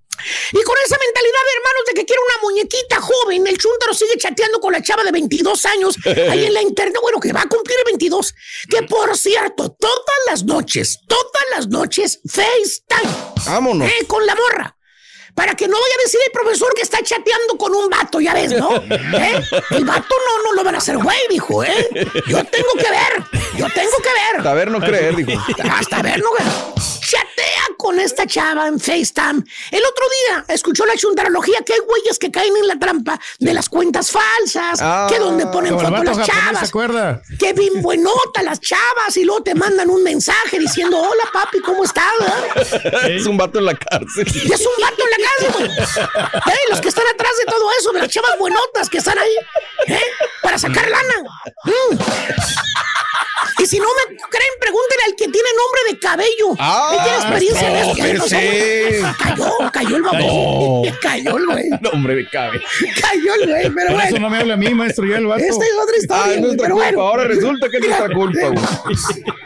Y 0.51 0.63
con 0.63 0.75
esa 0.85 0.97
mentalidad, 0.97 1.41
hermanos, 1.55 1.83
de 1.87 1.93
que 1.93 2.05
quiere 2.05 2.21
una 2.21 2.49
muñequita 2.49 3.01
joven, 3.01 3.47
el 3.47 3.57
chúntaro 3.57 3.93
sigue 3.93 4.17
chateando 4.17 4.59
con 4.59 4.73
la 4.73 4.81
chava 4.81 5.03
de 5.03 5.11
22 5.11 5.65
años 5.65 5.95
ahí 6.05 6.45
en 6.45 6.53
la 6.53 6.61
internet, 6.61 6.97
bueno, 7.01 7.19
que 7.19 7.31
va 7.33 7.41
a 7.41 7.49
cumplir 7.49 7.77
22. 7.85 8.33
Que 8.69 8.83
por 8.83 9.17
cierto, 9.17 9.71
todas 9.71 10.17
las 10.27 10.43
noches, 10.43 10.99
todas 11.07 11.43
las 11.55 11.67
noches, 11.67 12.19
FaceTime. 12.27 13.13
Vámonos. 13.45 13.89
Eh, 13.89 14.05
con 14.07 14.25
la 14.25 14.35
morra. 14.35 14.71
Para 15.35 15.53
que 15.53 15.67
no 15.67 15.73
vaya 15.73 15.95
a 15.99 16.03
decir 16.03 16.19
el 16.25 16.31
profesor 16.31 16.73
que 16.73 16.83
está 16.83 17.03
chateando 17.03 17.57
con 17.57 17.75
un 17.75 17.89
vato, 17.89 18.21
ya 18.21 18.33
ves, 18.33 18.53
¿no? 18.53 18.73
¿Eh? 18.77 19.43
El 19.71 19.83
vato 19.83 20.15
no, 20.27 20.43
no 20.43 20.53
lo 20.53 20.63
van 20.63 20.75
a 20.75 20.77
hacer 20.77 20.97
güey, 20.97 21.17
dijo, 21.29 21.61
¿eh? 21.61 21.89
Yo 22.27 22.41
tengo 22.45 22.71
que 22.77 22.89
ver, 22.89 23.41
yo 23.57 23.67
tengo 23.73 23.97
que 23.97 24.09
ver. 24.09 24.37
Hasta 24.37 24.53
ver 24.53 24.71
no 24.71 24.79
creer, 24.79 25.13
dijo. 25.13 25.43
Hasta 25.69 26.01
ver, 26.01 26.19
no, 26.19 26.29
güey. 26.29 26.45
Chatea 27.35 27.75
con 27.77 27.99
esta 27.99 28.25
chava 28.25 28.67
en 28.67 28.79
FaceTime. 28.79 29.43
El 29.71 29.83
otro 29.85 30.05
día 30.27 30.45
escuchó 30.47 30.85
la 30.85 30.95
chuntarología 30.95 31.59
que 31.65 31.73
hay 31.73 31.79
güeyes 31.79 32.17
que 32.19 32.31
caen 32.31 32.55
en 32.55 32.67
la 32.67 32.77
trampa 32.79 33.19
de 33.39 33.53
las 33.53 33.69
cuentas 33.69 34.11
falsas, 34.11 34.79
Ah, 34.81 35.07
que 35.09 35.19
donde 35.19 35.45
ponen 35.47 35.75
Como 35.75 35.87
el 35.87 35.93
fotos 35.95 36.17
las 36.17 36.27
japonés, 36.27 36.43
¿se 36.45 36.53
chavas. 36.55 36.69
acuerda? 36.69 37.21
Que 37.39 37.53
bien 37.53 37.81
buenota 37.81 38.43
las 38.43 38.59
chavas 38.61 39.15
y 39.17 39.23
luego 39.25 39.43
te 39.43 39.55
mandan 39.55 39.89
un 39.89 40.03
mensaje 40.03 40.59
diciendo, 40.59 40.97
hola 40.97 41.23
papi, 41.33 41.59
¿cómo 41.59 41.83
estás? 41.83 42.05
verdad?" 42.19 43.05
Es 43.15 43.25
un 43.25 43.37
vato 43.37 43.59
en 43.59 43.65
la 43.65 43.75
cárcel. 43.75 44.25
Y 44.33 44.51
es 44.53 44.61
un 44.61 44.81
vato 44.81 45.03
en 45.03 45.09
la 45.09 45.57
güey. 45.57 45.69
¿Eh? 45.69 46.59
Los 46.69 46.81
que 46.81 46.89
están 46.89 47.05
atrás 47.13 47.31
de 47.37 47.45
todo 47.51 47.69
eso, 47.79 47.91
de 47.91 47.99
las 47.99 48.09
chavas 48.09 48.37
buenotas 48.39 48.89
que 48.89 48.97
están 48.97 49.17
ahí, 49.17 49.35
¿eh? 49.87 49.99
Para 50.41 50.57
sacar 50.57 50.87
lana. 50.89 51.21
Mm. 51.65 51.97
Y 53.57 53.65
si 53.65 53.79
no 53.79 53.85
me 53.85 54.15
creen, 54.17 54.49
pregúntenle 54.59 55.03
al 55.05 55.15
que 55.15 55.27
tiene 55.29 55.49
nombre 55.55 55.81
de 55.93 55.99
cabello. 55.99 56.55
Ah, 56.59 56.91
Él 56.93 56.99
tiene 57.03 57.17
experiencia 57.17 57.69
en 57.69 57.75
eso. 57.77 57.95
Ya 57.95 58.13
no 58.13 58.25
güey. 58.25 59.15
Cayó, 59.17 59.71
cayó 59.71 59.95
el 59.95 60.01
baboso. 60.03 60.95
Cayó 61.01 61.37
el 61.37 61.45
güey. 61.45 61.69
No, 61.81 61.89
hombre, 61.91 62.15
me 62.15 62.29
cabe. 62.29 62.61
Cayó 63.01 63.33
el 63.35 63.49
güey, 63.49 63.69
pero 63.73 63.99
eso 64.01 64.19
no 64.19 64.29
me 64.29 64.37
habla 64.37 64.53
a 64.55 64.57
mí, 64.57 64.73
maestro, 64.73 65.05
yo 65.05 65.15
el 65.15 65.25
vato. 65.27 65.43
Esta 65.43 65.63
es 65.65 65.71
otra 65.81 65.95
Ah, 65.95 65.99
historia, 66.01 66.23
es 66.23 66.27
güey, 66.27 66.41
nuestra 66.41 66.63
pero 66.65 66.75
culpa. 66.75 66.85
bueno. 66.91 67.01
Ahora 67.07 67.23
resulta 67.25 67.69
que 67.69 67.77
es 67.77 67.83
nuestra 67.87 68.09
culpa, 68.13 68.47
güey. 68.49 68.65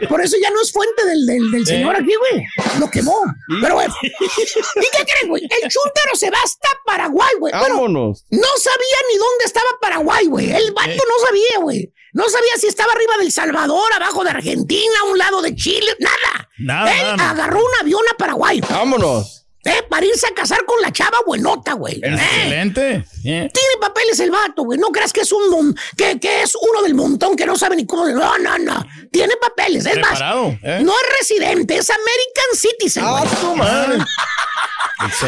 Por 0.08 0.20
eso 0.22 0.36
ya 0.42 0.50
no 0.50 0.60
es 0.62 0.72
fuente 0.72 1.04
del, 1.06 1.26
del, 1.26 1.50
del 1.52 1.66
señor 1.66 1.94
aquí, 1.96 2.12
güey. 2.18 2.44
Lo 2.80 2.90
quemó. 2.90 3.16
Pero 3.60 3.74
bueno. 3.74 3.94
¿Y 4.02 4.08
qué 4.16 5.04
creen, 5.04 5.28
güey? 5.28 5.42
El 5.44 5.68
chúntaro 5.70 6.14
se 6.16 6.30
va 6.30 6.38
hasta 6.42 6.68
Paraguay, 6.84 7.30
güey. 7.38 7.52
Vámonos. 7.52 8.24
no 8.30 8.48
sabía 8.58 8.98
ni 9.12 9.18
dónde 9.18 9.44
estaba 9.44 9.68
Paraguay, 9.80 10.26
güey. 10.26 10.50
El 10.52 10.72
vato 10.72 10.90
no 10.90 11.26
sabía, 11.26 11.58
güey. 11.60 11.92
No 12.12 12.28
sabía 12.28 12.56
si 12.58 12.66
estaba 12.66 12.92
arriba 12.92 13.14
del 13.18 13.30
Salvador, 13.32 13.92
abajo 13.94 14.24
de 14.24 14.30
Argentina, 14.30 14.92
a 15.02 15.10
un 15.10 15.18
lado 15.18 15.42
de 15.42 15.54
Chile, 15.54 15.94
nada. 16.00 16.48
Nada, 16.58 16.92
Él 17.00 17.16
nada. 17.16 17.30
agarró 17.30 17.58
un 17.60 17.70
avión 17.80 18.02
a 18.12 18.16
Paraguay. 18.16 18.60
Vámonos. 18.68 19.39
Eh, 19.62 19.82
para 19.90 20.06
irse 20.06 20.26
a 20.26 20.32
casar 20.34 20.64
con 20.64 20.80
la 20.80 20.90
chava 20.90 21.18
buenota, 21.26 21.74
güey. 21.74 21.96
Eh, 22.02 22.08
Excelente. 22.08 23.04
Bien. 23.22 23.50
tiene 23.52 23.74
papeles 23.78 24.18
el 24.20 24.30
vato, 24.30 24.62
güey. 24.62 24.78
No 24.78 24.88
creas 24.88 25.12
que 25.12 25.20
es 25.20 25.32
un 25.32 25.50
mon- 25.50 25.76
que, 25.96 26.18
que 26.18 26.42
es 26.42 26.54
uno 26.54 26.80
del 26.82 26.94
montón 26.94 27.36
que 27.36 27.44
no 27.44 27.56
sabe 27.56 27.76
ni 27.76 27.86
cómo. 27.86 28.06
No, 28.08 28.38
no, 28.38 28.58
no. 28.58 28.86
Tiene 29.12 29.34
papeles. 29.36 29.84
Es 29.84 29.96
más, 29.98 30.10
Preparado, 30.12 30.56
¿eh? 30.62 30.80
no 30.82 30.92
es 30.92 31.18
residente, 31.18 31.76
es 31.76 31.90
American 31.90 32.54
Citizen, 32.54 33.04
Ah, 33.06 33.20
güey. 33.22 33.40
tu 33.40 33.54
madre. 33.56 33.98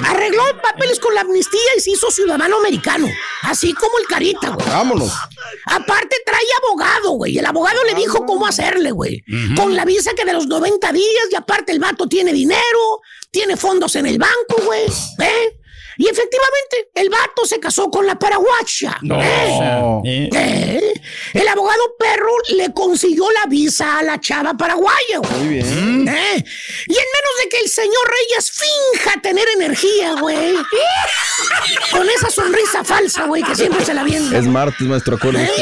Arregló 0.07 0.43
papeles 0.63 0.99
con 0.99 1.15
la 1.15 1.23
amnistía 1.23 1.61
y 1.77 1.81
se 1.81 1.91
hizo 1.93 2.11
ciudadano 2.11 2.59
americano. 2.59 3.09
Así 3.43 3.73
como 3.73 3.99
el 3.99 4.07
carita, 4.07 4.51
güey. 4.51 4.67
Vámonos. 4.67 5.13
Aparte 5.67 6.17
trae 6.27 6.43
abogado, 6.67 7.11
güey. 7.13 7.39
El 7.39 7.47
abogado 7.47 7.83
le 7.85 7.95
dijo 7.95 8.27
cómo 8.27 8.47
hacerle, 8.47 8.91
güey. 8.91 9.25
Con 9.57 9.75
la 9.75 9.85
visa 9.87 10.13
que 10.15 10.25
de 10.27 10.33
los 10.35 10.47
90 10.47 10.93
días 10.93 11.25
y 11.31 11.35
aparte 11.37 11.73
el 11.73 11.79
vato 11.81 12.07
tiene 12.07 12.33
dinero, 12.33 13.01
tiene 13.33 13.57
fondos 13.57 13.97
en 13.97 14.07
el 14.07 14.19
banco, 14.19 14.63
güey. 14.67 14.87
¿Eh? 15.19 15.59
Y 16.03 16.09
efectivamente, 16.09 16.91
el 16.97 17.11
vato 17.11 17.47
se 17.47 17.61
casó 17.61 17.89
con 17.89 18.05
la 18.05 18.19
paraguacha. 18.19 18.99
¿eh? 19.09 20.01
Eh, 20.05 20.31
¿Eh? 20.35 20.93
El 21.33 21.47
abogado 21.47 21.95
perro 21.97 22.33
le 22.57 22.73
consiguió 22.73 23.31
la 23.31 23.47
visa 23.49 24.01
a 24.01 24.03
la 24.03 24.19
chava 24.19 24.53
paraguaya, 24.55 25.19
güey. 25.19 25.33
Muy 25.33 25.49
bien. 25.55 26.09
¿Eh? 26.09 26.45
Y 26.89 26.93
en 26.93 27.07
menos 27.15 27.35
de 27.41 27.49
que 27.49 27.59
el 27.59 27.69
señor 27.69 28.11
Reyes 28.11 28.51
finja 28.51 29.21
tener 29.23 29.47
energía, 29.55 30.15
güey. 30.15 30.57
Con 31.93 32.11
esa 32.11 32.31
sonrisa 32.31 32.83
falsa, 32.83 33.27
güey, 33.27 33.45
que 33.45 33.55
siempre 33.55 33.85
se 33.85 33.95
la 33.95 34.03
viene. 34.03 34.37
Es 34.37 34.45
martes, 34.45 34.85
maestro, 34.89 35.15
acuérdate. 35.15 35.53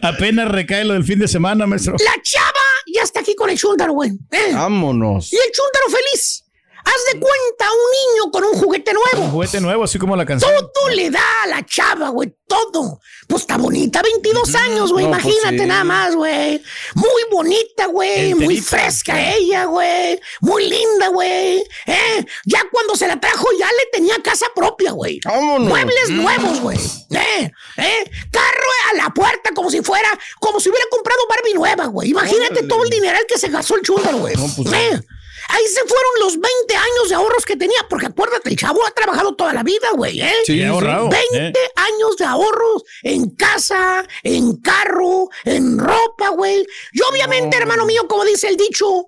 Apenas 0.00 0.48
recae 0.48 0.86
lo 0.86 0.94
del 0.94 1.04
fin 1.04 1.18
de 1.18 1.28
semana, 1.28 1.66
maestro. 1.66 1.94
La 1.98 2.22
chava 2.22 2.54
ya 2.86 3.02
está 3.02 3.20
aquí 3.20 3.34
con 3.34 3.50
el 3.50 3.58
chúntaro, 3.58 3.92
güey. 3.92 4.12
¿eh? 4.30 4.52
Vámonos. 4.54 5.30
Y 5.30 5.36
el 5.36 5.52
chúntaro 5.52 5.90
feliz. 5.90 6.44
Haz 6.88 7.12
de 7.14 7.20
cuenta 7.20 7.66
a 7.66 7.70
un 7.70 7.78
niño 8.14 8.30
con 8.32 8.44
un 8.44 8.54
juguete 8.54 8.92
Un 8.92 8.96
nuevo. 9.18 9.30
juguete 9.32 9.60
nuevo, 9.60 9.84
así 9.84 9.98
como 9.98 10.16
la 10.16 10.24
canción. 10.24 10.50
Todo 10.74 10.88
le 10.90 11.10
da 11.10 11.22
a 11.44 11.46
la 11.48 11.66
chava, 11.66 12.08
güey, 12.08 12.34
todo. 12.46 12.98
Pues 13.28 13.42
está 13.42 13.58
bonita, 13.58 14.00
22 14.02 14.54
años, 14.54 14.90
güey, 14.92 15.04
No, 15.04 15.10
pues 15.12 15.24
imagínate 15.24 15.58
sí. 15.58 15.66
nada 15.66 15.84
más, 15.84 16.14
güey. 16.16 16.62
Muy 16.94 17.22
bonita, 17.30 17.86
güey, 17.86 18.34
muy 18.34 18.58
fresca 18.60 19.34
ella, 19.34 19.66
güey. 19.66 20.18
Muy 20.40 20.66
linda, 20.68 21.08
güey. 21.08 21.62
¿Eh? 21.86 22.24
Ya 22.46 22.60
cuando 22.72 22.96
se 22.96 23.06
la 23.06 23.20
trajo 23.20 23.46
ya 23.58 23.66
le 23.66 23.86
tenía 23.92 24.16
casa 24.22 24.46
propia, 24.54 24.92
güey. 24.92 25.20
Muebles 25.58 26.10
nuevos, 26.10 26.60
güey. 26.60 26.78
¿Eh? 27.10 27.50
¿Eh? 27.76 28.10
Carro 28.32 28.68
a 28.92 28.96
la 28.96 29.10
puerta 29.10 29.50
como 29.54 29.70
si 29.70 29.82
fuera, 29.82 30.08
como 30.40 30.58
si 30.58 30.70
hubiera 30.70 30.86
comprado 30.90 31.20
Barbie 31.28 31.54
nueva, 31.54 31.86
güey. 31.86 32.10
Imagínate 32.10 32.52
Órale. 32.52 32.68
todo 32.68 32.84
el 32.84 32.90
dineral 32.90 33.22
que 33.28 33.38
se 33.38 33.48
gastó 33.48 33.76
el 33.76 33.82
chúndaro, 33.82 34.18
güey. 34.18 34.34
No, 34.36 34.46
pues, 34.56 34.72
¿Eh? 34.72 35.00
Ahí 35.48 35.66
se 35.66 35.80
fueron 35.80 36.12
los 36.20 36.34
20 36.34 36.76
años 36.76 37.08
de 37.08 37.14
ahorros 37.14 37.44
que 37.46 37.56
tenía, 37.56 37.78
porque 37.88 38.06
acuérdate, 38.06 38.50
el 38.50 38.56
chavo 38.56 38.80
ha 38.86 38.90
trabajado 38.90 39.34
toda 39.34 39.54
la 39.54 39.62
vida, 39.62 39.88
güey, 39.94 40.20
¿eh? 40.20 40.34
Sí, 40.44 40.62
ahorrado. 40.62 41.08
20 41.08 41.48
eh. 41.48 41.52
años 41.74 42.16
de 42.18 42.24
ahorros 42.26 42.84
en 43.02 43.30
casa, 43.30 44.06
en 44.22 44.56
carro, 44.56 45.28
en 45.44 45.78
ropa, 45.78 46.28
güey. 46.30 46.66
Y 46.92 47.00
obviamente, 47.10 47.56
hermano 47.56 47.86
mío, 47.86 48.06
como 48.06 48.24
dice 48.24 48.48
el 48.48 48.58
dicho, 48.58 49.06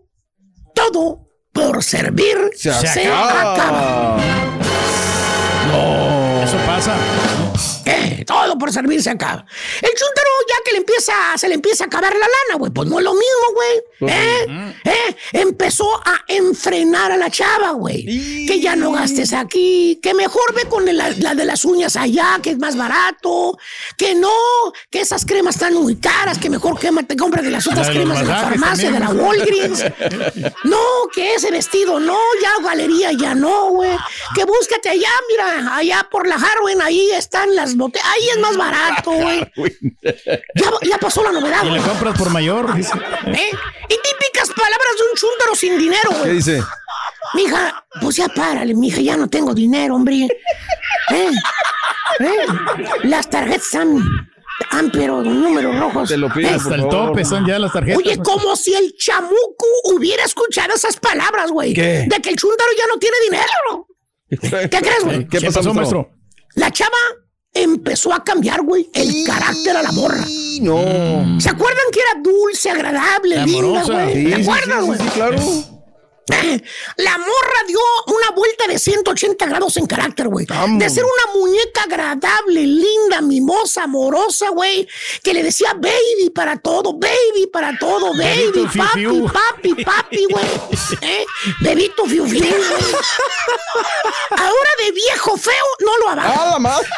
todo 0.75 1.29
por 1.53 1.83
servir 1.85 2.51
Se 2.57 2.73
se, 2.73 3.07
acaba. 3.07 3.55
acaba. 3.55 4.21
Eso 6.43 6.57
pasa. 6.67 6.97
Todo 8.31 8.57
por 8.57 8.73
servirse 8.73 9.11
acá. 9.11 9.45
El 9.83 9.91
chuntaro 9.91 10.31
ya 10.49 10.55
que 10.65 10.71
le 10.73 10.79
empieza, 10.79 11.13
se 11.37 11.49
le 11.49 11.55
empieza 11.57 11.85
a 11.85 11.87
acabar 11.89 12.13
la 12.13 12.21
lana, 12.21 12.59
güey. 12.59 12.71
Pues 12.71 12.89
no 12.89 12.99
es 12.99 13.05
lo 13.05 13.13
mismo, 13.13 13.47
güey. 13.55 14.13
¿Eh? 14.13 14.75
¿Eh? 14.85 15.17
Empezó 15.33 15.97
a 15.97 16.21
enfrenar 16.29 17.11
a 17.11 17.17
la 17.17 17.29
chava, 17.29 17.73
güey. 17.73 18.47
Que 18.47 18.61
ya 18.61 18.77
no 18.77 18.93
gastes 18.93 19.33
aquí, 19.33 19.99
que 20.01 20.15
mejor 20.15 20.55
ve 20.55 20.67
con 20.69 20.85
la, 20.87 21.11
la 21.19 21.35
de 21.35 21.45
las 21.45 21.65
uñas 21.65 21.97
allá, 21.97 22.39
que 22.41 22.51
es 22.51 22.59
más 22.59 22.77
barato. 22.77 23.59
Que 23.97 24.15
no, 24.15 24.31
que 24.91 25.01
esas 25.01 25.25
cremas 25.27 25.57
están 25.57 25.75
muy 25.75 25.97
caras, 25.97 26.39
que 26.39 26.49
mejor 26.49 26.79
quémate, 26.79 27.17
compra 27.17 27.43
de 27.43 27.51
las 27.51 27.67
otras 27.67 27.89
La 27.89 27.93
de 27.93 27.99
los 27.99 28.07
cremas 28.07 28.21
de 28.21 28.29
la 28.29 28.41
farmacia, 28.41 28.91
de 28.93 29.01
la. 29.01 29.11
Walgreens. 29.11 29.85
No, 30.65 30.79
que 31.13 31.35
ese 31.35 31.51
vestido, 31.51 31.99
no, 31.99 32.19
ya 32.41 32.63
galería, 32.63 33.13
ya 33.13 33.35
no, 33.35 33.71
güey. 33.71 33.97
Que 34.35 34.45
búscate 34.45 34.89
allá, 34.89 35.09
mira, 35.29 35.77
allá 35.77 36.09
por 36.11 36.27
la 36.27 36.37
Harwin, 36.37 36.81
ahí 36.83 37.11
están 37.13 37.55
las 37.55 37.77
botellas, 37.77 38.07
ahí 38.07 38.20
es 38.29 38.39
más 38.39 38.57
barato, 38.57 39.11
güey. 39.13 39.41
Ya, 40.55 40.71
ya 40.83 40.99
pasó 40.99 41.23
la 41.23 41.33
novedad, 41.33 41.63
Y 41.65 41.71
le 41.71 41.79
güey. 41.79 41.83
compras 41.91 42.19
por 42.19 42.31
mayor, 42.31 42.75
dice. 42.75 42.93
¿Eh? 43.27 43.51
Y 43.89 43.95
típicas 43.95 44.49
palabras 44.49 44.95
de 44.99 45.05
un 45.11 45.17
chúntaro 45.17 45.55
sin 45.55 45.79
dinero, 45.79 46.11
güey. 46.11 46.25
¿Qué 46.25 46.31
dice? 46.33 46.63
Mija, 47.35 47.85
pues 48.01 48.17
ya 48.17 48.29
párale, 48.29 48.75
mija, 48.75 49.01
ya 49.01 49.17
no 49.17 49.29
tengo 49.29 49.55
dinero, 49.55 49.95
hombre. 49.95 50.27
¿Eh? 51.11 51.31
¿Eh? 52.21 52.47
Las 53.05 53.29
tarjetas 53.31 53.65
están, 53.67 54.03
están, 54.61 54.91
pero 54.91 55.23
números 55.23 55.79
rojos. 55.79 56.09
Te 56.09 56.17
lo 56.17 56.29
pido, 56.33 56.49
¿Eh? 56.51 56.55
Hasta 56.55 56.75
el 56.75 56.89
tope 56.89 57.25
son 57.25 57.47
ya 57.47 57.59
las 57.59 57.73
tarjetas. 57.73 57.99
Oye, 57.99 58.19
como 58.19 58.57
si 58.57 58.75
el 58.75 58.95
chamuco 58.97 59.67
hubiera 59.85 60.25
escuchado 60.25 60.75
esas 60.75 60.97
palabras, 60.97 61.51
güey. 61.51 61.73
¿Qué? 61.73 62.07
De 62.09 62.21
que 62.21 62.31
el 62.31 62.37
chúntaro 62.37 62.71
ya 62.77 62.87
no 62.87 62.99
tiene 62.99 63.17
dinero. 63.25 63.87
¿Qué 64.71 64.79
crees, 64.81 65.05
güey? 65.05 65.29
¿Qué 65.29 65.39
¿Qué 65.39 65.47
pasó, 65.47 65.61
pasó, 65.61 65.75
maestro? 65.75 65.99
maestro? 66.03 66.17
La 66.57 66.71
chava 66.73 66.97
empezó 67.63 68.13
a 68.13 68.23
cambiar, 68.25 68.63
güey, 68.63 68.89
el 68.93 69.25
carácter 69.25 69.77
a 69.77 69.83
la 69.83 69.93
morra. 69.93 70.25
No. 70.61 71.41
¿Se 71.41 71.49
acuerdan 71.51 71.85
que 71.93 72.01
era 72.01 72.21
dulce, 72.23 72.71
agradable, 72.71 73.45
linda, 73.47 73.83
güey? 73.85 74.15
Sí, 74.15 74.25
¿Te 74.31 74.37
sí, 74.37 74.43
acuerdas, 74.43 74.81
sí, 74.81 74.87
güey? 74.87 74.99
sí, 74.99 75.05
sí, 75.05 75.11
claro. 75.11 75.37
La 76.97 77.19
morra 77.19 77.61
dio 77.67 77.79
una 78.07 78.31
vuelta 78.31 78.67
de 78.67 78.79
180 78.79 79.47
grados 79.47 79.77
en 79.77 79.87
carácter, 79.87 80.29
güey. 80.29 80.47
De 80.47 80.91
ser 80.91 81.05
una 81.05 81.35
muñeca 81.35 81.83
agradable, 81.85 82.67
linda, 82.67 83.21
mimosa, 83.21 83.85
amorosa, 83.85 84.51
güey. 84.51 84.87
Que 85.23 85.35
le 85.35 85.43
decía 85.43 85.75
baby 85.75 86.31
para 86.35 86.57
todo, 86.59 86.95
baby 86.95 87.47
para 87.53 87.77
todo, 87.79 88.13
baby, 88.17 88.69
papi, 88.77 89.07
papi, 89.33 89.85
papi, 89.85 90.27
güey. 90.31 90.45
¿Eh? 91.03 91.25
Bebito 91.61 92.05
fiu, 92.07 92.27
fiu, 92.27 92.41
güey. 92.41 92.95
Ahora 94.31 94.71
de 94.85 94.93
viejo 94.93 95.37
feo, 95.37 95.65
no 95.81 95.99
lo 95.99 96.09
abajo. 96.11 96.41
¡Ah, 96.41 96.51
la 96.53 96.59
madre! 96.59 96.89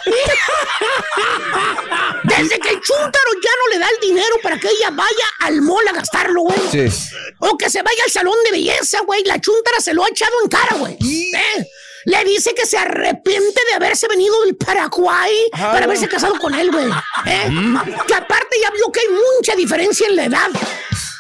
Desde 2.25 2.59
que 2.59 2.69
el 2.71 2.81
chúntaro 2.81 3.31
ya 3.43 3.51
no 3.59 3.73
le 3.73 3.79
da 3.79 3.87
el 3.89 4.09
dinero 4.09 4.37
para 4.43 4.59
que 4.59 4.69
ella 4.69 4.91
vaya 4.91 5.27
al 5.41 5.61
mall 5.63 5.87
a 5.89 5.93
gastarlo, 5.93 6.43
güey. 6.43 6.59
Sí. 6.71 7.13
O 7.39 7.57
que 7.57 7.69
se 7.71 7.83
vaya 7.83 8.05
al 8.05 8.11
salón 8.11 8.37
de 8.45 8.53
belleza, 8.53 9.01
güey. 9.05 9.22
La 9.25 9.41
chúntara 9.41 9.81
se 9.81 9.95
lo 9.95 10.05
ha 10.05 10.09
echado 10.09 10.33
en 10.43 10.49
cara, 10.49 10.77
güey. 10.79 10.95
¿Eh? 11.01 11.67
Le 12.05 12.25
dice 12.25 12.53
que 12.55 12.67
se 12.67 12.77
arrepiente 12.77 13.61
de 13.69 13.75
haberse 13.75 14.09
venido 14.09 14.41
del 14.43 14.57
Paraguay 14.57 15.33
para 15.53 15.85
haberse 15.85 16.09
casado 16.09 16.39
con 16.39 16.55
él, 16.55 16.71
güey. 16.71 16.87
¿Eh? 17.27 17.51
Que 18.07 18.15
aparte 18.15 18.57
ya 18.61 18.71
vio 18.71 18.91
que 18.93 19.01
hay 19.01 19.07
mucha 19.37 19.55
diferencia 19.55 20.09
en 20.09 20.17
la 20.17 20.25
edad. 20.25 20.51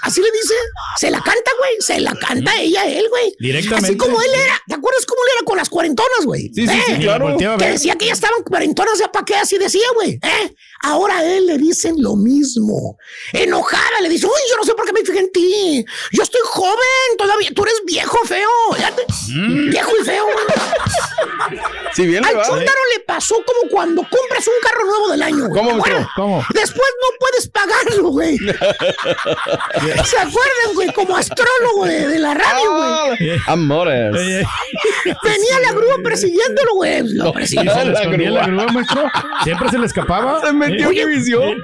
Así 0.02 0.20
le 0.20 0.30
dice. 0.32 0.54
Se 0.98 1.10
la 1.10 1.20
canta, 1.22 1.50
güey. 1.58 1.74
Se 1.78 2.00
la 2.00 2.12
canta 2.16 2.60
ella 2.60 2.82
a 2.82 2.88
él, 2.88 3.06
güey. 3.08 3.34
Directamente. 3.38 3.86
Así 3.90 3.96
como 3.96 4.20
él 4.20 4.30
era. 4.34 4.60
¿Te 4.66 4.74
acuerdas 4.74 5.06
cómo 5.06 5.22
él 5.24 5.30
era 5.36 5.44
con 5.44 5.56
las 5.56 5.68
cuarentonas, 5.68 6.24
güey? 6.24 6.50
Sí, 6.52 6.66
sí, 6.66 6.80
sí, 6.86 6.92
¿Eh? 6.92 6.98
claro. 7.00 7.28
Volteaba 7.28 7.54
a 7.54 7.58
Que 7.58 7.70
decía 7.70 7.94
que 7.94 8.06
ya 8.06 8.12
estaban 8.12 8.42
cuarentonas, 8.42 8.98
ya 8.98 9.12
pa' 9.12 9.24
qué 9.24 9.36
así 9.36 9.58
decía, 9.58 9.86
güey. 9.94 10.18
¿Eh? 10.20 10.54
Ahora 10.84 11.18
a 11.18 11.24
él 11.24 11.46
le 11.46 11.58
dicen 11.58 11.94
lo 11.98 12.16
mismo. 12.16 12.98
Enojada 13.32 14.00
le 14.02 14.08
dice, 14.08 14.26
uy, 14.26 14.32
yo 14.50 14.56
no 14.56 14.64
sé 14.64 14.74
por 14.74 14.84
qué 14.84 14.92
me 14.92 15.00
fijé 15.04 15.20
en 15.20 15.30
ti. 15.32 15.84
Yo 16.12 16.22
estoy 16.22 16.40
joven 16.44 16.76
todavía. 17.18 17.50
Tú 17.54 17.62
eres 17.62 17.80
viejo, 17.86 18.18
feo. 18.26 18.48
Te- 18.96 19.06
Viejo 19.70 19.90
y 20.00 20.04
feo. 20.04 20.24
güey. 21.48 21.60
Si 21.94 22.06
bien 22.06 22.24
Al 22.24 22.32
chúndaro 22.34 22.80
le 22.94 23.00
pasó 23.04 23.34
como 23.46 23.70
cuando 23.70 24.02
compras 24.02 24.46
un 24.46 24.54
carro 24.62 24.84
nuevo 24.86 25.08
del 25.10 25.22
año. 25.22 25.48
güey. 25.48 25.62
¿Cómo, 25.62 25.76
maestro? 25.78 26.08
¿Cómo? 26.16 26.44
Después 26.52 26.90
no 27.00 27.18
puedes 27.20 27.48
pagarlo, 27.48 28.08
güey. 28.10 28.38
¿Se 30.04 30.16
acuerdan, 30.18 30.74
güey? 30.74 30.92
Como 30.92 31.16
astrólogo 31.16 31.84
de, 31.86 32.08
de 32.08 32.18
la 32.18 32.34
radio, 32.34 32.72
güey. 32.72 33.30
Ah, 33.46 33.52
Amores. 33.52 34.14
Eh, 34.16 34.44
Venía 35.22 35.60
la 35.66 35.72
grúa 35.72 35.96
persiguiéndolo, 36.02 36.74
güey. 36.74 37.02
Lo 37.14 37.32
persiguió. 37.34 37.72
¿Se 37.72 37.84
le 37.84 37.92
La 37.92 38.04
la 38.40 38.46
grúa. 38.46 38.66
maestro? 38.72 39.04
¿Siempre 39.44 39.68
se 39.70 39.78
le 39.78 39.86
escapaba? 39.86 40.40
Se 40.40 40.52
metió 40.72 40.90
que 40.90 41.06
visión. 41.06 41.58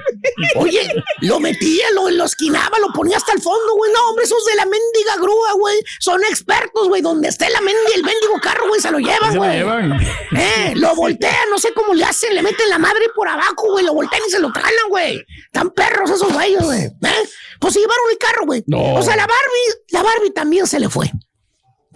Oye, 0.55 1.03
lo 1.21 1.39
metía, 1.39 1.85
lo, 1.93 2.09
lo 2.09 2.25
esquinaba, 2.25 2.77
lo 2.79 2.87
ponía 2.93 3.17
hasta 3.17 3.33
el 3.33 3.41
fondo, 3.41 3.73
güey. 3.75 3.91
No, 3.93 4.09
hombre, 4.09 4.25
esos 4.25 4.43
de 4.45 4.55
la 4.55 4.65
mendiga 4.65 5.15
grúa, 5.17 5.53
güey. 5.53 5.77
Son 5.99 6.21
expertos, 6.23 6.87
güey. 6.87 7.01
Donde 7.01 7.27
esté 7.29 7.49
la 7.49 7.61
mendiga, 7.61 7.95
el 7.95 8.03
mendigo 8.03 8.33
carro, 8.41 8.67
güey, 8.67 8.81
se 8.81 8.91
lo 8.91 8.99
llevan, 8.99 9.29
Se 9.31 9.35
lo 9.37 9.43
güey. 9.43 9.57
llevan. 9.57 9.93
Eh, 10.35 10.73
lo 10.75 10.95
voltean, 10.95 11.49
no 11.49 11.57
sé 11.59 11.73
cómo 11.73 11.93
le 11.93 12.03
hacen, 12.05 12.33
le 12.35 12.41
meten 12.41 12.69
la 12.69 12.77
madre 12.79 13.05
por 13.15 13.27
abajo, 13.27 13.71
güey, 13.71 13.85
lo 13.85 13.93
voltean 13.93 14.21
y 14.27 14.31
se 14.31 14.39
lo 14.39 14.51
tralan, 14.51 14.89
güey. 14.89 15.25
Tan 15.51 15.69
perros 15.71 16.09
esos 16.11 16.31
güeyes, 16.33 16.63
güey. 16.63 16.81
¿Eh? 16.83 17.29
Pues 17.59 17.73
se 17.73 17.79
llevaron 17.79 18.03
el 18.11 18.17
carro, 18.17 18.45
güey. 18.45 18.63
No. 18.67 18.95
O 18.95 19.01
sea, 19.01 19.15
la 19.15 19.27
Barbie, 19.27 19.83
la 19.91 20.03
Barbie 20.03 20.31
también 20.31 20.67
se 20.67 20.79
le 20.79 20.89
fue. 20.89 21.11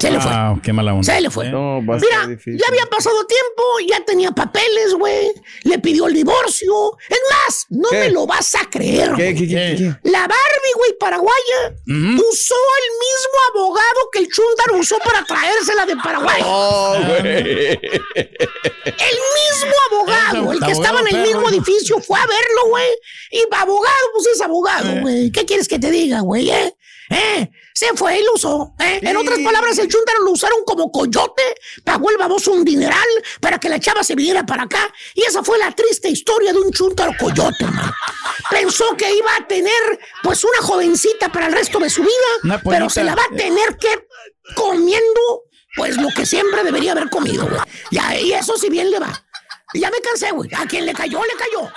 Se 0.04 0.12
le 0.12 0.20
fue. 0.20 0.32
Wow, 0.32 0.62
qué 0.62 0.74
mala 0.74 0.94
onda. 0.94 1.14
Se 1.14 1.22
le 1.22 1.30
fue. 1.30 1.50
No, 1.50 1.86
va 1.86 1.96
a 1.96 2.00
Mira, 2.00 2.20
ser 2.22 2.28
difícil. 2.30 2.58
ya 2.60 2.66
había 2.68 2.86
pasado 2.88 3.26
tiempo, 3.26 3.64
ya 3.88 4.04
tenía 4.04 4.32
papeles, 4.32 4.94
güey. 4.96 5.32
Le 5.64 5.80
pidió 5.80 6.08
el 6.08 6.14
divorcio. 6.14 6.98
Es 7.10 7.20
más, 7.32 7.66
no 7.70 7.90
¿Qué? 7.90 8.00
me 8.00 8.10
lo 8.12 8.28
vas 8.28 8.54
a 8.56 8.70
creer. 8.70 9.14
¿Qué, 9.16 9.32
güey. 9.32 9.36
qué, 9.36 9.48
qué, 9.48 9.76
qué? 9.78 10.10
La 10.10 10.20
Barbie, 10.20 10.74
güey, 10.76 10.98
paraguaya, 11.00 11.76
usó 11.88 12.56
el 12.56 12.90
mismo 13.00 13.38
abogado 13.54 14.00
que 14.12 14.20
el 14.20 14.28
Chundar 14.28 14.80
usó 14.80 14.98
para 15.00 15.24
traérsela 15.24 15.86
de 15.86 15.96
Paraguay. 15.96 16.42
Oh, 16.56 16.96
güey. 17.08 17.80
El 18.16 19.18
mismo 19.40 19.76
abogado, 19.92 20.52
el 20.52 20.60
que 20.60 20.72
estaba 20.72 21.00
en 21.02 21.08
el 21.08 21.14
perro, 21.14 21.26
mismo 21.26 21.50
edificio, 21.50 22.00
fue 22.00 22.20
a 22.20 22.26
verlo, 22.26 22.70
güey. 22.70 22.88
Y 23.32 23.44
abogado, 23.56 24.08
pues 24.14 24.28
es 24.28 24.42
abogado, 24.42 25.02
güey. 25.02 25.32
¿Qué 25.32 25.46
quieres 25.46 25.68
que 25.68 25.80
te 25.80 25.90
diga, 25.90 26.20
güey? 26.22 26.50
¿Eh? 26.50 26.76
¿Eh? 27.10 27.50
Se 27.74 27.88
fue 27.96 28.20
y 28.20 28.24
lo 28.24 28.34
usó. 28.34 28.74
¿eh? 28.80 29.00
En 29.02 29.18
otras 29.18 29.40
palabras, 29.40 29.78
el 29.78 29.88
chuntaro 29.88 30.20
lo 30.24 30.32
usaron 30.32 30.60
como 30.66 30.92
coyote, 30.92 31.56
pagó 31.84 32.10
el 32.12 32.18
baboso 32.18 32.52
un 32.52 32.64
dineral 32.64 33.08
para 33.42 33.60
que 33.60 33.70
la 33.70 33.80
chava 33.80 34.04
se 34.04 34.16
viniera 34.16 34.46
para 34.46 34.64
acá. 34.64 34.94
Y 35.14 35.24
esa 35.24 35.44
fue 35.44 35.58
la 35.58 35.72
triste 35.72 36.10
historia 36.10 36.54
de 36.54 36.60
un 36.60 36.72
chuntaro 36.72 37.14
coyote, 37.20 37.66
man. 37.66 37.92
Pensó 38.50 38.96
que 38.96 39.12
iba 39.14 39.36
a 39.36 39.48
tener, 39.48 40.00
pues, 40.22 40.44
una 40.44 40.60
jovencita 40.62 41.32
para 41.32 41.48
el 41.48 41.54
resto 41.54 41.80
de 41.80 41.90
su 41.90 42.02
vida, 42.02 42.60
pero 42.64 42.90
se 42.90 43.04
la 43.04 43.16
va 43.16 43.24
a 43.24 43.36
tener 43.36 43.78
que 43.78 44.08
comiendo, 44.56 45.44
pues, 45.76 45.98
lo 45.98 46.10
que 46.16 46.26
siempre 46.26 46.64
debería 46.64 46.92
haber 46.92 47.10
comido, 47.10 47.48
güey. 47.48 47.62
Y 48.24 48.32
eso 48.34 48.58
si 48.58 48.70
bien 48.70 48.92
le 48.92 49.00
va. 49.00 49.26
Ya 49.74 49.90
me 49.90 50.00
cansé, 50.02 50.32
güey. 50.32 50.50
A 50.56 50.66
quien 50.68 50.86
le 50.86 50.94
cayó, 50.94 51.22
le 51.24 51.34
cayó. 51.36 51.72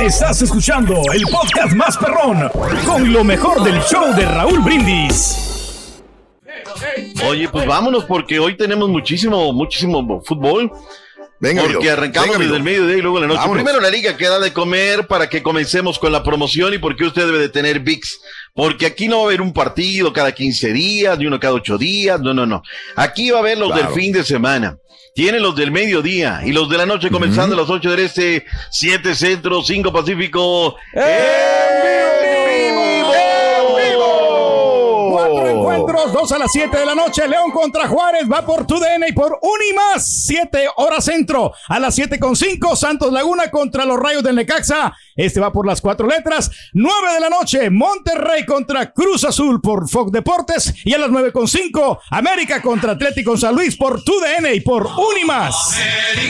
Estás 0.00 0.42
escuchando 0.42 0.94
el 1.12 1.22
podcast 1.30 1.74
más 1.74 1.96
perrón 1.96 2.50
con 2.84 3.12
lo 3.12 3.22
mejor 3.22 3.62
del 3.62 3.80
show 3.82 4.14
de 4.14 4.24
Raúl 4.26 4.60
Brindis. 4.60 6.02
Oye, 7.28 7.48
pues 7.48 7.66
vámonos 7.66 8.04
porque 8.04 8.38
hoy 8.38 8.56
tenemos 8.56 8.88
muchísimo, 8.88 9.52
muchísimo 9.52 10.20
fútbol. 10.22 10.72
Venga, 11.42 11.62
porque 11.62 11.76
amigo. 11.78 11.92
arrancamos 11.92 12.28
Venga, 12.30 12.44
desde 12.44 12.56
el 12.56 12.62
mediodía 12.62 12.96
y 12.98 13.02
luego 13.02 13.16
en 13.18 13.22
la 13.22 13.26
noche. 13.26 13.40
Vámonos. 13.40 13.64
Primero 13.64 13.80
la 13.82 13.90
liga 13.90 14.16
que 14.16 14.28
da 14.28 14.38
de 14.38 14.52
comer 14.52 15.08
para 15.08 15.28
que 15.28 15.42
comencemos 15.42 15.98
con 15.98 16.12
la 16.12 16.22
promoción 16.22 16.72
y 16.72 16.78
porque 16.78 17.04
usted 17.04 17.26
debe 17.26 17.38
de 17.40 17.48
tener 17.48 17.80
VIX. 17.80 18.20
Porque 18.54 18.86
aquí 18.86 19.08
no 19.08 19.16
va 19.18 19.22
a 19.24 19.26
haber 19.26 19.40
un 19.42 19.52
partido 19.52 20.12
cada 20.12 20.30
15 20.30 20.72
días, 20.72 21.18
ni 21.18 21.26
uno 21.26 21.40
cada 21.40 21.54
8 21.54 21.78
días. 21.78 22.20
No, 22.20 22.32
no, 22.32 22.46
no. 22.46 22.62
Aquí 22.94 23.30
va 23.30 23.38
a 23.38 23.40
haber 23.40 23.58
los 23.58 23.72
Claro. 23.72 23.88
del 23.88 23.94
fin 23.94 24.12
de 24.12 24.22
semana. 24.22 24.78
Tiene 25.16 25.40
los 25.40 25.56
del 25.56 25.72
mediodía 25.72 26.40
y 26.44 26.52
los 26.52 26.70
de 26.70 26.78
la 26.78 26.86
noche 26.86 27.10
comenzando 27.10 27.54
a 27.56 27.58
las 27.60 27.68
8 27.68 27.90
del 27.90 28.00
este, 28.00 28.46
7 28.70 29.14
centro, 29.14 29.62
5 29.62 29.92
pacífico. 29.92 30.76
Cuatro 30.92 32.21
encuentros, 35.92 36.12
dos 36.12 36.32
a 36.32 36.38
las 36.38 36.52
7 36.52 36.76
de 36.76 36.86
la 36.86 36.94
noche. 36.94 37.26
León 37.28 37.50
contra 37.50 37.88
Juárez 37.88 38.24
va 38.30 38.44
por 38.44 38.66
TUDN 38.66 39.08
y 39.08 39.12
por 39.12 39.38
Unimas. 39.42 40.06
7 40.26 40.68
horas 40.76 41.04
centro. 41.04 41.52
A 41.68 41.78
las 41.78 41.94
7 41.94 42.18
con 42.18 42.36
5, 42.36 42.76
Santos 42.76 43.12
Laguna 43.12 43.50
contra 43.50 43.84
los 43.84 43.98
Rayos 43.98 44.22
del 44.22 44.36
Necaxa. 44.36 44.94
Este 45.14 45.40
va 45.40 45.52
por 45.52 45.66
las 45.66 45.80
cuatro 45.80 46.06
letras. 46.06 46.50
9 46.72 47.14
de 47.14 47.20
la 47.20 47.28
noche, 47.28 47.70
Monterrey 47.70 48.46
contra 48.46 48.92
Cruz 48.92 49.24
Azul 49.24 49.60
por 49.60 49.88
Fox 49.88 50.12
Deportes. 50.12 50.74
Y 50.84 50.94
a 50.94 50.98
las 50.98 51.10
9 51.10 51.32
con 51.32 51.48
5, 51.48 52.00
América 52.10 52.62
contra 52.62 52.92
Atlético 52.92 53.36
San 53.36 53.54
Luis 53.54 53.76
por 53.76 54.02
TUDN 54.02 54.54
y 54.54 54.60
por 54.60 54.86
Unimas. 54.86 55.78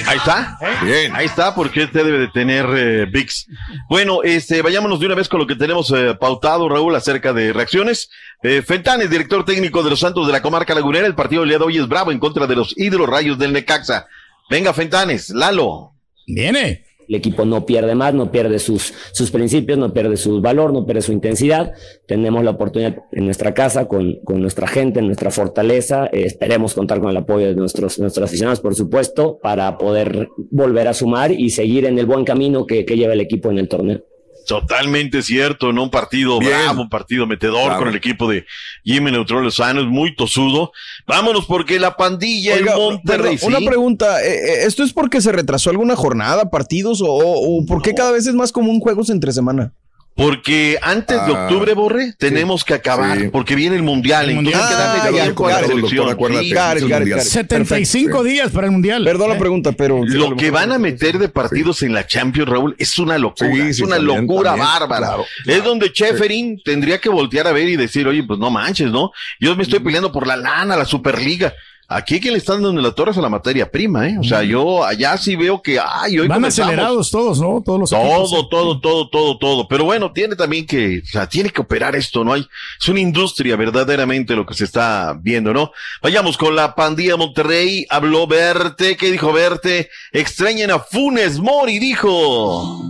Ahí 0.06 0.16
está. 0.16 0.58
Bien. 0.82 1.14
Ahí 1.14 1.26
está, 1.26 1.54
porque 1.54 1.84
usted 1.84 2.04
debe 2.04 2.18
de 2.18 2.28
tener 2.28 2.66
eh, 2.74 3.06
VIX. 3.06 3.46
Bueno, 3.88 4.22
este, 4.22 4.62
vayámonos 4.62 5.00
de 5.00 5.06
una 5.06 5.14
vez 5.14 5.28
con 5.28 5.40
lo 5.40 5.46
que 5.46 5.56
tenemos 5.56 5.92
eh, 5.92 6.14
pautado, 6.18 6.68
Raúl, 6.68 6.94
acerca 6.96 7.32
de 7.32 7.52
reacciones. 7.52 8.10
Eh, 8.44 8.60
Fentanes, 8.62 9.08
director 9.08 9.44
técnico 9.44 9.84
de 9.84 9.90
los 9.90 10.00
Santos 10.00 10.26
de 10.26 10.32
la 10.32 10.42
comarca 10.42 10.74
lagunera. 10.74 11.06
El 11.06 11.14
partido 11.14 11.42
del 11.42 11.50
día 11.50 11.58
de 11.58 11.64
hoy 11.64 11.78
es 11.78 11.86
bravo 11.86 12.10
en 12.10 12.18
contra 12.18 12.48
de 12.48 12.56
los 12.56 12.74
ídolos 12.76 13.08
rayos 13.08 13.38
del 13.38 13.52
Necaxa. 13.52 14.08
Venga, 14.50 14.72
Fentanes, 14.72 15.30
Lalo. 15.30 15.92
Viene. 16.26 16.84
El 17.08 17.16
equipo 17.16 17.44
no 17.44 17.64
pierde 17.66 17.94
más, 17.94 18.14
no 18.14 18.32
pierde 18.32 18.58
sus, 18.58 18.94
sus 19.12 19.30
principios, 19.30 19.78
no 19.78 19.92
pierde 19.92 20.16
su 20.16 20.40
valor, 20.40 20.72
no 20.72 20.84
pierde 20.84 21.02
su 21.02 21.12
intensidad. 21.12 21.72
Tenemos 22.06 22.42
la 22.42 22.52
oportunidad 22.52 22.96
en 23.12 23.26
nuestra 23.26 23.54
casa, 23.54 23.86
con, 23.86 24.16
con 24.24 24.40
nuestra 24.40 24.66
gente, 24.66 24.98
en 24.98 25.06
nuestra 25.06 25.30
fortaleza. 25.30 26.06
Eh, 26.06 26.24
esperemos 26.24 26.74
contar 26.74 27.00
con 27.00 27.10
el 27.10 27.16
apoyo 27.16 27.46
de 27.46 27.54
nuestros, 27.54 27.98
nuestros 28.00 28.28
aficionados, 28.28 28.60
por 28.60 28.74
supuesto, 28.74 29.38
para 29.40 29.78
poder 29.78 30.28
volver 30.50 30.88
a 30.88 30.94
sumar 30.94 31.30
y 31.30 31.50
seguir 31.50 31.84
en 31.84 31.96
el 31.96 32.06
buen 32.06 32.24
camino 32.24 32.66
que, 32.66 32.84
que 32.84 32.96
lleva 32.96 33.12
el 33.12 33.20
equipo 33.20 33.50
en 33.50 33.58
el 33.58 33.68
torneo. 33.68 34.02
Totalmente 34.46 35.22
cierto, 35.22 35.72
¿no? 35.72 35.84
Un 35.84 35.90
partido 35.90 36.38
bravo, 36.38 36.82
un 36.82 36.88
partido 36.88 37.26
metedor 37.26 37.64
Claro. 37.64 37.78
con 37.78 37.88
el 37.88 37.94
equipo 37.96 38.28
de 38.28 38.44
Jimmy 38.84 39.10
Neutral 39.12 39.42
Lozano, 39.42 39.80
es 39.80 39.86
muy 39.86 40.14
tosudo. 40.14 40.72
Vámonos 41.06 41.46
porque 41.46 41.78
la 41.78 41.96
pandilla 41.96 42.54
Oiga, 42.54 42.72
en 42.74 42.78
Monterrey. 42.78 43.36
perdón, 43.38 43.54
Una 43.56 43.66
pregunta, 43.68 44.22
eh, 44.24 44.34
eh, 44.34 44.66
¿esto 44.66 44.82
es 44.82 44.92
porque 44.92 45.20
se 45.20 45.32
retrasó 45.32 45.70
alguna 45.70 45.96
jornada, 45.96 46.50
partidos 46.50 47.00
o, 47.02 47.06
o 47.08 47.64
por 47.66 47.82
qué 47.82 47.94
cada 47.94 48.10
vez 48.12 48.26
es 48.26 48.34
más 48.34 48.52
común 48.52 48.80
juegos 48.80 49.10
entre 49.10 49.32
semana? 49.32 49.72
Porque 50.14 50.78
antes 50.82 51.16
de 51.26 51.32
Ah, 51.34 51.44
octubre, 51.44 51.72
Borre, 51.72 52.12
tenemos 52.18 52.64
que 52.64 52.74
acabar, 52.74 53.18
sí. 53.18 53.28
porque 53.32 53.54
viene 53.54 53.76
el 53.76 53.82
mundial. 53.82 54.28
El 54.28 54.38
entonces 54.38 54.60
Mundial. 54.60 54.70
hay 54.70 54.76
que 54.76 54.98
darle 55.04 55.08
Ah, 55.08 55.12
ya, 55.18 55.22
tiempo 55.24 55.46
a 55.46 55.50
la 55.50 55.58
selección. 55.66 55.82
doctor, 56.06 56.10
acuérdate, 56.12 56.44
Sí. 56.44 56.52
ese 56.52 56.60
es 56.76 56.82
el 56.82 56.88
Got 56.90 57.02
it, 57.02 57.08
got 57.14 57.18
it. 57.22 57.24
75 57.24 58.22
días 58.22 58.50
para 58.50 58.66
el 58.66 58.72
mundial. 58.72 59.04
Perdón 59.04 59.30
la 59.30 59.36
¿eh? 59.36 59.38
pregunta, 59.38 59.72
pero. 59.72 60.04
Lo 60.04 60.36
que 60.36 60.50
van 60.50 60.70
a 60.72 60.78
meter 60.78 61.18
de 61.18 61.28
partidos 61.30 61.82
en 61.82 61.94
la 61.94 62.06
Champions, 62.06 62.48
Raúl, 62.50 62.74
es 62.78 62.98
una 62.98 63.16
locura, 63.16 63.50
Sí, 63.54 63.60
es 63.62 63.80
una 63.80 63.96
también, 63.96 64.20
locura 64.26 64.50
también, 64.50 64.68
bárbara. 64.68 65.06
claro, 65.06 65.24
es 65.46 65.64
donde 65.64 65.90
Cheferin 65.92 66.60
tendría 66.62 67.00
que 67.00 67.08
voltear 67.08 67.46
a 67.46 67.52
ver 67.52 67.68
y 67.68 67.76
decir, 67.76 68.06
oye, 68.06 68.22
pues 68.22 68.38
no 68.38 68.50
manches, 68.50 68.90
¿no? 68.90 69.12
Yo 69.40 69.56
me 69.56 69.62
estoy 69.62 69.78
peleando 69.80 70.12
por 70.12 70.26
la 70.26 70.36
lana, 70.36 70.76
la 70.76 70.84
Superliga. 70.84 71.54
Aquí 71.96 72.20
quien 72.20 72.32
le 72.32 72.38
están 72.38 72.62
dando 72.62 72.80
la 72.80 72.92
torre 72.92 73.10
es 73.12 73.18
a 73.18 73.20
la 73.20 73.28
materia 73.28 73.70
prima, 73.70 74.08
¿eh? 74.08 74.16
O 74.18 74.22
sea, 74.22 74.42
yo 74.42 74.84
allá 74.84 75.16
sí 75.18 75.36
veo 75.36 75.60
que, 75.62 75.78
ay, 75.78 76.18
hoy 76.18 76.28
Van 76.28 76.36
comenzamos. 76.38 76.68
acelerados 76.72 77.10
todos, 77.10 77.40
¿no? 77.40 77.62
Todos 77.64 77.80
los 77.80 77.92
equipos. 77.92 78.30
Todo, 78.30 78.48
todo, 78.48 78.80
todo, 78.80 79.08
todo, 79.08 79.38
todo. 79.38 79.68
Pero 79.68 79.84
bueno, 79.84 80.12
tiene 80.12 80.36
también 80.36 80.66
que, 80.66 81.02
o 81.04 81.06
sea, 81.06 81.28
tiene 81.28 81.50
que 81.50 81.60
operar 81.60 81.94
esto, 81.96 82.24
¿no? 82.24 82.32
Hay, 82.32 82.46
es 82.80 82.88
una 82.88 83.00
industria 83.00 83.56
verdaderamente 83.56 84.34
lo 84.34 84.46
que 84.46 84.54
se 84.54 84.64
está 84.64 85.16
viendo, 85.20 85.52
¿no? 85.52 85.72
Vayamos 86.02 86.36
con 86.36 86.56
la 86.56 86.74
pandilla 86.74 87.16
Monterrey. 87.16 87.86
Habló 87.90 88.26
Verte. 88.26 88.96
¿Qué 88.96 89.10
dijo 89.10 89.32
Verte? 89.32 89.90
Extrañan 90.12 90.70
a 90.70 90.78
Funes 90.78 91.38
Mori, 91.38 91.78
dijo. 91.78 92.82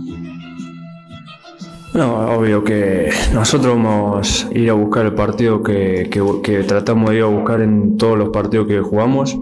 No, 1.93 2.37
obvio 2.37 2.63
que 2.63 3.09
nosotros 3.33 3.75
vamos 3.75 4.47
a 4.49 4.57
ir 4.57 4.69
a 4.71 4.73
buscar 4.73 5.05
el 5.05 5.13
partido 5.13 5.61
que, 5.61 6.09
tratamos 6.67 7.11
de 7.11 7.17
ir 7.17 7.23
a 7.23 7.27
buscar 7.27 7.61
en 7.61 7.97
todos 7.97 8.17
los 8.17 8.29
partidos 8.29 8.67
que 8.67 8.79
jugamos. 8.79 9.37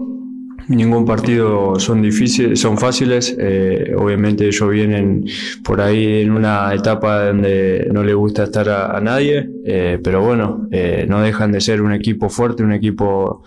Ningún 0.68 1.06
partido 1.06 1.80
son 1.80 2.02
difíciles, 2.02 2.60
son 2.60 2.76
fáciles. 2.76 3.34
eh, 3.38 3.94
obviamente 3.96 4.46
ellos 4.46 4.70
vienen 4.70 5.24
por 5.64 5.80
ahí 5.80 6.22
en 6.22 6.30
una 6.30 6.72
etapa 6.74 7.26
donde 7.26 7.88
no 7.90 8.04
le 8.04 8.14
gusta 8.14 8.44
estar 8.44 8.68
a, 8.68 9.00
nadie, 9.00 9.48
eh, 9.64 9.98
pero 10.04 10.22
bueno, 10.22 10.68
eh, 10.70 11.06
no 11.08 11.22
dejan 11.22 11.52
de 11.52 11.60
ser 11.60 11.80
un 11.80 11.92
equipo 11.92 12.28
fuerte, 12.28 12.62
un 12.62 12.72
equipo 12.72 13.44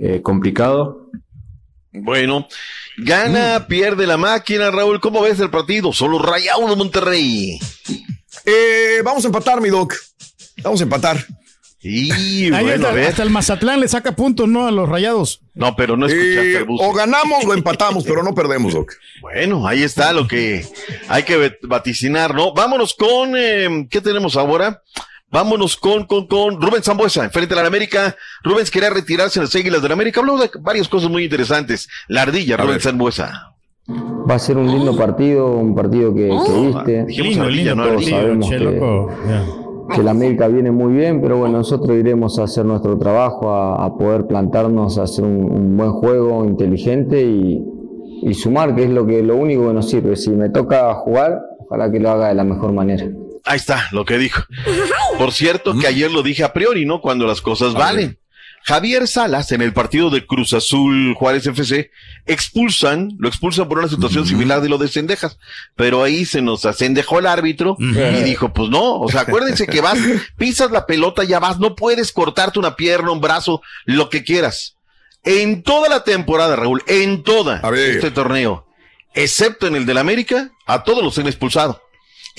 eh, 0.00 0.20
complicado. 0.22 1.07
Bueno, 2.02 2.48
gana, 2.96 3.66
pierde 3.68 4.06
la 4.06 4.16
máquina, 4.16 4.70
Raúl. 4.70 5.00
¿Cómo 5.00 5.22
ves 5.22 5.40
el 5.40 5.50
partido? 5.50 5.92
Solo 5.92 6.18
Rayados 6.18 6.68
de 6.70 6.76
Monterrey. 6.76 7.58
Eh, 8.44 9.00
vamos 9.04 9.24
a 9.24 9.28
empatar, 9.28 9.60
mi 9.60 9.68
doc. 9.68 9.94
Vamos 10.62 10.80
a 10.80 10.84
empatar. 10.84 11.24
Y 11.80 12.10
Ahí 12.52 12.64
bueno, 12.64 12.74
hasta, 12.74 12.88
a 12.88 12.92
ver. 12.92 13.06
hasta 13.06 13.22
el 13.22 13.30
Mazatlán 13.30 13.80
le 13.80 13.86
saca 13.86 14.16
puntos, 14.16 14.48
¿no? 14.48 14.66
A 14.66 14.72
los 14.72 14.88
rayados. 14.88 15.42
No, 15.54 15.76
pero 15.76 15.96
no 15.96 16.06
escuchaste 16.06 16.58
Eh, 16.62 16.66
o 16.66 16.92
ganamos 16.92 17.44
o 17.44 17.54
empatamos, 17.54 18.02
pero 18.04 18.24
no 18.24 18.34
perdemos, 18.34 18.74
doc. 18.74 18.92
Bueno, 19.20 19.66
ahí 19.66 19.84
está 19.84 20.12
lo 20.12 20.26
que 20.26 20.66
hay 21.06 21.22
que 21.22 21.56
vaticinar, 21.62 22.34
¿no? 22.34 22.52
Vámonos 22.52 22.94
con, 22.94 23.34
eh, 23.36 23.86
¿qué 23.90 24.00
tenemos 24.00 24.36
ahora? 24.36 24.82
Vámonos 25.30 25.76
con, 25.76 26.04
con, 26.06 26.26
con 26.26 26.60
Rubén 26.60 26.82
Zambuesa, 26.82 27.28
frente 27.30 27.54
a 27.54 27.60
la 27.62 27.68
América. 27.68 28.16
Rubens 28.42 28.70
quería 28.70 28.90
retirarse 28.90 29.38
en 29.38 29.44
las 29.44 29.54
Águilas 29.54 29.82
de 29.82 29.88
la 29.88 29.94
América. 29.94 30.20
Habló 30.20 30.38
de 30.38 30.50
varias 30.60 30.88
cosas 30.88 31.10
muy 31.10 31.24
interesantes. 31.24 31.86
La 32.08 32.22
ardilla, 32.22 32.56
Rubén 32.56 32.80
Zambuesa. 32.80 33.54
Va 33.88 34.34
a 34.34 34.38
ser 34.38 34.56
un 34.56 34.66
lindo 34.70 34.96
partido, 34.96 35.50
un 35.56 35.74
partido 35.74 36.14
que, 36.14 36.28
que 36.28 36.60
viste. 36.60 37.04
dijimos 37.04 37.26
Lindo, 37.26 37.44
ardilla, 37.44 37.74
lindo 37.74 37.74
no 37.76 37.82
Todos 37.84 37.96
ardilla, 37.96 38.16
sabemos 38.20 38.48
che, 38.48 38.58
que, 38.58 38.64
loco. 38.64 39.10
que 39.94 40.02
la 40.02 40.10
América 40.10 40.48
viene 40.48 40.70
muy 40.70 40.92
bien, 40.92 41.20
pero 41.22 41.38
bueno, 41.38 41.58
nosotros 41.58 41.96
iremos 41.96 42.38
a 42.38 42.44
hacer 42.44 42.64
nuestro 42.66 42.98
trabajo, 42.98 43.50
a, 43.50 43.84
a 43.84 43.96
poder 43.96 44.26
plantarnos, 44.26 44.98
a 44.98 45.04
hacer 45.04 45.24
un, 45.24 45.50
un 45.50 45.76
buen 45.76 45.92
juego 45.92 46.44
inteligente 46.44 47.22
y, 47.22 47.62
y 48.22 48.34
sumar, 48.34 48.74
que 48.74 48.84
es 48.84 48.90
lo 48.90 49.06
que 49.06 49.22
lo 49.22 49.36
único 49.36 49.66
que 49.68 49.72
nos 49.74 49.88
sirve. 49.88 50.16
Si 50.16 50.30
me 50.30 50.50
toca 50.50 50.92
jugar, 50.94 51.38
ojalá 51.60 51.90
que 51.90 51.98
lo 52.00 52.10
haga 52.10 52.28
de 52.28 52.34
la 52.34 52.44
mejor 52.44 52.72
manera. 52.72 53.06
Ahí 53.44 53.56
está 53.56 53.88
lo 53.92 54.04
que 54.04 54.18
dijo. 54.18 54.42
Por 55.18 55.32
cierto, 55.32 55.78
que 55.78 55.86
ayer 55.86 56.10
lo 56.10 56.22
dije 56.22 56.44
a 56.44 56.52
priori, 56.52 56.84
¿no? 56.84 57.00
Cuando 57.00 57.26
las 57.26 57.40
cosas 57.40 57.74
valen. 57.74 58.18
Javier 58.64 59.08
Salas, 59.08 59.50
en 59.52 59.62
el 59.62 59.72
partido 59.72 60.10
de 60.10 60.26
Cruz 60.26 60.52
Azul 60.52 61.14
Juárez 61.14 61.46
FC, 61.46 61.90
expulsan, 62.26 63.16
lo 63.18 63.28
expulsan 63.28 63.66
por 63.66 63.78
una 63.78 63.88
situación 63.88 64.26
similar 64.26 64.60
de 64.60 64.68
lo 64.68 64.76
de 64.76 64.88
Cendejas, 64.88 65.38
pero 65.74 66.02
ahí 66.02 66.26
se 66.26 66.42
nos 66.42 66.66
acendejó 66.66 67.18
el 67.18 67.26
árbitro 67.26 67.76
y 67.78 68.22
dijo, 68.24 68.52
pues 68.52 68.68
no, 68.68 69.00
o 69.00 69.08
sea, 69.10 69.22
acuérdense 69.22 69.66
que 69.66 69.80
vas, 69.80 69.98
pisas 70.36 70.70
la 70.70 70.84
pelota, 70.84 71.24
ya 71.24 71.38
vas, 71.38 71.58
no 71.58 71.74
puedes 71.76 72.12
cortarte 72.12 72.58
una 72.58 72.76
pierna, 72.76 73.10
un 73.10 73.20
brazo, 73.20 73.62
lo 73.86 74.10
que 74.10 74.22
quieras. 74.22 74.76
En 75.24 75.62
toda 75.62 75.88
la 75.88 76.04
temporada, 76.04 76.54
Raúl, 76.54 76.82
en 76.86 77.22
toda 77.22 77.62
este 77.74 78.10
torneo, 78.10 78.66
excepto 79.14 79.66
en 79.66 79.76
el 79.76 79.86
del 79.86 79.98
América, 79.98 80.50
a 80.66 80.84
todos 80.84 81.02
los 81.02 81.18
han 81.18 81.26
expulsado. 81.26 81.80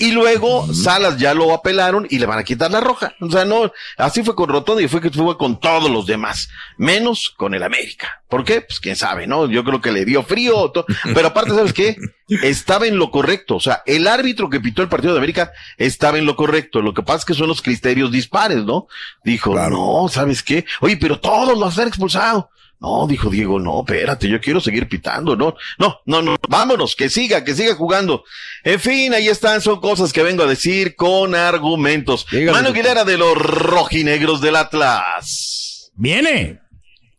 Y 0.00 0.12
luego 0.12 0.72
Salas 0.72 1.18
ya 1.18 1.34
lo 1.34 1.52
apelaron 1.52 2.06
y 2.08 2.18
le 2.18 2.24
van 2.24 2.38
a 2.38 2.42
quitar 2.42 2.70
la 2.70 2.80
roja. 2.80 3.14
O 3.20 3.30
sea, 3.30 3.44
no, 3.44 3.70
así 3.98 4.22
fue 4.22 4.34
con 4.34 4.48
Rotondo 4.48 4.80
y 4.80 4.88
fue 4.88 5.02
que 5.02 5.10
fue 5.10 5.36
con 5.36 5.60
todos 5.60 5.90
los 5.90 6.06
demás, 6.06 6.48
menos 6.78 7.28
con 7.36 7.52
el 7.52 7.62
América. 7.62 8.22
¿Por 8.26 8.42
qué? 8.42 8.62
Pues 8.62 8.80
quién 8.80 8.96
sabe, 8.96 9.26
¿no? 9.26 9.46
Yo 9.50 9.62
creo 9.62 9.82
que 9.82 9.92
le 9.92 10.06
dio 10.06 10.22
frío. 10.22 10.72
Pero 11.04 11.28
aparte, 11.28 11.50
¿sabes 11.50 11.74
qué? 11.74 11.98
Estaba 12.42 12.86
en 12.86 12.96
lo 12.96 13.10
correcto. 13.10 13.56
O 13.56 13.60
sea, 13.60 13.82
el 13.84 14.06
árbitro 14.06 14.48
que 14.48 14.60
pitó 14.60 14.80
el 14.80 14.88
partido 14.88 15.12
de 15.12 15.18
América 15.18 15.52
estaba 15.76 16.16
en 16.16 16.24
lo 16.24 16.34
correcto. 16.34 16.80
Lo 16.80 16.94
que 16.94 17.02
pasa 17.02 17.18
es 17.18 17.24
que 17.26 17.34
son 17.34 17.48
los 17.48 17.60
criterios 17.60 18.10
dispares, 18.10 18.64
¿no? 18.64 18.86
Dijo, 19.22 19.54
no, 19.54 20.08
¿sabes 20.08 20.42
qué? 20.42 20.64
Oye, 20.80 20.96
pero 20.96 21.20
todos 21.20 21.58
los 21.58 21.78
han 21.78 21.88
expulsado. 21.88 22.48
No, 22.80 23.06
dijo 23.06 23.28
Diego, 23.28 23.60
no, 23.60 23.80
espérate, 23.80 24.26
yo 24.26 24.40
quiero 24.40 24.58
seguir 24.58 24.88
pitando, 24.88 25.36
no, 25.36 25.54
no, 25.78 26.00
no, 26.06 26.22
no, 26.22 26.36
vámonos, 26.48 26.96
que 26.96 27.10
siga, 27.10 27.44
que 27.44 27.54
siga 27.54 27.74
jugando. 27.74 28.24
En 28.64 28.80
fin, 28.80 29.12
ahí 29.12 29.28
están, 29.28 29.60
son 29.60 29.80
cosas 29.80 30.14
que 30.14 30.22
vengo 30.22 30.44
a 30.44 30.46
decir 30.46 30.96
con 30.96 31.34
argumentos. 31.34 32.26
Mano 32.50 32.70
Aguilera 32.70 33.04
de 33.04 33.18
los 33.18 33.36
rojinegros 33.36 34.40
del 34.40 34.56
Atlas. 34.56 35.92
Viene. 35.94 36.60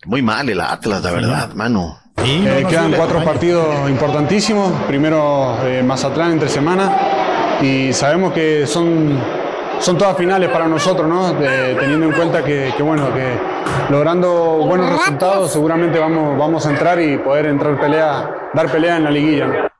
Muy 0.05 0.24
mal 0.24 0.49
el 0.49 0.62
Atlas, 0.62 1.03
la 1.03 1.12
verdad, 1.12 1.53
mano. 1.53 1.99
Eh, 2.18 2.66
quedan 2.68 2.93
cuatro 2.93 3.24
partidos 3.24 3.89
importantísimos. 3.89 4.74
Primero 4.88 5.57
eh, 5.64 5.84
Mazatlán 5.84 6.34
entre 6.34 6.49
semana 6.49 7.57
y 7.62 7.93
sabemos 7.93 8.34
que 8.34 8.66
son, 8.68 9.20
son 9.82 9.98
todas 9.98 10.16
finales 10.16 10.50
para 10.50 10.68
nosotros, 10.68 11.08
¿no? 11.08 11.34
De- 11.34 11.76
teniendo 11.76 12.06
en 12.08 12.12
cuenta 12.14 12.44
que, 12.44 12.74
que, 12.78 12.84
bueno, 12.84 13.14
que 13.14 13.38
logrando 13.92 14.32
buenos 14.66 14.90
resultados 14.92 15.52
seguramente 15.52 16.00
vamos, 16.00 16.38
vamos 16.38 16.66
a 16.66 16.70
entrar 16.72 17.00
y 17.02 17.18
poder 17.18 17.48
entrar 17.48 17.80
pelea, 17.80 18.50
dar 18.54 18.70
pelea 18.72 18.98
en 18.98 19.04
la 19.04 19.12
liguilla. 19.12 19.48
¿no? 19.48 19.71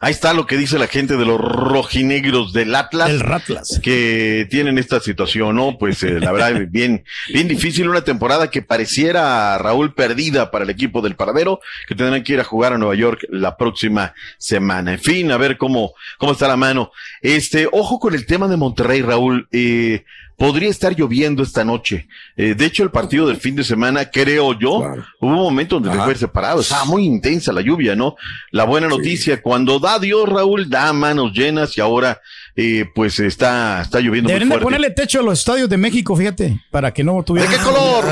Ahí 0.00 0.12
está 0.12 0.32
lo 0.32 0.46
que 0.46 0.56
dice 0.56 0.78
la 0.78 0.86
gente 0.86 1.16
de 1.16 1.24
los 1.24 1.40
rojinegros 1.40 2.52
del 2.52 2.74
Atlas. 2.76 3.10
El 3.10 3.18
Ratlas. 3.18 3.80
Que 3.82 4.46
tienen 4.48 4.78
esta 4.78 5.00
situación, 5.00 5.56
¿no? 5.56 5.76
Pues 5.76 6.02
eh, 6.04 6.20
la 6.20 6.30
verdad, 6.30 6.66
bien, 6.70 7.04
bien 7.32 7.48
difícil. 7.48 7.88
Una 7.88 8.02
temporada 8.02 8.48
que 8.48 8.62
pareciera, 8.62 9.58
Raúl, 9.58 9.94
perdida 9.94 10.52
para 10.52 10.64
el 10.64 10.70
equipo 10.70 11.02
del 11.02 11.16
Paradero, 11.16 11.60
que 11.88 11.96
tendrán 11.96 12.22
que 12.22 12.34
ir 12.34 12.40
a 12.40 12.44
jugar 12.44 12.72
a 12.72 12.78
Nueva 12.78 12.94
York 12.94 13.26
la 13.30 13.56
próxima 13.56 14.14
semana. 14.38 14.92
En 14.92 15.00
fin, 15.00 15.32
a 15.32 15.36
ver 15.36 15.58
cómo, 15.58 15.94
cómo 16.18 16.32
está 16.32 16.46
la 16.46 16.56
mano. 16.56 16.92
Este, 17.20 17.68
ojo 17.72 17.98
con 17.98 18.14
el 18.14 18.24
tema 18.24 18.46
de 18.46 18.56
Monterrey, 18.56 19.02
Raúl. 19.02 19.48
Eh, 19.50 20.04
podría 20.38 20.70
estar 20.70 20.94
lloviendo 20.94 21.42
esta 21.42 21.64
noche. 21.64 22.06
Eh, 22.36 22.54
de 22.54 22.64
hecho, 22.64 22.84
el 22.84 22.90
partido 22.90 23.26
del 23.26 23.38
fin 23.38 23.56
de 23.56 23.64
semana, 23.64 24.08
creo 24.08 24.56
yo, 24.58 24.76
hubo 24.78 24.96
un 25.20 25.34
momento 25.34 25.80
donde 25.80 25.92
se 25.98 26.04
fue 26.04 26.14
separado. 26.14 26.60
Estaba 26.60 26.84
muy 26.84 27.04
intensa 27.04 27.52
la 27.52 27.60
lluvia, 27.60 27.96
¿no? 27.96 28.14
La 28.52 28.62
buena 28.64 28.86
noticia, 28.86 29.42
cuando 29.42 29.80
da 29.80 29.98
Dios, 29.98 30.28
Raúl, 30.28 30.70
da 30.70 30.92
manos 30.92 31.32
llenas 31.32 31.76
y 31.76 31.80
ahora, 31.80 32.20
eh, 32.54 32.86
pues 32.94 33.18
está, 33.18 33.82
está 33.82 33.98
lloviendo 33.98 34.28
Deberían 34.28 34.48
muy 34.48 34.58
de 34.58 34.60
fuerte. 34.60 34.76
ponerle 34.76 34.90
techo 34.94 35.18
a 35.18 35.22
los 35.24 35.40
estadios 35.40 35.68
de 35.68 35.76
México, 35.76 36.14
fíjate, 36.14 36.60
para 36.70 36.94
que 36.94 37.02
no 37.02 37.20
tuviera. 37.24 37.50
¿De 37.50 37.56
qué 37.56 37.62
color? 37.62 38.04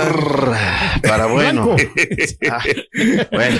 Para 1.03 1.27
bueno. 1.27 1.77
Blanco. 1.77 1.77
Ah, 2.49 2.62
bueno, 3.33 3.59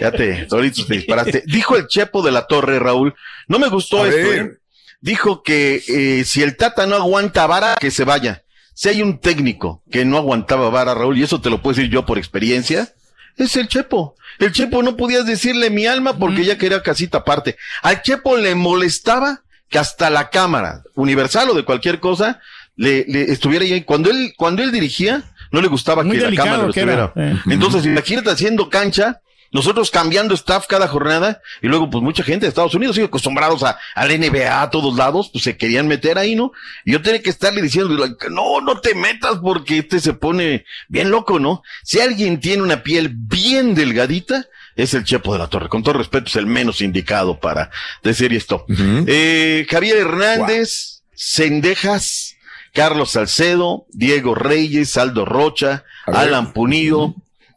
ya 0.00 0.12
te, 0.12 0.46
ahorita 0.50 0.82
te 0.86 0.94
disparaste. 0.94 1.42
Dijo 1.46 1.76
el 1.76 1.86
Chepo 1.86 2.22
de 2.22 2.30
la 2.30 2.46
Torre, 2.46 2.78
Raúl. 2.78 3.14
No 3.48 3.58
me 3.58 3.68
gustó 3.68 4.02
A 4.02 4.08
esto, 4.08 4.30
ver. 4.30 4.59
Dijo 5.00 5.42
que 5.42 5.82
eh, 5.88 6.24
si 6.24 6.42
el 6.42 6.56
Tata 6.56 6.86
no 6.86 6.96
aguanta 6.96 7.46
vara, 7.46 7.76
que 7.80 7.90
se 7.90 8.04
vaya. 8.04 8.42
si 8.74 8.88
hay 8.88 9.02
un 9.02 9.18
técnico 9.18 9.82
que 9.90 10.04
no 10.04 10.18
aguantaba 10.18 10.68
vara, 10.70 10.94
Raúl, 10.94 11.18
y 11.18 11.22
eso 11.22 11.40
te 11.40 11.50
lo 11.50 11.62
puedo 11.62 11.76
decir 11.76 11.90
yo 11.90 12.04
por 12.04 12.18
experiencia, 12.18 12.92
es 13.36 13.56
el 13.56 13.68
Chepo. 13.68 14.16
El 14.38 14.52
Chepo 14.52 14.82
no 14.82 14.96
podías 14.96 15.26
decirle 15.26 15.70
mi 15.70 15.86
alma 15.86 16.18
porque 16.18 16.44
ya 16.44 16.58
quería 16.58 16.82
casita 16.82 17.18
aparte. 17.18 17.56
Al 17.82 18.02
Chepo 18.02 18.36
le 18.36 18.54
molestaba 18.54 19.42
que 19.68 19.78
hasta 19.78 20.10
la 20.10 20.30
cámara, 20.30 20.82
universal 20.94 21.50
o 21.50 21.54
de 21.54 21.64
cualquier 21.64 22.00
cosa, 22.00 22.40
le, 22.76 23.04
le 23.06 23.30
estuviera 23.32 23.64
ahí. 23.64 23.82
Cuando 23.82 24.10
él, 24.10 24.32
cuando 24.36 24.62
él 24.62 24.72
dirigía, 24.72 25.24
no 25.50 25.60
le 25.60 25.68
gustaba 25.68 26.02
Muy 26.02 26.18
que 26.18 26.30
la 26.30 26.36
cámara 26.36 26.62
lo 26.62 26.68
estuviera. 26.70 27.12
Eh. 27.16 27.36
Entonces, 27.46 27.84
imagínate 27.84 28.30
haciendo 28.30 28.68
cancha, 28.68 29.20
nosotros 29.52 29.90
cambiando 29.90 30.34
staff 30.34 30.66
cada 30.68 30.86
jornada, 30.86 31.42
y 31.60 31.68
luego, 31.68 31.90
pues 31.90 32.02
mucha 32.02 32.22
gente 32.22 32.46
de 32.46 32.48
Estados 32.48 32.74
Unidos, 32.74 32.94
sigue 32.94 33.08
acostumbrados 33.08 33.62
a, 33.62 33.78
al 33.94 34.08
NBA 34.08 34.62
a 34.62 34.70
todos 34.70 34.96
lados, 34.96 35.30
pues 35.32 35.44
se 35.44 35.56
querían 35.56 35.88
meter 35.88 36.18
ahí, 36.18 36.36
¿no? 36.36 36.52
Y 36.84 36.92
yo 36.92 37.02
tenía 37.02 37.22
que 37.22 37.30
estarle 37.30 37.60
diciendo, 37.60 37.94
no, 38.30 38.60
no 38.60 38.80
te 38.80 38.94
metas 38.94 39.38
porque 39.42 39.78
este 39.78 40.00
se 40.00 40.12
pone 40.12 40.64
bien 40.88 41.10
loco, 41.10 41.38
¿no? 41.38 41.62
Si 41.82 42.00
alguien 42.00 42.40
tiene 42.40 42.62
una 42.62 42.82
piel 42.82 43.10
bien 43.12 43.74
delgadita, 43.74 44.46
es 44.76 44.94
el 44.94 45.04
Chepo 45.04 45.32
de 45.32 45.40
la 45.40 45.48
Torre. 45.48 45.68
Con 45.68 45.82
todo 45.82 45.94
respeto, 45.94 46.26
es 46.28 46.36
el 46.36 46.46
menos 46.46 46.80
indicado 46.80 47.38
para 47.38 47.70
decir 48.02 48.32
esto. 48.32 48.64
Eh, 48.68 49.66
Javier 49.68 49.98
Hernández, 49.98 51.02
Cendejas, 51.14 52.36
Carlos 52.72 53.10
Salcedo, 53.10 53.86
Diego 53.90 54.34
Reyes, 54.34 54.96
Aldo 54.96 55.24
Rocha, 55.24 55.84
Alan 56.06 56.52
Punido 56.52 57.14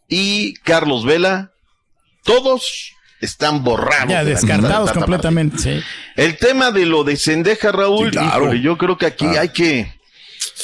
y 0.08 0.56
Carlos 0.56 1.06
Vela, 1.06 1.53
todos 2.24 2.94
están 3.22 3.64
borrados. 3.64 4.10
Ya 4.10 4.24
de 4.24 4.32
descartados 4.32 4.92
completamente. 4.92 5.58
Sí. 5.58 5.82
el 6.16 6.38
tema 6.38 6.72
de 6.72 6.86
lo 6.86 7.04
de 7.04 7.16
Cendeja, 7.18 7.72
Raúl, 7.72 8.08
Sí, 8.12 8.18
claro. 8.18 8.44
híjole, 8.46 8.62
yo 8.62 8.78
creo 8.78 8.98
que 8.98 9.06
aquí 9.06 9.26
Ah. 9.26 9.42
hay 9.42 9.50
que 9.50 9.94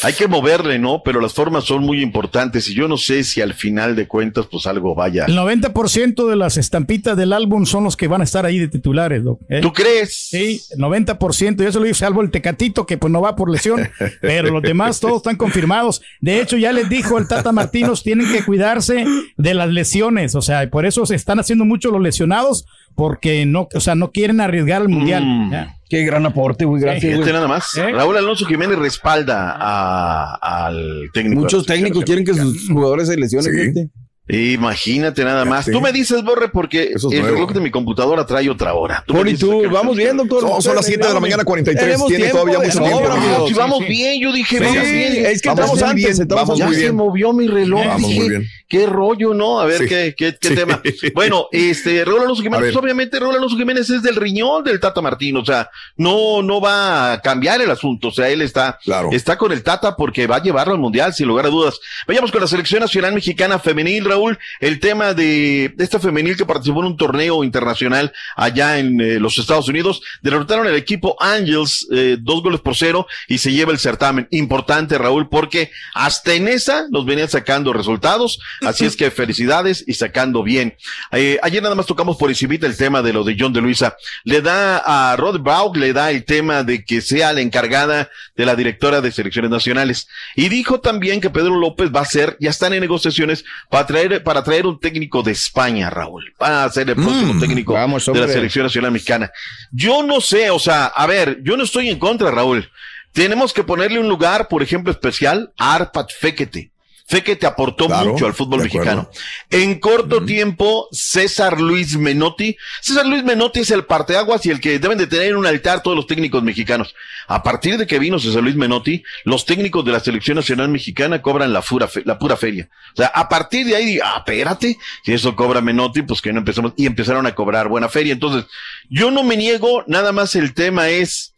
hay 0.03 0.13
que 0.13 0.27
moverle, 0.27 0.79
¿no? 0.79 1.01
Pero 1.03 1.19
las 1.19 1.33
formas 1.33 1.65
son 1.65 1.83
muy 1.83 2.01
importantes 2.01 2.67
y 2.69 2.73
yo 2.73 2.87
no 2.87 2.97
sé 2.97 3.23
si 3.23 3.41
al 3.41 3.53
final 3.53 3.95
de 3.95 4.07
cuentas 4.07 4.45
pues 4.49 4.65
algo 4.65 4.95
vaya. 4.95 5.25
El 5.25 5.37
90% 5.37 6.27
de 6.27 6.35
las 6.35 6.57
estampitas 6.57 7.17
del 7.17 7.33
álbum 7.33 7.65
son 7.65 7.83
los 7.83 7.97
que 7.97 8.07
van 8.07 8.21
a 8.21 8.23
estar 8.23 8.45
ahí 8.45 8.59
de 8.59 8.67
titulares, 8.67 9.23
Doc, 9.23 9.41
¿eh? 9.49 9.61
¿Tú 9.61 9.73
crees? 9.73 10.27
Sí, 10.29 10.61
el 10.71 10.79
90%. 10.79 11.63
Yo 11.63 11.71
se 11.71 11.79
lo 11.79 11.85
digo, 11.85 11.95
salvo 11.95 12.21
el 12.21 12.31
Tecatito, 12.31 12.85
que 12.85 12.97
pues 12.97 13.11
no 13.11 13.21
va 13.21 13.35
por 13.35 13.49
lesión, 13.49 13.89
pero 14.21 14.51
los 14.51 14.61
demás 14.61 14.99
todos 14.99 15.17
están 15.17 15.35
confirmados. 15.35 16.01
De 16.21 16.41
hecho, 16.41 16.57
ya 16.57 16.71
les 16.71 16.89
dijo 16.89 17.17
el 17.17 17.27
Tata 17.27 17.51
Martinos, 17.51 18.03
tienen 18.03 18.31
que 18.31 18.43
cuidarse 18.43 19.05
de 19.37 19.53
las 19.53 19.69
lesiones. 19.69 20.35
O 20.35 20.41
sea, 20.41 20.63
y 20.63 20.67
por 20.67 20.85
eso 20.85 21.05
se 21.05 21.15
están 21.15 21.39
haciendo 21.39 21.65
mucho 21.65 21.91
los 21.91 22.01
lesionados, 22.01 22.65
porque 22.95 23.45
no, 23.45 23.67
o 23.73 23.79
sea, 23.79 23.95
no 23.95 24.11
quieren 24.11 24.41
arriesgar 24.41 24.81
el 24.81 24.89
mundial. 24.89 25.23
Mm. 25.25 25.51
Qué 25.89 26.03
gran 26.03 26.25
aporte, 26.25 26.65
güey. 26.65 26.81
Gracias, 26.81 27.01
Fíjate 27.03 27.21
güey. 27.21 27.33
nada 27.33 27.47
más. 27.47 27.75
¿Eh? 27.75 27.91
Raúl 27.91 28.15
Alonso 28.17 28.45
Jiménez 28.45 28.77
respalda 28.77 29.55
a- 29.59 30.35
al 30.67 31.09
técnico. 31.13 31.41
Muchos 31.41 31.65
técnicos 31.65 32.03
quieren 32.03 32.23
que 32.25 32.33
sus 32.35 32.69
jugadores 32.69 33.07
se 33.07 33.17
lesionen, 33.17 33.73
Sí. 33.73 33.89
Imagínate 34.29 35.23
nada 35.23 35.43
más. 35.43 35.65
Sí. 35.65 35.71
Tú 35.71 35.81
me 35.81 35.91
dices, 35.91 36.23
Borre, 36.23 36.49
porque 36.49 36.91
Eso 36.95 37.07
es 37.09 37.15
el 37.15 37.21
nuevo. 37.21 37.35
reloj 37.35 37.53
de 37.53 37.59
mi 37.61 37.71
computadora 37.71 38.25
trae 38.25 38.49
otra 38.49 38.73
hora. 38.73 39.03
Tú 39.07 39.13
me 39.13 39.19
Poli, 39.21 39.31
dices 39.31 39.49
tú, 39.49 39.63
vamos 39.71 39.97
bien, 39.97 40.15
doctor. 40.17 40.43
No, 40.43 40.61
son 40.61 40.75
las 40.75 40.85
7 40.85 41.07
de 41.07 41.13
la 41.13 41.19
mañana, 41.19 41.43
43. 41.43 41.83
Tenemos 41.85 42.07
Tiene 42.07 42.25
tiempo 42.25 42.39
todavía 42.39 42.59
de 42.59 42.67
mucho 42.67 42.83
tiempo. 42.83 43.47
si 43.47 43.53
Sí, 43.53 43.59
vamos 43.59 43.79
sí. 43.79 43.85
bien, 43.85 44.21
yo 44.21 44.31
dije, 44.31 44.57
Sí, 44.57 44.63
vamos 44.63 44.91
bien. 44.91 45.25
es 45.25 45.41
que 45.41 45.49
Vamos 45.49 45.83
antes, 45.83 46.17
bien, 46.19 46.27
vamos 46.29 46.57
ya 46.59 46.65
muy 46.65 46.75
antes. 46.75 46.77
se 46.77 46.83
bien. 46.83 46.95
movió 46.95 47.33
mi 47.33 47.47
reloj. 47.47 47.85
Vamos 47.85 48.07
dije, 48.07 48.19
muy 48.19 48.29
bien. 48.29 48.47
Qué 48.67 48.85
rollo, 48.85 49.33
¿no? 49.33 49.59
A 49.59 49.65
ver 49.65 49.79
Sí. 49.79 49.87
qué, 49.87 50.13
qué, 50.15 50.37
qué 50.39 50.47
Sí. 50.49 50.55
tema. 50.55 50.79
Bueno, 51.15 51.47
este, 51.51 52.05
Raúl 52.05 52.21
Alonso 52.21 52.43
Jiménez, 52.43 52.75
obviamente 52.75 53.19
Raúl 53.19 53.35
Alonso 53.35 53.57
Jiménez 53.57 53.89
es 53.89 54.03
del 54.03 54.15
riñón 54.15 54.63
del 54.63 54.79
Tata 54.79 55.01
Martín, 55.01 55.37
o 55.37 55.45
sea, 55.45 55.69
no, 55.97 56.43
no 56.43 56.61
va 56.61 57.13
a 57.13 57.21
cambiar 57.21 57.61
el 57.61 57.71
asunto, 57.71 58.09
o 58.09 58.11
sea, 58.11 58.29
él 58.29 58.43
está, 58.43 58.77
Claro. 58.83 59.09
está 59.11 59.37
con 59.39 59.51
el 59.51 59.63
Tata 59.63 59.95
porque 59.95 60.27
va 60.27 60.35
a 60.35 60.41
llevarlo 60.43 60.73
al 60.73 60.79
Mundial, 60.79 61.13
sin 61.15 61.27
lugar 61.27 61.47
a 61.47 61.49
dudas. 61.49 61.79
Vayamos 62.07 62.31
con 62.31 62.41
la 62.41 62.47
selección 62.47 62.81
nacional 62.81 63.13
mexicana 63.13 63.57
femenil, 63.57 64.05
Raúl, 64.05 64.18
el 64.59 64.79
tema 64.79 65.13
de 65.13 65.73
esta 65.77 65.99
femenil 65.99 66.35
que 66.35 66.45
participó 66.45 66.79
en 66.81 66.87
un 66.87 66.97
torneo 66.97 67.43
internacional 67.43 68.11
allá 68.35 68.77
en 68.77 68.99
eh, 68.99 69.19
los 69.19 69.37
Estados 69.37 69.67
Unidos, 69.67 70.01
derrotaron 70.21 70.67
al 70.67 70.75
equipo 70.75 71.15
Angels 71.19 71.87
eh, 71.91 72.17
dos 72.19 72.43
goles 72.43 72.61
por 72.61 72.75
cero 72.75 73.07
y 73.27 73.37
se 73.37 73.51
lleva 73.51 73.71
el 73.71 73.79
certamen. 73.79 74.27
Importante, 74.31 74.97
Raúl, 74.97 75.29
porque 75.29 75.71
hasta 75.93 76.33
en 76.33 76.47
esa 76.47 76.87
nos 76.89 77.05
venían 77.05 77.29
sacando 77.29 77.73
resultados, 77.73 78.39
así 78.61 78.85
es 78.85 78.95
que 78.95 79.11
felicidades 79.19 79.83
y 79.87 79.93
sacando 79.93 80.43
bien. 80.43 80.75
Eh, 81.11 81.39
ayer 81.41 81.61
nada 81.61 81.75
más 81.75 81.85
tocamos 81.85 82.17
por 82.17 82.29
encimita 82.29 82.65
el 82.67 82.77
tema 82.77 83.01
de 83.01 83.13
lo 83.13 83.23
de 83.23 83.35
John 83.39 83.53
de 83.53 83.61
Luisa. 83.61 83.95
Le 84.23 84.41
da 84.41 84.77
a 84.77 85.15
Rod 85.15 85.39
Baugh, 85.41 85.75
le 85.75 85.93
da 85.93 86.11
el 86.11 86.25
tema 86.25 86.63
de 86.63 86.83
que 86.83 87.01
sea 87.01 87.33
la 87.33 87.41
encargada 87.41 88.09
de 88.35 88.45
la 88.45 88.55
directora 88.55 89.01
de 89.01 89.11
selecciones 89.11 89.51
nacionales. 89.51 90.07
Y 90.35 90.49
dijo 90.49 90.79
también 90.79 91.21
que 91.21 91.29
Pedro 91.29 91.55
López 91.55 91.91
va 91.93 92.01
a 92.01 92.05
ser, 92.05 92.37
ya 92.39 92.49
están 92.49 92.73
en 92.73 92.81
negociaciones 92.81 93.45
para 93.69 93.85
traer, 93.85 94.08
para 94.19 94.43
traer 94.43 94.65
un 94.65 94.79
técnico 94.79 95.21
de 95.21 95.31
España, 95.31 95.89
Raúl. 95.89 96.33
Va 96.41 96.63
a 96.63 96.69
ser 96.69 96.89
el 96.89 96.95
próximo 96.95 97.39
técnico 97.39 97.73
vamos, 97.73 98.05
de 98.05 98.19
la 98.19 98.27
selección 98.27 98.63
nacional 98.63 98.91
mexicana. 98.91 99.31
Yo 99.71 100.03
no 100.03 100.21
sé, 100.21 100.49
o 100.49 100.59
sea, 100.59 100.87
a 100.87 101.05
ver, 101.07 101.39
yo 101.43 101.55
no 101.55 101.63
estoy 101.63 101.89
en 101.89 101.99
contra, 101.99 102.31
Raúl. 102.31 102.69
Tenemos 103.11 103.53
que 103.53 103.63
ponerle 103.63 103.99
un 103.99 104.07
lugar, 104.07 104.47
por 104.47 104.63
ejemplo, 104.63 104.91
especial 104.91 105.51
a 105.57 105.75
Arpat 105.75 106.11
Fekete. 106.11 106.71
Fekete 107.09 107.47
aportó 107.47 107.87
Claro, 107.87 108.11
mucho 108.11 108.27
al 108.27 108.35
fútbol 108.35 108.61
mexicano. 108.61 109.09
En 109.49 109.79
corto 109.79 110.23
tiempo, 110.23 110.87
César 110.91 111.59
Luis 111.59 111.97
Menotti. 111.97 112.55
César 112.81 113.05
Luis 113.07 113.23
Menotti 113.23 113.61
es 113.61 113.71
el 113.71 113.85
parteaguas 113.85 114.45
y 114.45 114.51
el 114.51 114.59
que 114.61 114.77
deben 114.77 114.99
de 114.99 115.07
tener 115.07 115.29
en 115.31 115.35
un 115.37 115.47
altar 115.47 115.81
todos 115.81 115.97
los 115.97 116.05
técnicos 116.05 116.43
mexicanos. 116.43 116.93
A 117.27 117.41
partir 117.41 117.77
de 117.79 117.87
que 117.87 117.97
vino 117.97 118.19
César 118.19 118.43
Luis 118.43 118.55
Menotti, 118.55 119.01
los 119.23 119.45
técnicos 119.45 119.83
de 119.83 119.91
la 119.91 119.99
selección 119.99 120.35
nacional 120.37 120.69
mexicana 120.69 121.19
cobran 121.23 121.51
la, 121.51 121.63
fe- 121.63 122.03
la 122.05 122.19
pura 122.19 122.37
feria. 122.37 122.69
O 122.93 122.97
sea, 122.97 123.07
a 123.07 123.27
partir 123.27 123.65
de 123.65 123.75
ahí, 123.75 123.99
ah, 124.03 124.17
espérate, 124.19 124.77
si 125.03 125.11
eso 125.13 125.35
cobra 125.35 125.61
Menotti, 125.61 126.03
pues 126.03 126.21
que 126.21 126.31
no 126.31 126.37
empezamos, 126.39 126.73
y 126.77 126.85
empezaron 126.85 127.25
a 127.25 127.33
cobrar 127.33 127.69
buena 127.69 127.89
feria. 127.89 128.13
Entonces, 128.13 128.45
yo 128.87 129.09
no 129.09 129.23
me 129.23 129.35
niego, 129.35 129.83
nada 129.87 130.11
más 130.11 130.35
el 130.35 130.53
tema 130.53 130.89
es, 130.89 131.33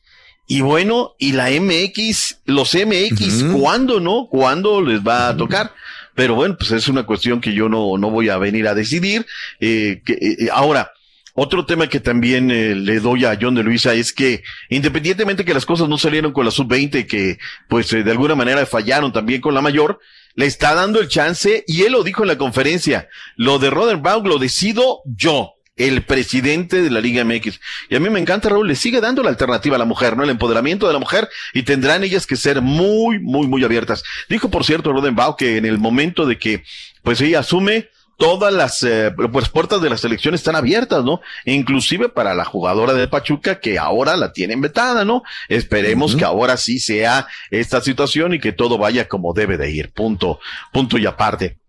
y 0.52 0.60
bueno, 0.60 1.16
y 1.18 1.32
la 1.32 1.50
MX, 1.50 2.42
los 2.44 2.76
MX, 2.76 3.46
¿cuándo 3.54 4.02
no? 4.02 4.28
¿Cuándo 4.30 4.82
les 4.82 5.00
va 5.00 5.30
a 5.30 5.38
tocar? 5.38 5.74
Pero 6.14 6.36
bueno, 6.36 6.58
pues 6.58 6.72
es 6.72 6.90
una 6.90 7.04
cuestión 7.04 7.40
que 7.40 7.54
yo 7.54 7.70
no, 7.70 7.98
no 7.98 8.10
voy 8.10 8.28
a 8.28 8.38
venir 8.38 8.68
a 8.68 8.76
decidir. 8.76 9.26
Eh, 9.62 10.02
que, 10.04 10.12
eh, 10.12 10.50
ahora, 10.52 10.92
otro 11.36 11.66
tema 11.66 11.88
que 11.88 12.02
también 12.02 12.52
eh, 12.52 12.76
le 12.76 13.00
doy 13.00 13.24
a 13.24 13.38
John 13.42 13.56
de 13.56 13.64
Luisa 13.64 13.94
es 13.94 14.12
que 14.12 14.44
independientemente 14.68 15.46
que 15.46 15.54
las 15.54 15.66
cosas 15.66 15.88
no 15.88 15.98
salieron 15.98 16.34
con 16.34 16.44
la 16.44 16.52
sub-20, 16.52 17.08
que 17.08 17.38
pues 17.70 17.94
eh, 17.94 18.04
de 18.04 18.12
alguna 18.12 18.36
manera 18.36 18.66
fallaron 18.66 19.14
también 19.14 19.40
con 19.40 19.54
la 19.54 19.62
mayor, 19.62 20.02
le 20.36 20.48
está 20.48 20.76
dando 20.76 21.00
el 21.00 21.08
chance 21.08 21.64
y 21.66 21.84
él 21.84 21.94
lo 21.94 22.04
dijo 22.04 22.24
en 22.24 22.28
la 22.28 22.38
conferencia, 22.38 23.08
lo 23.38 23.58
de 23.58 23.70
Rodenbaugh 23.70 24.28
lo 24.28 24.38
decido 24.38 25.00
yo 25.06 25.54
el 25.76 26.04
presidente 26.04 26.82
de 26.82 26.90
la 26.90 27.00
Liga 27.00 27.24
MX. 27.24 27.60
Y 27.90 27.96
a 27.96 28.00
mí 28.00 28.10
me 28.10 28.20
encanta, 28.20 28.50
Raúl, 28.50 28.68
le 28.68 28.76
sigue 28.76 29.02
dando 29.02 29.24
la 29.24 29.30
alternativa 29.30 29.76
a 29.76 29.80
la 29.80 29.86
mujer, 29.86 30.18
¿no? 30.18 30.24
El 30.24 30.30
empoderamiento 30.30 30.88
de 30.88 30.94
la 30.94 31.00
mujer 31.00 31.30
y 31.54 31.64
tendrán 31.64 32.04
ellas 32.04 32.28
que 32.28 32.36
ser 32.36 32.62
muy, 32.62 33.20
muy, 33.20 33.48
muy 33.48 33.64
abiertas. 33.64 34.04
Dijo, 34.30 34.50
por 34.50 34.64
cierto, 34.64 34.92
Rodenbach 34.92 35.36
que 35.38 35.58
en 35.58 35.66
el 35.66 35.78
momento 35.78 36.26
de 36.26 36.38
que, 36.38 36.64
pues 37.04 37.22
ella 37.22 37.40
asume, 37.40 37.90
todas 38.18 38.54
las 38.54 38.84
eh, 38.84 39.12
pues, 39.32 39.50
puertas 39.50 39.82
de 39.82 39.90
la 39.90 39.98
selección 39.98 40.36
están 40.36 40.56
abiertas, 40.56 41.04
¿no? 41.04 41.22
Inclusive 41.46 42.08
para 42.10 42.36
la 42.36 42.46
jugadora 42.46 42.94
de 42.94 43.08
Pachuca 43.08 43.60
que 43.60 43.80
ahora 43.80 44.16
la 44.16 44.32
tienen 44.32 44.62
vetada, 44.62 45.04
¿no? 45.04 45.24
Esperemos 45.50 46.16
que 46.16 46.24
ahora 46.24 46.56
sí 46.58 46.80
sea 46.80 47.28
esta 47.50 47.82
situación 47.82 48.36
y 48.36 48.40
que 48.40 48.52
todo 48.52 48.78
vaya 48.78 49.08
como 49.08 49.34
debe 49.34 49.58
de 49.58 49.72
ir. 49.72 49.92
Punto, 49.92 50.40
punto 50.72 51.00
y 51.00 51.08
aparte. 51.08 51.61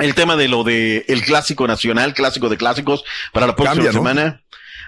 El 0.00 0.14
tema 0.14 0.36
de 0.36 0.48
lo 0.48 0.64
de 0.64 1.04
el 1.08 1.22
clásico 1.22 1.66
nacional, 1.66 2.14
clásico 2.14 2.48
de 2.48 2.56
clásicos 2.56 3.04
para 3.32 3.46
la 3.46 3.56
próxima 3.56 3.84
Cambia, 3.84 3.92
¿no? 3.92 3.98
semana. 3.98 4.42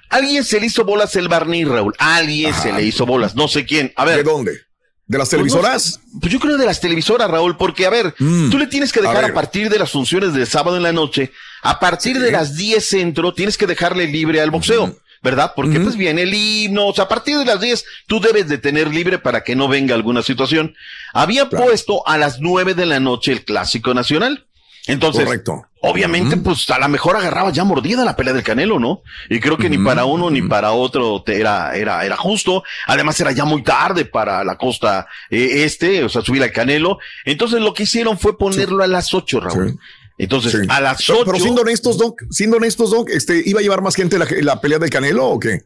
Alguien 0.08 0.44
se 0.44 0.60
le 0.60 0.66
hizo 0.66 0.84
bolas 0.84 1.16
el 1.16 1.28
barniz, 1.28 1.68
Raúl. 1.68 1.94
Alguien 1.98 2.52
se 2.54 2.72
le 2.72 2.82
hizo 2.84 3.06
bolas, 3.06 3.34
no 3.34 3.48
sé 3.48 3.64
quién. 3.64 3.92
A 3.96 4.04
ver. 4.04 4.18
¿De 4.18 4.22
dónde? 4.24 4.60
¿De 5.06 5.18
las 5.18 5.30
televisoras? 5.30 5.98
Pues, 6.00 6.14
no- 6.14 6.20
pues 6.20 6.32
yo 6.32 6.40
creo 6.40 6.56
de 6.56 6.66
las 6.66 6.80
televisoras, 6.80 7.30
Raúl, 7.30 7.56
porque 7.56 7.86
a 7.86 7.90
ver, 7.90 8.14
tú 8.16 8.58
le 8.58 8.66
tienes 8.66 8.92
que 8.92 9.00
dejar 9.00 9.24
a, 9.24 9.34
partir 9.34 9.68
de 9.68 9.78
las 9.78 9.90
funciones 9.90 10.32
del 10.32 10.46
sábado 10.46 10.76
en 10.76 10.82
la 10.82 10.92
noche, 10.92 11.32
a 11.62 11.78
partir 11.80 12.18
de 12.18 12.30
las 12.30 12.56
10 12.56 12.84
centro, 12.84 13.34
tienes 13.34 13.58
que 13.58 13.66
dejarle 13.66 14.06
libre 14.06 14.40
al 14.40 14.50
boxeo. 14.50 14.96
¿Verdad? 15.24 15.52
Porque 15.54 15.78
pues 15.78 15.96
viene 15.96 16.22
el 16.22 16.34
himno, 16.34 16.88
o 16.88 16.94
sea, 16.94 17.04
a 17.04 17.08
partir 17.08 17.38
de 17.38 17.44
las 17.44 17.60
10 17.60 17.84
tú 18.08 18.18
debes 18.20 18.48
de 18.48 18.58
tener 18.58 18.88
libre 18.88 19.20
para 19.20 19.44
que 19.44 19.54
no 19.54 19.68
venga 19.68 19.94
alguna 19.94 20.20
situación. 20.20 20.74
Había 21.12 21.48
puesto 21.48 22.04
a 22.08 22.18
las 22.18 22.40
9 22.40 22.74
de 22.74 22.86
la 22.86 22.98
noche 22.98 23.30
el 23.30 23.44
clásico 23.44 23.94
nacional. 23.94 24.48
Entonces, 24.88 25.24
Correcto. 25.24 25.64
obviamente, 25.80 26.36
pues 26.36 26.68
a 26.70 26.78
lo 26.78 26.88
mejor 26.88 27.16
agarraba 27.16 27.52
ya 27.52 27.62
mordida 27.62 28.04
la 28.04 28.16
pelea 28.16 28.34
del 28.34 28.42
Canelo, 28.42 28.80
¿no? 28.80 29.02
Y 29.30 29.38
creo 29.38 29.56
que 29.56 29.70
ni 29.70 29.78
para 29.78 30.04
uno 30.06 30.28
ni 30.28 30.42
para 30.42 30.72
otro 30.72 31.22
te 31.22 31.38
era, 31.40 31.76
era, 31.76 32.04
era 32.04 32.16
justo. 32.16 32.64
Además, 32.88 33.20
era 33.20 33.30
ya 33.30 33.44
muy 33.44 33.62
tarde 33.62 34.04
para 34.04 34.42
la 34.42 34.56
costa 34.56 35.06
eh, 35.30 35.62
este, 35.64 36.02
o 36.02 36.08
sea, 36.08 36.22
subir 36.22 36.42
al 36.42 36.50
Canelo. 36.50 36.98
Entonces, 37.24 37.60
lo 37.60 37.74
que 37.74 37.84
hicieron 37.84 38.18
fue 38.18 38.36
ponerlo 38.36 38.82
a 38.82 38.88
las 38.88 39.14
8, 39.14 39.40
Raúl. 39.40 39.78
Entonces, 40.18 40.68
a 40.68 40.80
las 40.80 41.04
Pero, 41.06 41.20
8. 41.20 41.30
pero 41.30 41.38
siendo 41.42 41.62
honestos, 41.62 41.98
Doc, 41.98 42.22
siendo 42.30 42.56
honestos, 42.56 42.90
Doc, 42.90 43.08
este, 43.10 43.42
¿iba 43.44 43.60
a 43.60 43.62
llevar 43.62 43.82
más 43.82 43.94
gente 43.94 44.18
la, 44.18 44.26
la 44.42 44.60
pelea 44.60 44.78
del 44.78 44.90
Canelo 44.90 45.26
o 45.26 45.38
qué? 45.38 45.60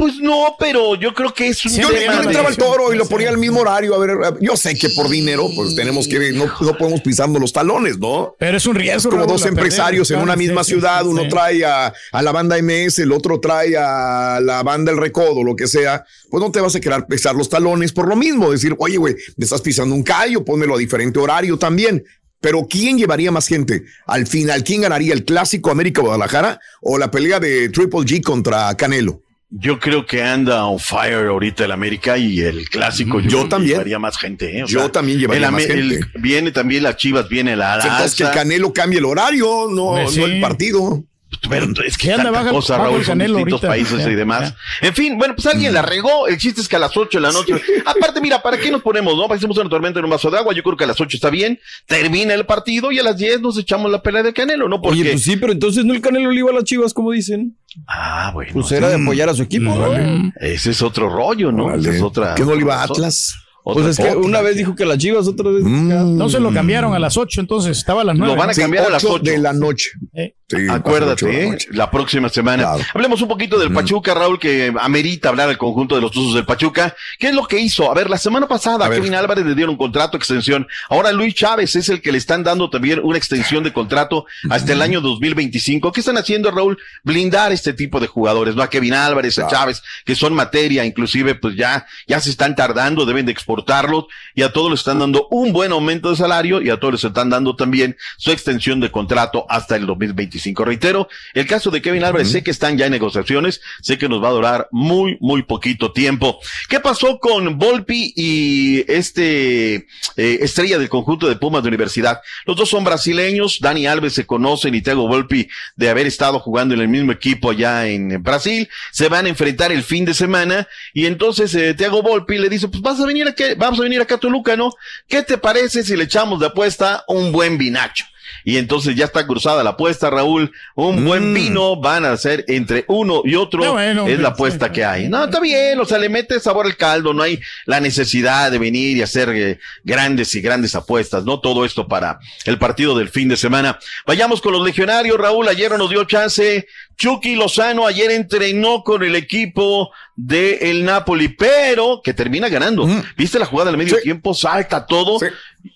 Pues 0.00 0.16
no, 0.18 0.56
pero 0.58 0.94
yo 0.94 1.12
creo 1.12 1.34
que 1.34 1.48
es 1.48 1.62
un 1.66 1.72
Yo, 1.72 1.88
tema 1.90 2.14
yo 2.14 2.20
le 2.20 2.26
entraba 2.28 2.48
al 2.48 2.56
toro 2.56 2.90
y 2.94 2.96
lo 2.96 3.04
ponía 3.04 3.28
al 3.28 3.36
mismo 3.36 3.60
horario. 3.60 3.94
A 3.94 3.98
ver, 3.98 4.16
yo 4.40 4.56
sé 4.56 4.74
que 4.74 4.88
por 4.88 5.10
dinero, 5.10 5.50
pues 5.54 5.74
tenemos 5.74 6.08
que, 6.08 6.32
no, 6.32 6.46
no 6.46 6.78
podemos 6.78 7.02
pisando 7.02 7.38
los 7.38 7.52
talones, 7.52 7.98
¿no? 7.98 8.34
Pero 8.38 8.56
es 8.56 8.64
un 8.64 8.76
riesgo. 8.76 9.10
Como 9.10 9.26
Raúl, 9.26 9.36
dos 9.36 9.44
empresarios 9.44 10.10
en 10.10 10.20
una 10.20 10.36
misma 10.36 10.64
sí, 10.64 10.70
sí, 10.70 10.76
ciudad, 10.78 11.04
uno 11.04 11.24
sí. 11.24 11.28
trae 11.28 11.66
a, 11.66 11.92
a 12.12 12.22
la 12.22 12.32
banda 12.32 12.56
MS, 12.62 13.00
el 13.00 13.12
otro 13.12 13.40
trae 13.40 13.76
a 13.76 14.40
la 14.40 14.62
banda 14.62 14.90
El 14.90 14.96
Recodo, 14.96 15.44
lo 15.44 15.54
que 15.54 15.66
sea, 15.66 16.06
pues 16.30 16.42
no 16.42 16.50
te 16.50 16.62
vas 16.62 16.74
a 16.74 16.80
querer 16.80 17.04
pisar 17.04 17.34
los 17.34 17.50
talones 17.50 17.92
por 17.92 18.08
lo 18.08 18.16
mismo, 18.16 18.50
decir, 18.50 18.74
oye, 18.78 18.96
güey, 18.96 19.16
me 19.36 19.44
estás 19.44 19.60
pisando 19.60 19.94
un 19.94 20.02
callo, 20.02 20.42
pónmelo 20.46 20.76
a 20.76 20.78
diferente 20.78 21.18
horario 21.18 21.58
también. 21.58 22.02
Pero 22.40 22.66
¿quién 22.66 22.96
llevaría 22.96 23.30
más 23.30 23.46
gente? 23.46 23.84
Al 24.06 24.26
final, 24.26 24.64
¿quién 24.64 24.80
ganaría 24.80 25.12
el 25.12 25.26
clásico 25.26 25.70
América 25.70 26.00
Guadalajara 26.00 26.58
o 26.80 26.96
la 26.96 27.10
pelea 27.10 27.38
de 27.38 27.68
Triple 27.68 28.00
G 28.00 28.22
contra 28.22 28.74
Canelo? 28.78 29.20
Yo 29.52 29.80
creo 29.80 30.06
que 30.06 30.22
anda 30.22 30.64
on 30.64 30.78
fire 30.78 31.26
ahorita 31.26 31.64
el 31.64 31.72
América 31.72 32.16
y 32.16 32.40
el 32.40 32.68
clásico. 32.68 33.18
Yo 33.20 33.42
que 33.42 33.48
también. 33.48 33.72
Llevaría 33.72 33.98
más 33.98 34.16
gente. 34.16 34.60
¿eh? 34.60 34.64
Yo 34.66 34.90
también 34.92 35.18
llevaría 35.18 35.46
el 35.46 35.52
más 35.52 35.64
el- 35.64 35.90
gente. 35.90 36.06
viene 36.20 36.52
también 36.52 36.84
las 36.84 36.96
Chivas, 36.96 37.28
viene 37.28 37.56
la 37.56 37.74
Entonces 37.82 38.14
que 38.14 38.22
el. 38.22 38.30
Canelo 38.30 38.72
cambie 38.72 39.00
el 39.00 39.04
horario, 39.04 39.66
no, 39.68 39.96
no 40.02 40.24
el 40.26 40.40
partido. 40.40 41.02
Pero 41.48 41.66
es 41.86 41.96
que 41.96 42.12
anda 42.12 42.30
baja- 42.30 42.50
cosa, 42.50 42.76
bajo 42.76 42.90
Raúl, 42.90 43.04
son 43.04 43.12
Canelo 43.18 43.36
distintos 43.38 43.64
ahorita. 43.64 43.68
países 43.68 44.04
Ya, 44.06 44.10
y 44.10 44.14
demás. 44.16 44.54
En 44.80 44.94
fin, 44.94 45.16
bueno, 45.16 45.34
pues 45.36 45.46
alguien 45.46 45.72
la 45.72 45.80
regó. 45.82 46.26
El 46.26 46.38
chiste 46.38 46.60
es 46.60 46.68
que 46.68 46.76
a 46.76 46.78
las 46.80 46.96
8 46.96 47.18
de 47.18 47.22
la 47.22 47.30
noche. 47.32 47.54
Aparte, 47.86 48.20
mira, 48.20 48.42
¿para 48.42 48.58
qué 48.58 48.70
nos 48.70 48.82
ponemos, 48.82 49.16
no? 49.16 49.28
Parecemos 49.28 49.56
una 49.58 49.70
tormenta 49.70 50.00
en 50.00 50.04
un 50.06 50.10
vaso 50.10 50.28
de 50.30 50.38
agua. 50.38 50.52
Yo 50.54 50.62
creo 50.64 50.76
que 50.76 50.84
a 50.84 50.86
las 50.88 51.00
8 51.00 51.16
está 51.16 51.30
bien. 51.30 51.60
Termina 51.86 52.34
el 52.34 52.46
partido 52.46 52.90
y 52.90 52.98
a 52.98 53.02
las 53.04 53.16
10 53.16 53.40
nos 53.40 53.56
echamos 53.58 53.90
la 53.92 54.02
pelea 54.02 54.22
de 54.24 54.32
Canelo, 54.32 54.68
¿no? 54.68 54.80
Porque. 54.80 55.00
Oye, 55.00 55.10
pues 55.12 55.22
sí, 55.22 55.36
pero 55.36 55.52
entonces 55.52 55.84
no 55.84 55.94
el 55.94 56.00
Canelo 56.00 56.30
le 56.32 56.40
iba 56.40 56.50
a 56.50 56.54
las 56.54 56.64
chivas, 56.64 56.92
como 56.92 57.12
dicen. 57.12 57.56
Ah, 57.86 58.30
bueno. 58.34 58.52
Pues 58.52 58.72
era 58.72 58.88
de 58.88 58.96
apoyar 59.00 59.28
a 59.28 59.34
su 59.34 59.42
equipo, 59.42 59.72
¿no? 59.74 60.32
Ese 60.40 60.70
es 60.70 60.82
otro 60.82 61.08
rollo, 61.08 61.52
¿no? 61.52 61.72
Esa 61.74 61.90
es 61.90 62.02
otra. 62.02 62.34
¿Qué 62.34 62.44
no 62.44 62.54
le 62.54 62.62
iba 62.62 62.74
a 62.80 62.84
otra- 62.84 62.94
Atlas? 62.94 63.34
Otra 63.62 63.82
Pues 63.82 63.98
es 63.98 64.04
que 64.04 64.16
una 64.16 64.40
vez 64.40 64.56
dijo 64.56 64.74
que 64.74 64.84
las 64.84 64.98
chivas, 64.98 65.26
otra 65.28 65.50
vez. 65.50 65.62
Mm. 65.64 66.16
No 66.16 66.28
se 66.28 66.40
lo 66.40 66.52
cambiaron 66.52 66.94
a 66.94 66.98
las 66.98 67.16
8, 67.16 67.40
entonces 67.40 67.76
estaba 67.76 68.02
a 68.02 68.04
las 68.04 68.16
9. 68.16 68.34
Lo 68.34 68.38
van 68.38 68.50
a 68.50 68.54
cambiar 68.54 68.86
a 68.86 68.90
las 68.90 69.04
8 69.04 69.22
de 69.22 69.38
la 69.38 69.52
noche. 69.52 69.90
Eh. 70.14 70.34
Sí, 70.50 70.66
Acuérdate, 70.68 71.26
la 71.26 71.38
¿eh? 71.38 71.50
noche. 71.50 71.68
la 71.70 71.90
próxima 71.92 72.28
semana. 72.28 72.72
Hablemos 72.92 73.22
un 73.22 73.28
poquito 73.28 73.56
del 73.56 73.72
Pachuca, 73.72 74.14
Raúl, 74.14 74.36
que 74.40 74.74
amerita 74.80 75.28
hablar 75.28 75.48
al 75.48 75.56
conjunto 75.56 75.94
de 75.94 76.00
los 76.00 76.10
Tuzos 76.10 76.34
del 76.34 76.44
Pachuca. 76.44 76.96
¿Qué 77.20 77.28
es 77.28 77.34
lo 77.34 77.46
que 77.46 77.60
hizo? 77.60 77.88
A 77.88 77.94
ver, 77.94 78.10
la 78.10 78.18
semana 78.18 78.48
pasada 78.48 78.84
A 78.84 78.86
a 78.86 78.88
ver. 78.88 78.98
Kevin 78.98 79.14
Álvarez 79.14 79.46
le 79.46 79.54
dieron 79.54 79.76
contrato, 79.76 80.16
extensión. 80.16 80.66
Ahora 80.88 81.12
Luis 81.12 81.34
Chávez 81.34 81.76
es 81.76 81.88
el 81.88 82.02
que 82.02 82.10
le 82.10 82.18
están 82.18 82.42
dando 82.42 82.68
también 82.68 83.00
una 83.04 83.16
extensión 83.16 83.62
de 83.62 83.72
contrato 83.72 84.26
hasta 84.48 84.72
el 84.72 84.82
año 84.82 85.00
2025. 85.00 85.92
¿Qué 85.92 86.00
están 86.00 86.18
haciendo, 86.18 86.50
Raúl? 86.50 86.78
Blindar 87.04 87.52
este 87.52 87.72
tipo 87.72 88.00
de 88.00 88.08
jugadores, 88.08 88.56
¿no? 88.56 88.62
A 88.62 88.70
Kevin 88.70 88.94
Álvarez, 88.94 89.38
a 89.38 89.46
Chávez, 89.46 89.82
que 90.04 90.16
son 90.16 90.34
materia, 90.34 90.84
inclusive, 90.84 91.36
pues 91.36 91.54
ya, 91.54 91.86
ya 92.08 92.18
se 92.18 92.30
están 92.30 92.56
tardando, 92.56 93.06
deben 93.06 93.24
de 93.24 93.32
exportarlos 93.50 94.04
y 94.34 94.42
a 94.42 94.52
todos 94.52 94.70
les 94.70 94.80
están 94.80 95.00
dando 95.00 95.26
un 95.30 95.52
buen 95.52 95.72
aumento 95.72 96.10
de 96.10 96.16
salario 96.16 96.62
y 96.62 96.70
a 96.70 96.78
todos 96.78 96.94
les 96.94 97.04
están 97.04 97.30
dando 97.30 97.56
también 97.56 97.96
su 98.16 98.30
extensión 98.30 98.80
de 98.80 98.90
contrato 98.90 99.46
hasta 99.48 99.76
el 99.76 99.86
2025. 99.86 100.64
Reitero, 100.64 101.08
el 101.34 101.46
caso 101.46 101.70
de 101.70 101.82
Kevin 101.82 102.04
Álvarez, 102.04 102.30
sé 102.30 102.42
que 102.42 102.50
están 102.50 102.78
ya 102.78 102.86
en 102.86 102.92
negociaciones, 102.92 103.60
sé 103.82 103.98
que 103.98 104.08
nos 104.08 104.22
va 104.22 104.28
a 104.28 104.32
durar 104.32 104.68
muy, 104.70 105.16
muy 105.20 105.42
poquito 105.42 105.92
tiempo. 105.92 106.38
¿Qué 106.68 106.80
pasó 106.80 107.18
con 107.18 107.58
Volpi 107.58 108.12
y 108.16 108.84
este 108.90 109.74
eh, 109.74 109.86
estrella 110.16 110.78
del 110.78 110.88
conjunto 110.88 111.28
de 111.28 111.36
Pumas 111.36 111.62
de 111.62 111.68
Universidad? 111.68 112.20
Los 112.46 112.56
dos 112.56 112.68
son 112.68 112.84
brasileños, 112.84 113.58
Dani 113.60 113.86
Alves 113.86 114.14
se 114.14 114.26
conocen 114.26 114.74
y 114.74 114.82
Thiago 114.82 115.08
Volpi 115.08 115.48
de 115.76 115.90
haber 115.90 116.06
estado 116.06 116.38
jugando 116.38 116.74
en 116.74 116.80
el 116.80 116.88
mismo 116.88 117.12
equipo 117.12 117.50
allá 117.50 117.86
en 117.88 118.22
Brasil, 118.22 118.68
se 118.92 119.08
van 119.08 119.26
a 119.26 119.28
enfrentar 119.28 119.72
el 119.72 119.82
fin 119.82 120.04
de 120.04 120.14
semana 120.14 120.68
y 120.94 121.06
entonces 121.06 121.54
eh, 121.54 121.74
Volpi 121.88 122.38
le 122.38 122.48
dice, 122.48 122.68
pues 122.68 122.82
vas 122.82 123.00
a 123.00 123.06
venir 123.06 123.26
aquí, 123.26 123.39
vamos 123.56 123.80
a 123.80 123.82
venir 123.82 124.00
acá 124.00 124.16
a 124.16 124.18
Toluca, 124.18 124.56
¿no? 124.56 124.72
¿Qué 125.08 125.22
te 125.22 125.38
parece 125.38 125.82
si 125.82 125.96
le 125.96 126.04
echamos 126.04 126.40
de 126.40 126.46
apuesta 126.46 127.04
un 127.08 127.32
buen 127.32 127.58
vinacho? 127.58 128.04
Y 128.44 128.56
entonces 128.56 128.96
ya 128.96 129.06
está 129.06 129.26
cruzada 129.26 129.62
la 129.62 129.70
apuesta, 129.70 130.10
Raúl. 130.10 130.52
Un 130.74 131.04
buen 131.04 131.34
vino 131.34 131.76
van 131.76 132.04
a 132.04 132.12
hacer 132.12 132.44
entre 132.48 132.84
uno 132.88 133.22
y 133.24 133.34
otro. 133.34 133.62
No, 133.62 133.72
bueno, 133.72 134.06
es 134.06 134.18
la 134.18 134.30
apuesta 134.30 134.72
que 134.72 134.84
hay. 134.84 135.08
No, 135.08 135.24
está 135.24 135.40
bien, 135.40 135.78
o 135.78 135.84
sea, 135.84 135.98
le 135.98 136.08
mete 136.08 136.40
sabor 136.40 136.66
al 136.66 136.76
caldo. 136.76 137.12
No 137.12 137.22
hay 137.22 137.40
la 137.66 137.80
necesidad 137.80 138.50
de 138.50 138.58
venir 138.58 138.96
y 138.96 139.02
hacer 139.02 139.28
eh, 139.30 139.58
grandes 139.84 140.34
y 140.34 140.40
grandes 140.40 140.74
apuestas. 140.74 141.24
No 141.24 141.40
todo 141.40 141.64
esto 141.64 141.86
para 141.86 142.18
el 142.44 142.58
partido 142.58 142.96
del 142.96 143.08
fin 143.08 143.28
de 143.28 143.36
semana. 143.36 143.78
Vayamos 144.06 144.40
con 144.40 144.52
los 144.52 144.64
legionarios, 144.64 145.18
Raúl. 145.18 145.48
Ayer 145.48 145.70
no 145.72 145.78
nos 145.78 145.90
dio 145.90 146.04
chance. 146.04 146.66
Chucky 147.00 147.34
Lozano 147.34 147.86
ayer 147.86 148.10
entrenó 148.10 148.84
con 148.84 149.02
el 149.02 149.16
equipo 149.16 149.90
de 150.16 150.70
el 150.70 150.84
Napoli, 150.84 151.28
pero 151.28 152.02
que 152.04 152.12
termina 152.12 152.50
ganando. 152.50 152.86
¿Viste 153.16 153.38
la 153.38 153.46
jugada 153.46 153.70
del 153.70 153.78
medio 153.78 153.96
tiempo? 154.02 154.34
Salta 154.34 154.84
todo. 154.84 155.18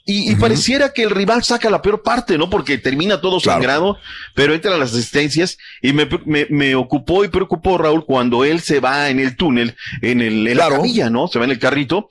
Y, 0.04 0.30
y 0.30 0.36
pareciera 0.36 0.92
que 0.92 1.02
el 1.02 1.08
rival 1.08 1.42
saca 1.42 1.70
la 1.70 1.80
peor 1.80 2.02
parte, 2.02 2.36
¿no? 2.36 2.50
Porque 2.50 2.76
termina 2.76 3.22
todo 3.22 3.40
sangrado, 3.40 3.96
pero 4.34 4.52
entran 4.52 4.78
las 4.78 4.92
asistencias 4.92 5.56
y 5.80 5.94
me, 5.94 6.06
me, 6.26 6.46
me 6.50 6.74
ocupó 6.74 7.24
y 7.24 7.28
preocupó 7.28 7.78
Raúl 7.78 8.04
cuando 8.04 8.44
él 8.44 8.60
se 8.60 8.80
va 8.80 9.08
en 9.08 9.18
el 9.18 9.34
túnel, 9.34 9.76
en 10.02 10.20
el, 10.20 10.46
en 10.46 10.56
la 10.58 10.68
camilla, 10.68 11.08
¿no? 11.08 11.28
Se 11.28 11.38
va 11.38 11.46
en 11.46 11.52
el 11.52 11.58
carrito. 11.58 12.10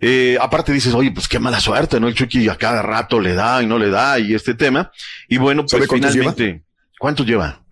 Eh, 0.00 0.36
aparte 0.40 0.72
dices, 0.72 0.94
oye, 0.94 1.12
pues 1.12 1.28
qué 1.28 1.38
mala 1.38 1.60
suerte, 1.60 2.00
¿no? 2.00 2.08
El 2.08 2.14
Chucky 2.14 2.48
a 2.48 2.56
cada 2.56 2.82
rato 2.82 3.20
le 3.20 3.34
da 3.34 3.62
y 3.62 3.66
no 3.66 3.78
le 3.78 3.90
da 3.90 4.18
y 4.18 4.34
este 4.34 4.54
tema. 4.54 4.90
Y 5.28 5.38
bueno, 5.38 5.62
pues 5.62 5.70
¿Sabe 5.70 5.86
cuántos 5.86 6.10
finalmente, 6.10 6.64
¿cuántos 6.98 7.24
lleva? 7.24 7.62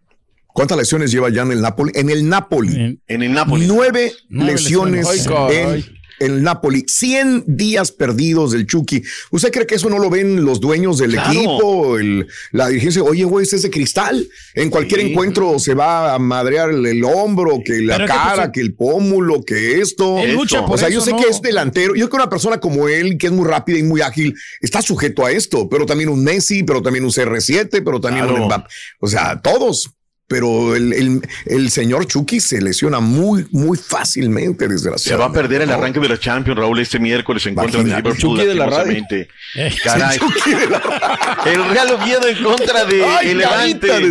¿Cuántas 0.55 0.79
lesiones 0.79 1.11
lleva 1.11 1.31
ya 1.31 1.43
en 1.43 1.51
el 1.51 1.61
Napoli? 1.61 1.91
En 1.97 2.11
el 2.11 2.29
Napoli. 2.29 3.01
En 3.09 3.23
el 3.23 3.33
Napoli. 3.33 3.67
Nueve, 3.67 4.13
Nueve 4.29 4.53
lesiones 4.53 5.05
lesiones. 5.09 5.51
Ay, 5.51 5.63
caray. 5.65 5.85
en 6.21 6.31
el 6.35 6.43
Napoli. 6.45 6.85
100 6.87 7.43
días 7.49 7.91
perdidos 7.91 8.53
del 8.53 8.69
Chucky. 8.69 9.03
¿Usted 9.33 9.51
cree 9.51 9.67
que 9.67 9.75
eso 9.75 9.91
no 9.91 9.99
lo 9.99 10.09
ven 10.11 10.45
los 10.45 10.61
dueños 10.61 10.99
del 10.99 11.11
Claro. 11.15 11.33
equipo? 11.33 11.99
El- 11.99 12.29
la 12.53 12.69
dirigencia, 12.69 13.03
oye, 13.03 13.25
güey, 13.25 13.45
ese 13.45 13.57
es 13.57 13.63
de 13.63 13.71
cristal. 13.71 14.25
En 14.55 14.71
cualquier 14.71 15.01
Sí. 15.01 15.09
encuentro 15.11 15.59
se 15.59 15.75
va 15.75 16.15
a 16.15 16.21
madrear 16.21 16.71
el, 16.71 16.87
el 16.87 17.03
hombro, 17.03 17.59
que 17.65 17.81
la 17.83 17.95
Pero 17.97 18.05
es 18.05 18.11
que, 18.13 18.17
cara, 18.17 18.37
pues, 18.37 18.51
que 18.53 18.61
el 18.61 18.75
pómulo, 18.77 19.43
que 19.45 19.81
esto. 19.81 20.21
Él 20.21 20.35
lucha 20.35 20.65
por 20.65 20.77
o 20.77 20.79
sea, 20.79 20.89
yo 20.89 21.01
sé 21.01 21.11
¿no? 21.11 21.17
que 21.17 21.29
es 21.29 21.43
delantero. 21.43 21.97
Yo 21.97 22.09
creo 22.09 22.11
que 22.11 22.17
una 22.17 22.31
persona 22.31 22.61
como 22.61 22.87
él, 22.87 23.19
que 23.19 23.27
es 23.27 23.33
muy 23.33 23.49
rápida 23.49 23.79
y 23.79 23.83
muy 23.83 24.01
ágil, 24.01 24.37
está 24.61 24.83
sujeto 24.83 25.27
a 25.27 25.33
esto. 25.33 25.69
Pero 25.69 25.85
también 25.85 26.11
un 26.11 26.23
Messi, 26.23 26.63
pero 26.63 26.81
también 26.81 27.05
un 27.05 27.11
CR7, 27.11 27.83
pero 27.85 28.01
también 28.01 28.25
Claro. 28.27 28.41
un 28.41 28.47
Mbappé. 28.47 28.69
O 29.01 29.09
sea, 29.09 29.41
todos. 29.43 29.91
Pero 30.27 30.75
el, 30.75 30.93
el- 30.95 31.23
el 31.47 31.71
señor 31.71 32.07
Chucky 32.07 32.41
se 32.41 32.61
lesiona 32.63 32.99
muy, 33.01 33.47
muy 33.51 33.77
fácilmente, 33.77 34.65
Se 34.67 34.73
desgraciadamente. 34.73 35.17
va 35.19 35.31
a 35.31 35.33
perder 35.43 35.63
el 35.63 35.71
arranque 35.71 36.01
de 36.01 36.09
la 36.09 36.19
Champions, 36.19 36.59
Raúl, 36.59 36.81
este 36.81 36.99
miércoles 36.99 37.45
en 37.47 37.55
contra 37.55 37.83
de 37.83 37.89
Imagínate, 37.91 38.09
Liverpool. 38.09 38.37
Chucky 38.39 38.47
de 38.47 38.55
la 38.55 38.67
radio. 38.67 38.93
lastimosamente. 38.93 39.29
Caray. 39.85 40.19
El 41.55 41.69
Real 41.69 41.91
Oviedo 41.91 42.27
en 42.27 42.43
contra 42.43 42.85
de 42.87 43.05
Ay, 43.05 43.31
el 43.31 43.39
Levante. 43.39 43.87
carita. 43.89 44.09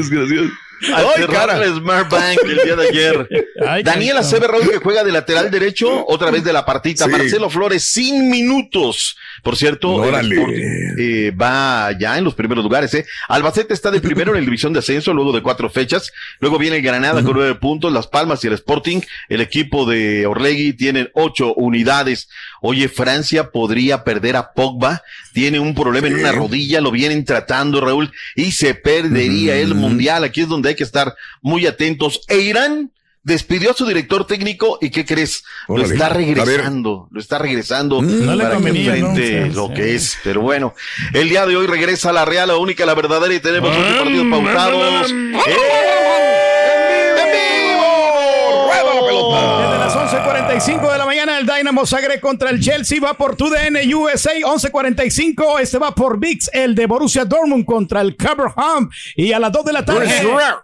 Al 0.93 1.05
Ay, 1.05 1.11
cerrar 1.15 1.47
cara. 1.47 1.65
el 1.65 1.75
Smart 1.75 2.09
Bank 2.09 2.39
el 2.43 2.57
día 2.63 2.75
de 2.75 2.87
ayer. 2.87 3.29
Ay, 3.67 3.83
Daniel 3.83 4.17
que 4.71 4.77
juega 4.77 5.03
de 5.03 5.11
lateral 5.11 5.51
derecho, 5.51 6.05
otra 6.07 6.31
vez 6.31 6.43
de 6.43 6.53
la 6.53 6.65
partita. 6.65 7.05
Sí. 7.05 7.11
Marcelo 7.11 7.49
Flores, 7.49 7.83
sin 7.83 8.29
minutos. 8.29 9.17
Por 9.43 9.55
cierto. 9.55 10.03
Sporting, 10.03 10.35
eh, 10.97 11.31
va 11.31 11.91
ya 11.97 12.17
en 12.17 12.23
los 12.23 12.35
primeros 12.35 12.63
lugares. 12.63 12.93
¿eh? 12.93 13.05
Albacete 13.27 13.73
está 13.73 13.91
de 13.91 14.01
primero 14.01 14.31
en 14.31 14.39
la 14.39 14.45
división 14.45 14.73
de 14.73 14.79
ascenso 14.79 15.13
luego 15.13 15.31
de 15.31 15.41
cuatro 15.41 15.69
fechas. 15.69 16.11
Luego 16.39 16.57
viene 16.57 16.77
el 16.77 16.81
Granada 16.81 17.23
con 17.23 17.33
nueve 17.33 17.55
puntos, 17.55 17.91
Las 17.91 18.07
Palmas 18.07 18.43
y 18.43 18.47
el 18.47 18.53
Sporting. 18.53 19.01
El 19.29 19.41
equipo 19.41 19.85
de 19.85 20.25
Orlegui 20.25 20.73
tienen 20.73 21.09
ocho 21.13 21.53
unidades. 21.53 22.29
Oye, 22.65 22.87
Francia 22.87 23.51
podría 23.51 24.05
perder 24.05 24.37
a 24.37 24.53
Pogba. 24.53 25.03
Tiene 25.33 25.59
un 25.59 25.75
problema 25.75 26.07
en 26.07 26.15
una 26.15 26.31
rodilla, 26.31 26.79
lo 26.79 26.91
vienen 26.91 27.25
tratando, 27.25 27.81
Raúl, 27.81 28.13
y 28.37 28.53
se 28.53 28.73
perdería 28.73 29.57
el 29.57 29.75
mundial. 29.75 30.23
Aquí 30.23 30.39
es 30.39 30.47
donde 30.47 30.69
hay 30.69 30.75
que 30.75 30.85
estar 30.85 31.13
muy 31.41 31.67
atentos. 31.67 32.21
E 32.29 32.39
Irán 32.39 32.91
despidió 33.21 33.71
a 33.71 33.73
su 33.73 33.85
director 33.85 34.25
técnico 34.25 34.77
y 34.79 34.91
¿qué 34.91 35.05
crees? 35.05 35.43
Lo 35.67 35.81
está 35.81 36.07
regresando, 36.07 37.09
lo 37.11 37.19
está 37.19 37.37
regresando 37.37 38.01
No 38.01 38.33
le 38.33 38.43
para 38.43 38.49
que 38.51 38.55
convenía, 38.55 38.95
¿no? 38.95 39.09
enfrente 39.09 39.49
Sí, 39.49 39.55
lo 39.55 39.73
que 39.73 39.95
es. 39.95 40.17
Pero 40.23 40.39
bueno, 40.39 40.73
el 41.13 41.27
día 41.27 41.45
de 41.45 41.57
hoy 41.57 41.67
regresa 41.67 42.13
la 42.13 42.23
Real, 42.23 42.47
la 42.47 42.55
única, 42.55 42.85
la 42.85 42.95
verdadera 42.95 43.33
y 43.33 43.41
tenemos 43.41 43.75
ocho 43.75 44.03
partidos 44.03 44.27
pautados. 44.29 45.11
¡En 45.11 46.02
las 49.95 50.13
11.45 50.13 50.91
de 50.91 50.97
la 50.97 51.05
mañana, 51.05 51.37
el 51.37 51.45
Dynamo 51.45 51.85
Zagreb 51.85 52.19
contra 52.19 52.49
el 52.49 52.59
Chelsea 52.59 52.99
va 52.99 53.13
por 53.13 53.35
TUDN 53.35 53.77
USA. 53.93 54.31
11.45, 54.33 55.59
este 55.59 55.77
va 55.77 55.93
por 55.93 56.19
VIX, 56.19 56.49
el 56.53 56.73
de 56.73 56.85
Borussia 56.87 57.25
Dortmund 57.25 57.65
contra 57.65 58.01
el 58.01 58.15
Caberham. 58.15 58.89
Y 59.15 59.33
a 59.33 59.39
las 59.39 59.51
2 59.51 59.65
de 59.65 59.73
la 59.73 59.85
tarde, 59.85 60.09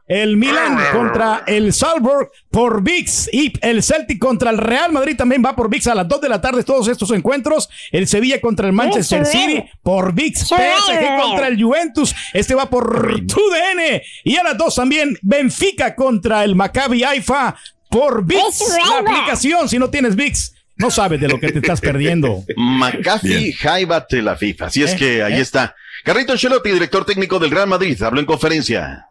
el 0.07 0.38
Milan 0.38 0.80
contra 0.91 1.43
el 1.45 1.73
Salzburg 1.73 2.32
por 2.49 2.82
VIX. 2.82 3.30
Y 3.34 3.53
el 3.61 3.84
Celtic 3.84 4.19
contra 4.19 4.49
el 4.49 4.57
Real 4.57 4.91
Madrid 4.91 5.15
también 5.15 5.43
va 5.45 5.55
por 5.55 5.69
VIX 5.69 5.88
a 5.88 5.95
las 5.95 6.07
2 6.07 6.21
de 6.21 6.30
la 6.30 6.41
tarde. 6.41 6.63
Todos 6.63 6.88
estos 6.88 7.11
encuentros. 7.11 7.69
El 7.91 8.07
Sevilla 8.07 8.41
contra 8.41 8.67
el 8.67 8.73
Manchester 8.73 9.25
City 9.25 9.63
por 9.84 10.13
VIX. 10.13 10.39
PSG 10.39 11.21
contra 11.21 11.47
el 11.47 11.61
Juventus. 11.61 12.15
Este 12.34 12.55
va 12.55 12.69
por 12.69 13.03
TUDN. 13.27 14.01
Y 14.23 14.38
a 14.38 14.43
las 14.43 14.57
2 14.57 14.75
también 14.75 15.17
Benfica 15.21 15.93
contra 15.93 16.43
el 16.43 16.55
Maccabi 16.55 17.03
Haifa. 17.03 17.55
Por 17.89 18.25
VIX, 18.25 18.41
Es 18.61 18.77
la 18.87 18.99
aplicación. 18.99 19.67
Si 19.69 19.79
no 19.79 19.89
tienes 19.89 20.15
VIX, 20.15 20.53
no 20.77 20.91
sabes 20.91 21.19
de 21.19 21.27
lo 21.27 21.39
que 21.39 21.51
te 21.51 21.59
estás 21.59 21.81
perdiendo. 21.81 22.43
McAfee 22.55 23.53
Jaiba 23.53 24.05
Tel 24.07 24.27
Aviv. 24.27 24.63
Así 24.63 24.83
es 24.83 24.93
Eh, 24.93 24.97
que 24.97 25.23
ahí 25.23 25.33
eh. 25.33 25.41
está. 25.41 25.75
Carrito 26.03 26.31
Ancelotti, 26.31 26.71
director 26.71 27.03
técnico 27.05 27.39
del 27.39 27.51
Real 27.51 27.67
Madrid, 27.67 28.01
habló 28.01 28.19
en 28.21 28.25
conferencia. 28.25 29.05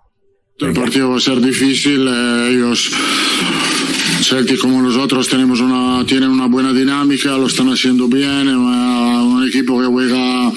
El 0.58 0.72
partido 0.72 1.10
va 1.10 1.16
a 1.18 1.20
ser 1.20 1.40
difícil. 1.40 2.08
eh, 2.08 2.48
ellos, 2.50 2.90
Celtic 4.22 4.58
como 4.58 4.82
nosotros, 4.82 5.28
tenemos 5.28 5.60
una, 5.60 6.04
tienen 6.06 6.30
una 6.30 6.46
buena 6.46 6.72
dinámica, 6.72 7.36
lo 7.38 7.46
están 7.46 7.68
haciendo 7.68 8.08
bien. 8.08 8.48
Una- 8.48 9.22
un 9.22 9.46
equipo 9.48 9.80
que 9.80 9.86
juega 9.86 10.52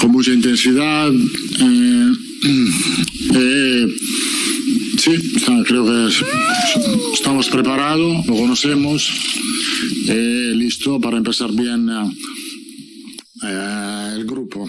con 0.00 0.10
mucha 0.10 0.32
intensidad. 0.32 1.10
eh, 1.12 2.12
eh, 3.34 3.86
sí, 4.98 5.12
creo 5.66 5.84
que 5.86 6.08
es- 6.08 6.24
estamos 7.14 7.48
preparados, 7.48 8.26
lo 8.26 8.34
conocemos. 8.36 9.10
eh, 10.08 10.52
listo 10.56 11.00
para 11.00 11.16
empezar 11.18 11.52
bien 11.52 11.88
eh, 11.88 12.10
eh, 13.44 14.12
el 14.16 14.24
grupo. 14.24 14.68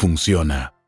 funciona. 0.01 0.80